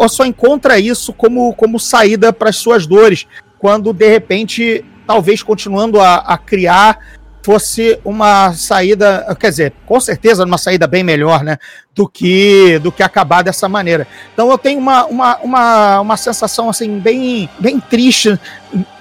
só 0.10 0.26
encontra 0.26 0.80
isso 0.80 1.14
como, 1.14 1.54
como 1.54 1.80
saída 1.80 2.34
para 2.34 2.50
as 2.50 2.58
suas 2.58 2.86
dores, 2.86 3.28
quando 3.60 3.94
de 3.94 4.08
repente 4.08 4.84
talvez 5.06 5.44
continuando 5.44 6.00
a, 6.00 6.16
a 6.16 6.38
criar 6.38 7.00
fosse 7.46 8.00
uma 8.04 8.54
saída, 8.54 9.24
quer 9.40 9.52
dizer, 9.52 9.74
com 9.86 10.00
certeza 10.00 10.44
uma 10.44 10.58
saída 10.58 10.88
bem 10.88 11.04
melhor, 11.04 11.44
né, 11.44 11.60
do 11.94 12.10
que 12.10 12.80
do 12.80 12.92
que 12.92 13.04
acabar 13.04 13.44
dessa 13.44 13.70
maneira. 13.70 14.08
Então 14.34 14.50
eu 14.50 14.58
tenho 14.58 14.80
uma, 14.80 15.06
uma, 15.06 15.38
uma, 15.38 16.00
uma 16.02 16.18
sensação 16.18 16.72
assim 16.72 16.98
bem, 16.98 17.48
bem 17.60 17.80
triste 17.80 18.40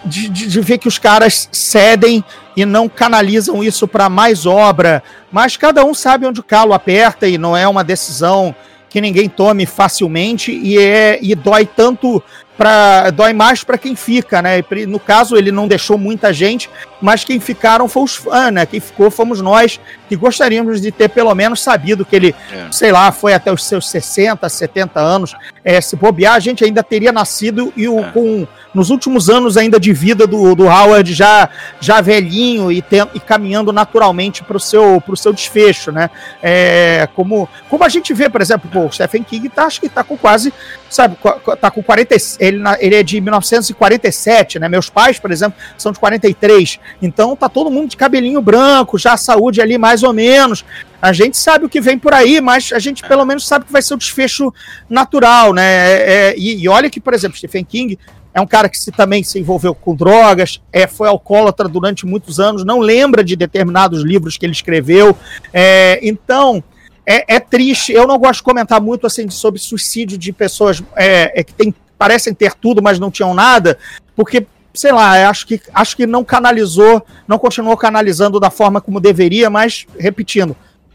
de, 0.04 0.28
de, 0.28 0.46
de 0.46 0.60
ver 0.60 0.76
que 0.76 0.86
os 0.86 0.98
caras 0.98 1.48
cedem 1.50 2.22
e 2.54 2.66
não 2.66 2.86
canalizam 2.86 3.64
isso 3.64 3.88
para 3.88 4.10
mais 4.10 4.44
obra, 4.44 5.02
mas 5.32 5.56
cada 5.56 5.82
um 5.82 5.94
sabe 5.94 6.26
onde 6.26 6.40
o 6.40 6.44
calo 6.44 6.74
aperta 6.74 7.26
e 7.26 7.38
não 7.38 7.56
é 7.56 7.66
uma 7.66 7.82
decisão 7.82 8.54
que 8.90 9.00
ninguém 9.00 9.28
tome 9.28 9.64
facilmente 9.64 10.52
e 10.52 10.78
é 10.78 11.18
e 11.20 11.34
dói 11.34 11.64
tanto 11.64 12.22
para 12.56 13.10
dói 13.10 13.32
mais 13.32 13.64
para 13.64 13.76
quem 13.76 13.96
fica, 13.96 14.40
né? 14.40 14.62
No 14.86 15.00
caso, 15.00 15.36
ele 15.36 15.50
não 15.50 15.66
deixou 15.66 15.98
muita 15.98 16.32
gente, 16.32 16.70
mas 17.00 17.24
quem 17.24 17.40
ficaram 17.40 17.88
foi 17.88 18.02
os 18.04 18.16
fãs, 18.16 18.52
né? 18.52 18.64
Quem 18.64 18.80
ficou 18.80 19.10
fomos 19.10 19.40
nós, 19.40 19.80
que 20.08 20.16
gostaríamos 20.16 20.80
de 20.80 20.92
ter 20.92 21.08
pelo 21.08 21.34
menos 21.34 21.62
sabido 21.62 22.04
que 22.04 22.14
ele, 22.14 22.34
é. 22.52 22.66
sei 22.70 22.92
lá, 22.92 23.10
foi 23.10 23.34
até 23.34 23.52
os 23.52 23.64
seus 23.64 23.88
60, 23.90 24.48
70 24.48 25.00
anos. 25.00 25.34
É, 25.64 25.80
se 25.80 25.96
bobear, 25.96 26.34
a 26.34 26.40
gente 26.40 26.64
ainda 26.64 26.82
teria 26.82 27.12
nascido 27.12 27.72
e 27.76 27.88
o, 27.88 28.00
é. 28.00 28.10
com 28.12 28.46
nos 28.74 28.90
últimos 28.90 29.30
anos 29.30 29.56
ainda 29.56 29.78
de 29.78 29.92
vida 29.92 30.26
do, 30.26 30.54
do 30.54 30.64
Howard 30.64 31.14
já, 31.14 31.48
já 31.80 32.00
velhinho 32.00 32.72
e, 32.72 32.82
tem, 32.82 33.06
e 33.14 33.20
caminhando 33.20 33.72
naturalmente 33.72 34.42
para 34.42 34.56
o 34.56 34.60
seu, 34.60 35.00
pro 35.00 35.16
seu 35.16 35.32
desfecho, 35.32 35.92
né? 35.92 36.10
É, 36.42 37.08
como, 37.14 37.48
como 37.70 37.84
a 37.84 37.88
gente 37.88 38.12
vê, 38.12 38.28
por 38.28 38.40
exemplo, 38.40 38.68
pô, 38.70 38.86
o 38.86 38.92
Stephen 38.92 39.22
King 39.22 39.48
tá, 39.48 39.64
acho 39.64 39.80
que 39.80 39.88
tá 39.88 40.02
com 40.02 40.16
quase, 40.16 40.52
sabe, 40.90 41.16
tá 41.60 41.70
com 41.70 41.82
40, 41.82 42.16
ele, 42.44 42.62
ele 42.78 42.94
é 42.94 43.02
de 43.02 43.20
1947, 43.20 44.58
né? 44.58 44.68
Meus 44.68 44.90
pais, 44.90 45.18
por 45.18 45.30
exemplo, 45.30 45.58
são 45.78 45.92
de 45.92 45.98
43. 45.98 46.78
Então 47.00 47.34
tá 47.34 47.48
todo 47.48 47.70
mundo 47.70 47.88
de 47.88 47.96
cabelinho 47.96 48.40
branco, 48.40 48.98
já 48.98 49.14
a 49.14 49.16
saúde 49.16 49.60
ali 49.60 49.78
mais 49.78 50.02
ou 50.02 50.12
menos. 50.12 50.64
A 51.00 51.12
gente 51.12 51.36
sabe 51.36 51.66
o 51.66 51.68
que 51.68 51.80
vem 51.80 51.98
por 51.98 52.14
aí, 52.14 52.40
mas 52.40 52.72
a 52.72 52.78
gente 52.78 53.02
pelo 53.02 53.24
menos 53.24 53.46
sabe 53.46 53.64
que 53.64 53.72
vai 53.72 53.82
ser 53.82 53.94
o 53.94 53.98
desfecho 53.98 54.52
natural, 54.88 55.52
né? 55.52 55.64
É, 55.64 56.12
é 56.12 56.34
e, 56.36 56.62
e, 56.62 56.68
olha 56.68 56.90
que, 56.90 57.00
por 57.00 57.14
exemplo, 57.14 57.36
Stephen 57.36 57.64
King 57.64 57.98
é 58.32 58.40
um 58.40 58.46
cara 58.46 58.68
que 58.68 58.78
se, 58.78 58.90
também 58.90 59.22
se 59.22 59.38
envolveu 59.38 59.74
com 59.74 59.94
drogas, 59.94 60.60
é, 60.72 60.86
foi 60.86 61.06
alcoólatra 61.06 61.68
durante 61.68 62.04
muitos 62.04 62.40
anos, 62.40 62.64
não 62.64 62.80
lembra 62.80 63.22
de 63.22 63.36
determinados 63.36 64.02
livros 64.02 64.36
que 64.36 64.44
ele 64.44 64.52
escreveu. 64.52 65.16
É, 65.52 66.00
então, 66.02 66.62
é, 67.06 67.36
é, 67.36 67.40
triste. 67.40 67.92
Eu 67.92 68.06
não 68.06 68.18
gosto 68.18 68.40
de 68.40 68.44
comentar 68.44 68.80
muito 68.80 69.06
assim 69.06 69.28
sobre 69.28 69.60
suicídio 69.60 70.16
de 70.16 70.32
pessoas 70.32 70.82
é, 70.96 71.40
é, 71.40 71.44
que 71.44 71.52
tem, 71.52 71.74
parecem 72.04 72.34
ter 72.34 72.52
tudo, 72.52 72.82
mas 72.82 72.98
não 72.98 73.10
tinham 73.10 73.32
nada, 73.32 73.78
porque 74.14 74.46
sei 74.74 74.92
lá, 74.92 75.26
acho 75.30 75.46
que, 75.46 75.58
acho 75.72 75.96
que 75.96 76.06
não 76.06 76.22
canalizou, 76.22 77.02
não 77.26 77.38
continuou 77.38 77.78
canalizando 77.78 78.38
da 78.38 78.50
forma 78.50 78.78
como 78.78 79.00
deveria, 79.00 79.48
mas 79.48 79.86
repetindo, 79.98 80.54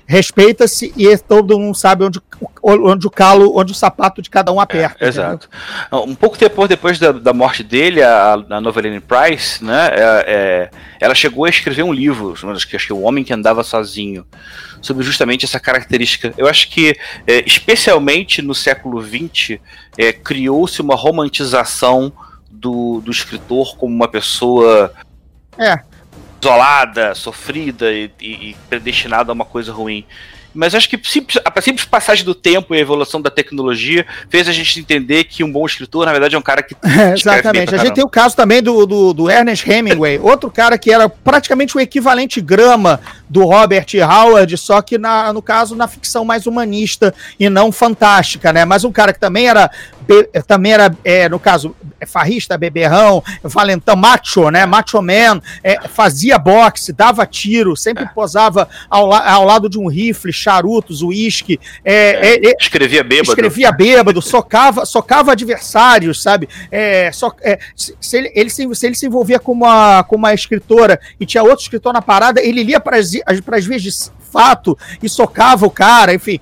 respeita-se 0.10 0.92
e 0.98 1.16
todo 1.20 1.60
mundo 1.60 1.78
sabe 1.78 2.04
onde, 2.04 2.20
onde 2.64 3.06
o 3.06 3.12
calo, 3.12 3.56
onde 3.56 3.74
o 3.74 3.76
sapato 3.76 4.24
de 4.24 4.30
cada 4.32 4.52
um 4.52 4.60
aperta. 4.60 5.06
É, 5.06 5.08
exato. 5.08 5.48
Um 5.92 6.16
pouco 6.16 6.36
depois, 6.36 6.68
depois 6.68 6.98
da, 6.98 7.12
da 7.12 7.32
morte 7.32 7.62
dele, 7.62 8.02
a, 8.02 8.34
a 8.34 8.60
Noveline 8.60 9.00
Price, 9.00 9.64
né, 9.64 9.92
é, 9.94 10.24
é, 10.28 10.70
ela 11.00 11.14
chegou 11.14 11.46
a 11.46 11.50
escrever 11.50 11.84
um 11.84 11.94
livro, 11.94 12.34
acho 12.52 12.68
que, 12.68 12.76
acho 12.76 12.88
que 12.88 12.94
o 12.94 13.02
homem 13.02 13.24
que 13.24 13.32
andava 13.32 13.64
sozinho, 13.64 14.26
sobre 14.82 15.04
justamente 15.04 15.46
essa 15.46 15.60
característica. 15.60 16.34
Eu 16.36 16.48
acho 16.48 16.72
que, 16.72 16.98
é, 17.28 17.44
especialmente 17.46 18.42
no 18.42 18.56
século 18.56 19.00
XX, 19.04 19.60
é, 19.96 20.12
criou-se 20.12 20.82
uma 20.82 20.96
romantização 20.96 22.12
do, 22.50 23.00
do 23.02 23.12
escritor 23.12 23.78
como 23.78 23.94
uma 23.94 24.08
pessoa 24.08 24.92
é 25.56 25.78
isolada, 26.42 27.14
sofrida 27.16 27.92
e, 27.92 28.12
e, 28.20 28.50
e 28.50 28.58
predestinada 28.70 29.32
a 29.32 29.34
uma 29.34 29.46
coisa 29.46 29.72
ruim. 29.72 30.06
Mas 30.54 30.74
acho 30.74 30.90
que 30.90 31.00
simples, 31.08 31.42
a 31.44 31.62
simples 31.62 31.86
passagem 31.86 32.26
do 32.26 32.34
tempo 32.34 32.74
e 32.74 32.78
a 32.78 32.82
evolução 32.82 33.22
da 33.22 33.30
tecnologia 33.30 34.06
fez 34.30 34.48
a 34.48 34.52
gente 34.52 34.80
entender 34.80 35.26
que 35.26 35.44
um 35.44 35.52
bom 35.52 35.66
escritor, 35.66 36.06
na 36.06 36.12
verdade, 36.12 36.36
é 36.36 36.40
um 36.40 36.42
cara 36.42 36.64
que. 36.64 36.76
É, 37.00 37.14
exatamente. 37.14 37.74
A 37.74 37.78
gente 37.78 37.94
tem 37.94 38.04
o 38.04 38.10
caso 38.10 38.36
também 38.36 38.62
do, 38.62 38.86
do, 38.86 39.14
do, 39.14 39.30
Ernest 39.30 39.70
Hemingway, 39.70 40.20
outro 40.22 40.50
cara 40.50 40.78
que 40.78 40.92
era 40.92 41.08
praticamente 41.08 41.78
o 41.78 41.80
equivalente 41.80 42.42
grama 42.42 43.00
do 43.30 43.46
Robert 43.46 43.86
Howard, 43.96 44.58
só 44.58 44.82
que 44.82 44.98
na, 44.98 45.32
no 45.32 45.42
caso 45.42 45.76
na 45.76 45.88
ficção 45.88 46.26
mais 46.26 46.46
humanista 46.48 47.14
e 47.40 47.48
não 47.48 47.72
fantástica, 47.72 48.52
né? 48.52 48.66
Mas 48.66 48.84
um 48.84 48.92
cara 48.92 49.14
que 49.14 49.20
também 49.20 49.48
era 49.48 49.70
também 50.48 50.74
era, 50.74 50.96
é, 51.04 51.30
no 51.30 51.40
caso, 51.40 51.76
é 52.00 52.06
farrista, 52.06 52.58
beberrão, 52.58 53.24
valentão, 53.44 53.96
macho, 53.96 54.50
né? 54.50 54.66
Macho 54.66 55.02
man, 55.02 55.42
é, 55.64 55.88
fazia 55.88 56.38
boxe, 56.38 56.92
dava 56.92 57.26
tiro, 57.26 57.76
sempre 57.76 58.08
posava 58.14 58.68
ao, 58.90 59.14
ao 59.14 59.46
lado 59.46 59.70
de 59.70 59.78
um 59.78 59.88
rifle, 59.88 60.34
charutos, 60.34 61.02
uísque. 61.02 61.60
É, 61.84 62.34
é, 62.34 62.50
é, 62.50 62.56
escrevia 62.60 63.04
bêbado. 63.04 63.30
Escrevia 63.30 63.72
bêbado, 63.72 64.22
socava, 64.22 64.86
socava 64.86 65.32
adversários, 65.34 66.22
sabe? 66.22 66.50
É, 66.72 67.12
so, 67.12 67.32
se, 67.76 67.96
se, 68.00 68.18
ele, 68.18 68.32
ele 68.34 68.50
se, 68.50 68.76
se, 68.76 68.86
ele 68.86 68.96
se 68.96 69.06
envolvia 69.06 69.40
com 69.40 69.52
uma, 69.52 70.04
com 70.04 70.16
uma 70.16 70.34
escritora 70.34 71.00
e 71.20 71.26
tinha 71.26 71.44
outro 71.44 71.62
escritor 71.62 71.94
na 71.94 72.02
parada, 72.02 72.42
ele 72.42 72.64
lia 72.64 72.80
para 72.80 72.98
as 72.98 73.66
vias 73.66 73.82
de 73.82 73.92
fato 74.32 74.78
e 75.02 75.10
socava 75.10 75.66
o 75.66 75.72
cara, 75.72 76.14
enfim 76.14 76.40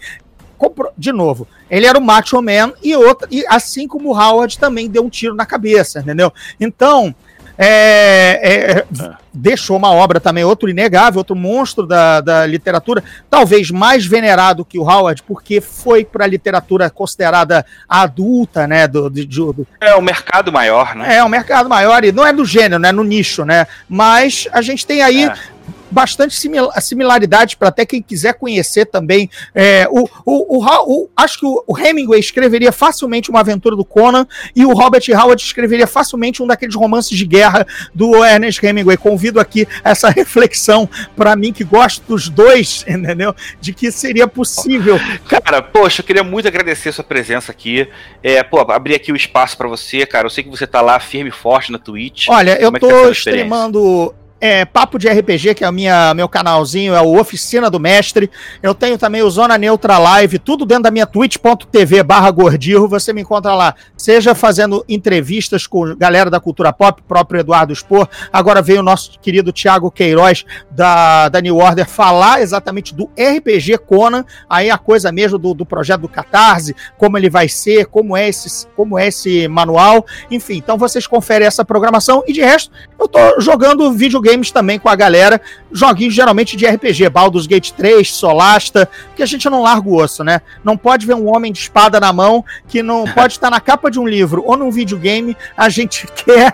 de 0.97 1.11
novo, 1.11 1.47
ele 1.69 1.85
era 1.85 1.97
o 1.97 2.01
macho 2.01 2.41
man 2.41 2.73
e 2.83 2.95
outra, 2.95 3.27
e 3.31 3.45
assim 3.47 3.87
como 3.87 4.09
o 4.09 4.19
Howard 4.19 4.57
também 4.57 4.89
deu 4.89 5.03
um 5.03 5.09
tiro 5.09 5.35
na 5.35 5.45
cabeça, 5.45 5.99
entendeu? 5.99 6.33
Então, 6.59 7.13
é, 7.57 8.39
é, 8.43 8.71
é. 8.79 8.85
deixou 9.33 9.77
uma 9.77 9.91
obra 9.91 10.19
também, 10.19 10.43
outro 10.43 10.69
inegável, 10.69 11.17
outro 11.17 11.35
monstro 11.35 11.87
da, 11.87 12.21
da 12.21 12.45
literatura, 12.45 13.03
talvez 13.29 13.71
mais 13.71 14.05
venerado 14.05 14.63
que 14.63 14.77
o 14.77 14.83
Howard, 14.83 15.23
porque 15.23 15.59
foi 15.59 16.05
para 16.05 16.25
a 16.25 16.27
literatura 16.27 16.87
considerada 16.89 17.65
adulta, 17.89 18.67
né? 18.67 18.87
Do, 18.87 19.09
do, 19.09 19.25
do, 19.25 19.67
é 19.81 19.95
o 19.95 19.97
um 19.97 20.01
mercado 20.01 20.51
maior, 20.51 20.95
né? 20.95 21.15
É, 21.15 21.23
o 21.23 21.25
um 21.25 21.29
mercado 21.29 21.67
maior, 21.67 22.03
e 22.03 22.11
não 22.11 22.25
é 22.25 22.31
do 22.31 22.45
gênero, 22.45 22.79
né? 22.79 22.91
No 22.91 23.03
nicho, 23.03 23.43
né? 23.43 23.65
Mas 23.89 24.47
a 24.51 24.61
gente 24.61 24.85
tem 24.85 25.01
aí. 25.01 25.23
É 25.23 25.56
bastante 25.89 26.39
similaridade 26.81 27.57
para 27.57 27.69
até 27.69 27.85
quem 27.85 28.01
quiser 28.01 28.33
conhecer 28.33 28.85
também. 28.85 29.29
É, 29.53 29.87
o, 29.89 30.07
o, 30.25 30.57
o, 30.57 31.03
o, 31.03 31.09
acho 31.15 31.39
que 31.39 31.45
o, 31.45 31.77
Hemingway 31.77 32.19
escreveria 32.19 32.71
facilmente 32.71 33.29
uma 33.29 33.39
aventura 33.39 33.75
do 33.75 33.85
Conan 33.85 34.27
e 34.55 34.65
o 34.65 34.73
Robert 34.73 35.03
Howard 35.09 35.41
escreveria 35.41 35.87
facilmente 35.87 36.41
um 36.41 36.47
daqueles 36.47 36.75
romances 36.75 37.17
de 37.17 37.25
guerra 37.25 37.65
do 37.93 38.23
Ernest 38.23 38.65
Hemingway. 38.65 38.97
Convido 38.97 39.39
aqui 39.39 39.67
essa 39.83 40.09
reflexão 40.11 40.89
para 41.15 41.35
mim 41.35 41.53
que 41.53 41.63
gosto 41.63 42.03
dos 42.07 42.29
dois, 42.29 42.83
entendeu? 42.87 43.35
De 43.59 43.73
que 43.73 43.91
seria 43.91 44.27
possível. 44.27 44.99
Cara, 45.27 45.61
poxa, 45.61 46.01
eu 46.01 46.05
queria 46.05 46.23
muito 46.23 46.47
agradecer 46.47 46.89
a 46.89 46.93
sua 46.93 47.03
presença 47.03 47.51
aqui. 47.51 47.87
É, 48.21 48.43
pô, 48.43 48.59
abrir 48.59 48.95
aqui 48.95 49.11
o 49.11 49.15
espaço 49.15 49.57
para 49.57 49.67
você, 49.67 50.05
cara. 50.05 50.25
Eu 50.25 50.29
sei 50.29 50.43
que 50.43 50.49
você 50.49 50.67
tá 50.67 50.81
lá 50.81 50.99
firme 50.99 51.29
e 51.29 51.33
forte 51.33 51.71
na 51.71 51.79
Twitch. 51.79 52.27
Olha, 52.29 52.59
eu 52.59 52.71
Como 52.71 52.79
tô 52.79 52.89
é 52.89 53.03
tá 53.03 53.11
streamando 53.11 54.13
é, 54.39 54.65
Papo 54.65 54.99
de 54.99 55.07
RPG, 55.07 55.55
que 55.55 55.63
é 55.63 55.69
o 55.69 55.73
minha, 55.73 56.13
meu 56.13 56.29
canalzinho, 56.29 56.93
é 56.93 57.01
o 57.01 57.19
Oficina 57.19 57.69
do 57.69 57.79
Mestre. 57.79 58.29
Eu 58.61 58.73
tenho 58.75 58.97
também 58.97 59.21
o 59.21 59.29
Zona 59.29 59.57
Neutra 59.57 59.97
Live, 59.97 60.39
tudo 60.39 60.65
dentro 60.65 60.83
da 60.83 60.91
minha 60.91 61.05
twitch.tv 61.05 62.03
barra 62.03 62.29
Gordirro. 62.29 62.87
Você 62.87 63.11
me 63.13 63.21
encontra 63.21 63.55
lá, 63.55 63.75
seja 63.95 64.35
fazendo 64.35 64.85
entrevistas 64.87 65.65
com 65.65 65.95
galera 65.95 66.29
da 66.29 66.39
cultura 66.39 66.71
pop, 66.71 67.01
próprio 67.07 67.39
Eduardo 67.39 67.73
Spor. 67.73 68.07
Agora 68.31 68.61
veio 68.61 68.81
o 68.81 68.83
nosso 68.83 69.19
querido 69.19 69.51
Thiago 69.51 69.89
Queiroz 69.89 70.45
da, 70.69 71.29
da 71.29 71.41
New 71.41 71.57
Order 71.57 71.87
falar 71.87 72.41
exatamente 72.41 72.93
do 72.93 73.09
RPG 73.17 73.79
Conan, 73.79 74.23
aí 74.49 74.69
a 74.69 74.77
coisa 74.77 75.11
mesmo 75.11 75.37
do, 75.37 75.53
do 75.53 75.65
projeto 75.65 76.01
do 76.01 76.09
Catarse, 76.09 76.75
como 76.97 77.17
ele 77.17 77.29
vai 77.29 77.49
ser, 77.49 77.87
como 77.87 78.15
é, 78.15 78.27
esse, 78.29 78.67
como 78.75 78.99
é 78.99 79.07
esse 79.07 79.47
manual. 79.47 80.05
Enfim, 80.29 80.57
então 80.57 80.77
vocês 80.77 81.07
conferem 81.07 81.47
essa 81.47 81.65
programação 81.65 82.23
e 82.27 82.33
de 82.33 82.41
resto, 82.41 82.71
eu 82.99 83.07
tô 83.07 83.39
jogando 83.39 83.91
vídeo 83.91 84.21
games 84.27 84.51
também 84.51 84.77
com 84.77 84.89
a 84.89 84.95
galera, 84.95 85.39
joguinhos 85.71 86.13
geralmente 86.13 86.57
de 86.57 86.65
RPG, 86.65 87.09
Baldur's 87.09 87.47
Gate 87.47 87.71
3, 87.71 88.11
Solasta, 88.11 88.89
que 89.15 89.23
a 89.23 89.25
gente 89.25 89.49
não 89.49 89.61
larga 89.61 89.87
o 89.87 89.95
osso, 89.95 90.23
né? 90.23 90.41
Não 90.63 90.77
pode 90.77 91.05
ver 91.05 91.13
um 91.13 91.33
homem 91.33 91.51
de 91.51 91.59
espada 91.59 91.99
na 91.99 92.11
mão 92.11 92.43
que 92.67 92.83
não 92.83 93.05
pode 93.13 93.33
estar 93.33 93.49
na 93.49 93.59
capa 93.59 93.89
de 93.89 93.99
um 93.99 94.07
livro 94.07 94.43
ou 94.45 94.57
num 94.57 94.71
videogame, 94.71 95.37
a 95.55 95.69
gente 95.69 96.05
quer 96.25 96.53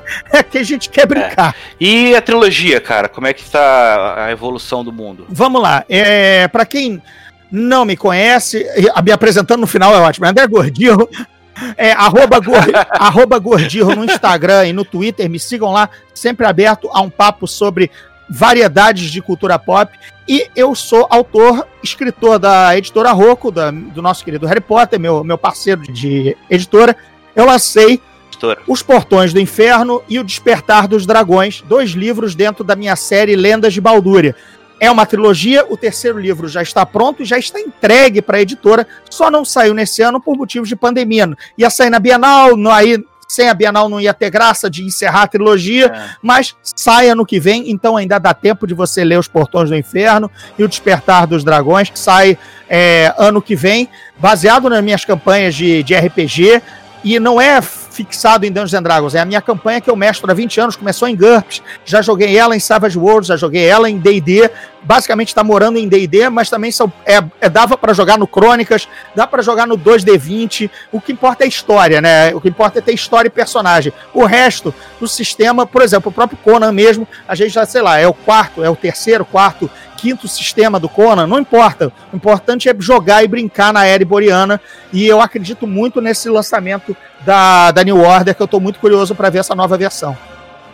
que 0.49 0.57
a 0.57 0.63
gente 0.63 0.89
quer 0.89 1.07
brincar. 1.07 1.55
É. 1.79 1.83
E 1.83 2.15
a 2.15 2.21
trilogia, 2.21 2.79
cara, 2.79 3.07
como 3.07 3.27
é 3.27 3.33
que 3.33 3.43
tá 3.49 4.25
a 4.25 4.31
evolução 4.31 4.83
do 4.83 4.91
mundo? 4.91 5.25
Vamos 5.29 5.61
lá, 5.61 5.83
é, 5.89 6.47
para 6.47 6.65
quem 6.65 7.01
não 7.51 7.85
me 7.85 7.95
conhece, 7.95 8.65
me 9.03 9.11
apresentando 9.11 9.61
no 9.61 9.67
final 9.67 9.93
é 9.93 9.99
ótimo. 9.99 10.25
André 10.25 10.47
Gordinho, 10.47 11.07
é, 11.77 11.91
arroba, 11.91 12.39
arroba 12.91 13.39
Gordirro 13.39 13.95
no 13.95 14.05
Instagram 14.05 14.67
e 14.67 14.73
no 14.73 14.85
Twitter, 14.85 15.29
me 15.29 15.39
sigam 15.39 15.71
lá, 15.71 15.89
sempre 16.13 16.45
aberto 16.45 16.89
a 16.91 17.01
um 17.01 17.09
papo 17.09 17.47
sobre 17.47 17.91
variedades 18.29 19.11
de 19.11 19.21
cultura 19.21 19.59
pop. 19.59 19.91
E 20.27 20.47
eu 20.55 20.73
sou 20.73 21.05
autor, 21.09 21.67
escritor 21.83 22.39
da 22.39 22.77
editora 22.77 23.11
Rocco, 23.11 23.51
da, 23.51 23.71
do 23.71 24.01
nosso 24.01 24.23
querido 24.23 24.47
Harry 24.47 24.61
Potter, 24.61 24.99
meu, 24.99 25.23
meu 25.23 25.37
parceiro 25.37 25.81
de 25.81 26.35
editora. 26.49 26.95
Eu 27.35 27.45
lancei 27.45 28.01
Os 28.67 28.81
Portões 28.81 29.33
do 29.33 29.39
Inferno 29.39 30.01
e 30.07 30.19
O 30.19 30.23
Despertar 30.23 30.87
dos 30.87 31.05
Dragões, 31.05 31.61
dois 31.67 31.91
livros 31.91 32.35
dentro 32.35 32.63
da 32.63 32.75
minha 32.75 32.95
série 32.95 33.35
Lendas 33.35 33.73
de 33.73 33.81
Baldúria. 33.81 34.35
É 34.83 34.91
uma 34.91 35.05
trilogia, 35.05 35.65
o 35.69 35.77
terceiro 35.77 36.19
livro 36.19 36.45
já 36.45 36.61
está 36.61 36.85
pronto 36.85 37.23
e 37.23 37.25
já 37.25 37.37
está 37.39 37.57
entregue 37.57 38.21
para 38.21 38.35
a 38.35 38.41
editora, 38.41 38.85
só 39.09 39.31
não 39.31 39.45
saiu 39.45 39.73
nesse 39.73 40.01
ano 40.01 40.19
por 40.19 40.35
motivos 40.35 40.67
de 40.67 40.75
pandemia. 40.75 41.33
Ia 41.57 41.69
sair 41.69 41.89
na 41.89 41.99
Bienal, 41.99 42.57
no, 42.57 42.69
aí 42.69 43.01
sem 43.25 43.47
a 43.47 43.53
Bienal 43.53 43.87
não 43.87 44.01
ia 44.01 44.13
ter 44.13 44.29
graça 44.29 44.69
de 44.69 44.83
encerrar 44.83 45.21
a 45.21 45.27
trilogia, 45.27 45.85
é. 45.85 46.15
mas 46.21 46.53
sai 46.61 47.07
ano 47.07 47.25
que 47.25 47.39
vem, 47.39 47.71
então 47.71 47.95
ainda 47.95 48.19
dá 48.19 48.33
tempo 48.33 48.67
de 48.67 48.73
você 48.73 49.05
ler 49.05 49.17
Os 49.17 49.29
Portões 49.29 49.69
do 49.69 49.75
Inferno 49.77 50.29
e 50.59 50.65
O 50.65 50.67
Despertar 50.67 51.27
dos 51.27 51.45
Dragões, 51.45 51.89
que 51.89 51.97
sai 51.97 52.37
é, 52.69 53.15
ano 53.17 53.41
que 53.41 53.55
vem, 53.55 53.87
baseado 54.17 54.69
nas 54.69 54.83
minhas 54.83 55.05
campanhas 55.05 55.55
de, 55.55 55.81
de 55.81 55.95
RPG, 55.95 56.61
e 57.05 57.21
não 57.21 57.39
é 57.39 57.61
fixado 57.93 58.45
em 58.45 58.51
Dungeons 58.51 58.73
and 58.73 58.83
Dragons. 58.83 59.15
É 59.15 59.19
a 59.19 59.25
minha 59.25 59.41
campanha 59.41 59.79
que 59.79 59.89
eu 59.89 59.95
mestro 59.95 60.29
há 60.29 60.33
20 60.33 60.59
anos, 60.59 60.75
começou 60.75 61.07
em 61.07 61.15
GURPS, 61.15 61.61
já 61.85 62.01
joguei 62.01 62.35
ela 62.35 62.55
em 62.55 62.59
Savage 62.59 62.97
Worlds, 62.97 63.27
já 63.27 63.37
joguei 63.37 63.65
ela 63.65 63.89
em 63.89 63.97
D&D, 63.97 64.49
basicamente 64.81 65.29
está 65.29 65.43
morando 65.43 65.77
em 65.77 65.87
D&D, 65.87 66.29
mas 66.29 66.49
também 66.49 66.71
são, 66.71 66.91
é, 67.05 67.23
é 67.39 67.49
dava 67.49 67.77
para 67.77 67.93
jogar 67.93 68.17
no 68.17 68.25
Crônicas, 68.25 68.87
dá 69.15 69.27
para 69.27 69.43
jogar 69.43 69.67
no 69.67 69.77
2D20, 69.77 70.69
o 70.91 70.99
que 70.99 71.11
importa 71.11 71.43
é 71.43 71.45
a 71.45 71.47
história, 71.47 72.01
né? 72.01 72.33
O 72.33 72.41
que 72.41 72.49
importa 72.49 72.79
é 72.79 72.81
ter 72.81 72.93
história 72.93 73.27
e 73.27 73.31
personagem. 73.31 73.93
O 74.13 74.25
resto 74.25 74.73
do 74.99 75.07
sistema, 75.07 75.65
por 75.65 75.81
exemplo, 75.81 76.09
o 76.09 76.13
próprio 76.13 76.37
Conan 76.43 76.71
mesmo, 76.71 77.07
a 77.27 77.35
gente 77.35 77.51
já, 77.51 77.65
sei 77.65 77.81
lá, 77.81 77.99
é 77.99 78.07
o 78.07 78.13
quarto, 78.13 78.63
é 78.63 78.69
o 78.69 78.75
terceiro, 78.75 79.23
quarto 79.23 79.69
quinto 80.03 80.27
sistema 80.27 80.81
do 80.81 80.89
Conan, 80.89 81.25
não 81.25 81.39
importa. 81.39 81.89
O 82.11 82.15
importante 82.17 82.67
é 82.67 82.75
jogar 82.77 83.23
e 83.23 83.27
brincar 83.27 83.71
na 83.71 83.85
era 83.85 84.03
iboriana. 84.03 84.59
E 84.91 85.07
eu 85.07 85.21
acredito 85.21 85.65
muito 85.65 86.01
nesse 86.01 86.27
lançamento 86.27 86.93
da, 87.21 87.71
da 87.71 87.85
New 87.85 88.01
Order, 88.01 88.35
que 88.35 88.41
eu 88.41 88.45
estou 88.45 88.59
muito 88.59 88.79
curioso 88.79 89.15
para 89.15 89.29
ver 89.29 89.39
essa 89.39 89.55
nova 89.55 89.77
versão. 89.77 90.17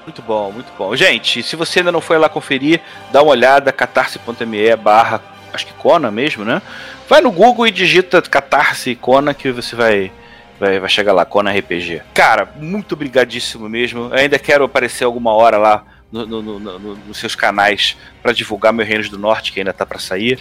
Muito 0.04 0.24
bom, 0.24 0.52
muito 0.52 0.72
bom. 0.76 0.96
Gente, 0.96 1.44
se 1.44 1.56
você 1.56 1.78
ainda 1.78 1.92
não 1.92 2.02
foi 2.02 2.18
lá 2.18 2.28
conferir, 2.28 2.82
dá 3.12 3.22
uma 3.22 3.30
olhada, 3.30 3.72
catarse.me 3.72 4.76
barra, 4.78 5.22
acho 5.54 5.68
que 5.68 5.74
Conan 5.74 6.10
mesmo, 6.10 6.44
né? 6.44 6.60
Vai 7.08 7.22
no 7.22 7.32
Google 7.32 7.68
e 7.68 7.72
digita 7.72 8.24
Catarse 8.24 8.96
Conan 8.96 9.36
que 9.36 9.52
você 9.52 9.76
vai, 9.76 10.12
vai, 10.60 10.80
vai 10.80 10.90
chegar 10.90 11.14
lá, 11.14 11.24
Conan 11.24 11.52
RPG. 11.52 12.02
Cara, 12.16 12.50
muito 12.56 12.94
obrigadíssimo 12.94 13.70
mesmo. 13.70 14.10
Eu 14.12 14.18
ainda 14.18 14.40
quero 14.40 14.64
aparecer 14.64 15.04
alguma 15.04 15.34
hora 15.34 15.60
lá 15.60 15.84
no, 16.12 16.26
no, 16.26 16.60
no, 16.60 16.96
nos 16.96 17.18
seus 17.18 17.36
canais 17.36 17.98
para 18.22 18.34
divulgar 18.34 18.74
meu 18.74 18.86
Reinos 18.86 19.10
do 19.10 19.18
Norte, 19.18 19.52
que 19.52 19.60
ainda 19.60 19.74
tá 19.74 19.86
para 19.86 20.00
sair. 20.00 20.40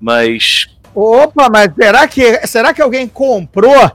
Mas. 0.00 0.68
Opa, 0.94 1.48
mas 1.50 1.70
será 1.74 2.08
que, 2.08 2.46
será 2.46 2.72
que 2.72 2.82
alguém 2.82 3.06
comprou 3.06 3.92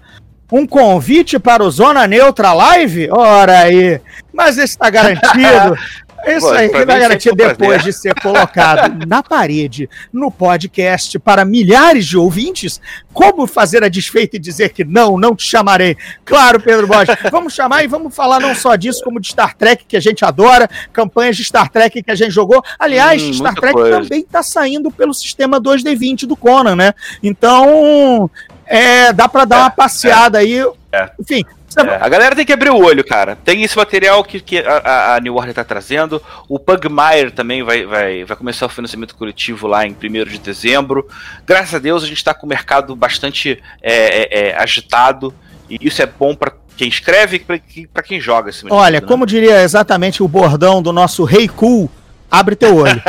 um 0.51 0.67
convite 0.67 1.39
para 1.39 1.63
o 1.63 1.71
Zona 1.71 2.05
Neutra 2.05 2.53
Live? 2.53 3.09
Ora 3.11 3.59
aí, 3.59 3.99
mas 4.31 4.57
está 4.57 4.89
garantido. 4.91 5.77
Isso 6.25 6.47
Pô, 6.47 6.53
aí 6.53 6.69
que 6.69 6.85
vai 6.85 6.99
garantir 6.99 7.35
depois 7.35 7.83
de 7.83 7.91
ser 7.91 8.13
colocado 8.21 9.03
na 9.05 9.21
parede, 9.21 9.89
no 10.11 10.31
podcast, 10.31 11.19
para 11.19 11.43
milhares 11.43 12.05
de 12.05 12.17
ouvintes, 12.17 12.79
como 13.13 13.45
fazer 13.45 13.83
a 13.83 13.89
desfeita 13.89 14.37
e 14.37 14.39
dizer 14.39 14.69
que 14.69 14.83
não, 14.83 15.17
não 15.17 15.35
te 15.35 15.43
chamarei. 15.43 15.97
Claro, 16.23 16.59
Pedro 16.59 16.87
Borges, 16.87 17.15
vamos 17.31 17.53
chamar 17.53 17.83
e 17.83 17.87
vamos 17.87 18.15
falar 18.15 18.39
não 18.39 18.55
só 18.55 18.75
disso, 18.75 19.03
como 19.03 19.19
de 19.19 19.27
Star 19.27 19.55
Trek, 19.55 19.85
que 19.85 19.97
a 19.97 19.99
gente 19.99 20.23
adora, 20.23 20.69
campanhas 20.91 21.35
de 21.35 21.43
Star 21.43 21.69
Trek 21.69 22.01
que 22.01 22.11
a 22.11 22.15
gente 22.15 22.31
jogou. 22.31 22.63
Aliás, 22.79 23.21
hum, 23.21 23.33
Star 23.33 23.55
Trek 23.55 23.73
coisa. 23.73 24.01
também 24.01 24.21
está 24.21 24.41
saindo 24.41 24.89
pelo 24.89 25.13
sistema 25.13 25.59
2D20 25.59 26.25
do 26.25 26.35
Conan, 26.35 26.75
né? 26.75 26.93
Então, 27.21 28.29
é, 28.65 29.11
dá 29.11 29.27
para 29.27 29.45
dar 29.45 29.57
é, 29.57 29.59
uma 29.61 29.69
passeada 29.69 30.39
é. 30.39 30.41
aí 30.41 30.65
É. 30.91 31.09
Enfim, 31.19 31.43
É, 31.77 31.95
a 32.01 32.09
galera 32.09 32.35
tem 32.35 32.45
que 32.45 32.53
abrir 32.53 32.69
o 32.69 32.77
olho, 32.77 33.03
cara. 33.03 33.37
Tem 33.43 33.63
esse 33.63 33.75
material 33.77 34.23
que, 34.23 34.39
que 34.39 34.59
a, 34.59 35.15
a- 35.15 35.19
New 35.19 35.35
Order 35.35 35.53
tá 35.53 35.63
trazendo. 35.63 36.21
O 36.47 36.59
Pugmire 36.59 37.31
também 37.31 37.63
vai, 37.63 37.85
vai, 37.85 38.23
vai 38.23 38.37
começar 38.37 38.65
o 38.65 38.69
financiamento 38.69 39.15
coletivo 39.15 39.67
lá 39.67 39.85
em 39.85 39.91
1 39.91 39.95
de 40.25 40.37
dezembro. 40.39 41.07
Graças 41.45 41.75
a 41.75 41.79
Deus 41.79 42.03
a 42.03 42.07
gente 42.07 42.23
tá 42.23 42.33
com 42.33 42.45
o 42.45 42.49
mercado 42.49 42.95
bastante 42.95 43.61
é, 43.81 43.93
é, 43.93 44.49
é, 44.49 44.57
agitado. 44.61 45.33
E 45.69 45.77
isso 45.81 46.01
é 46.01 46.05
bom 46.05 46.35
pra 46.35 46.51
quem 46.75 46.87
escreve 46.87 47.43
e 47.75 47.87
pra 47.87 48.03
quem 48.03 48.19
joga. 48.19 48.51
de 48.51 48.63
olha, 48.69 48.99
né? 48.99 49.07
como 49.07 49.25
diria 49.25 49.61
exatamente 49.61 50.21
o 50.23 50.27
bordão 50.27 50.81
do 50.81 50.91
nosso 50.91 51.23
Rei 51.23 51.47
Cool, 51.47 51.89
abre 52.29 52.55
teu 52.55 52.75
olho. 52.75 53.01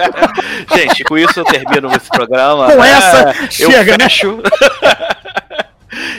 Gente, 0.74 1.04
com 1.04 1.16
isso 1.18 1.38
eu 1.40 1.44
termino 1.44 1.94
esse 1.94 2.08
programa. 2.08 2.72
Com 2.72 2.82
É, 2.84 2.90
essa, 2.90 3.34
eu 3.60 3.70
chega, 3.70 3.96
né? 3.98 4.06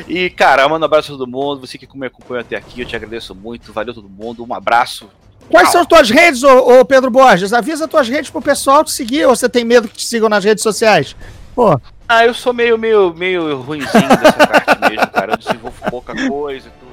e, 0.07 0.29
cara, 0.29 0.67
mando 0.69 0.83
um 0.83 0.87
abraço 0.87 1.13
a 1.13 1.17
todo 1.17 1.29
mundo. 1.29 1.61
Você 1.61 1.77
que 1.77 1.87
me 1.97 2.07
acompanhou 2.07 2.41
até 2.41 2.55
aqui, 2.55 2.81
eu 2.81 2.85
te 2.85 2.95
agradeço 2.95 3.33
muito. 3.35 3.71
Valeu 3.73 3.93
todo 3.93 4.09
mundo. 4.09 4.45
Um 4.47 4.53
abraço. 4.53 5.07
Quais 5.49 5.65
Tchau. 5.67 5.71
são 5.73 5.81
as 5.81 5.87
tuas 5.87 6.09
redes, 6.09 6.43
ô, 6.43 6.79
ô 6.79 6.85
Pedro 6.85 7.11
Borges? 7.11 7.53
Avisa 7.53 7.85
as 7.85 7.89
tuas 7.91 8.09
redes 8.09 8.29
pro 8.31 8.41
pessoal 8.41 8.83
te 8.83 8.91
seguir 8.91 9.25
ou 9.27 9.35
você 9.35 9.47
tem 9.47 9.63
medo 9.63 9.87
que 9.87 9.95
te 9.97 10.05
sigam 10.07 10.27
nas 10.27 10.43
redes 10.43 10.63
sociais? 10.63 11.15
Pô, 11.55 11.79
Ah, 12.09 12.25
eu 12.25 12.33
sou 12.33 12.51
meio, 12.53 12.77
meio, 12.77 13.13
meio 13.13 13.61
ruimzinho 13.61 14.07
dessa 14.09 14.33
parte 14.47 14.89
mesmo, 14.89 15.07
cara. 15.07 15.33
Eu 15.33 15.37
desenvolvo 15.37 15.75
pouca 15.89 16.13
coisa 16.27 16.67
e 16.67 16.71
tudo. 16.71 16.85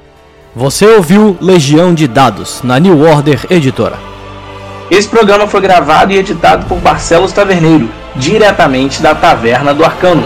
Você 0.55 0.85
ouviu 0.87 1.37
Legião 1.41 1.95
de 1.95 2.07
Dados 2.07 2.62
na 2.62 2.78
New 2.78 3.01
Order 3.01 3.47
Editora. 3.51 3.99
Esse 4.91 5.09
programa 5.09 5.47
foi 5.47 5.62
gravado 5.62 6.12
e 6.12 6.18
editado 6.18 6.66
por 6.66 6.78
Barcelos 6.78 7.33
Taverneiro, 7.33 7.89
diretamente 8.16 9.01
da 9.01 9.14
Taverna 9.14 9.72
do 9.72 9.83
Arcano. 9.83 10.22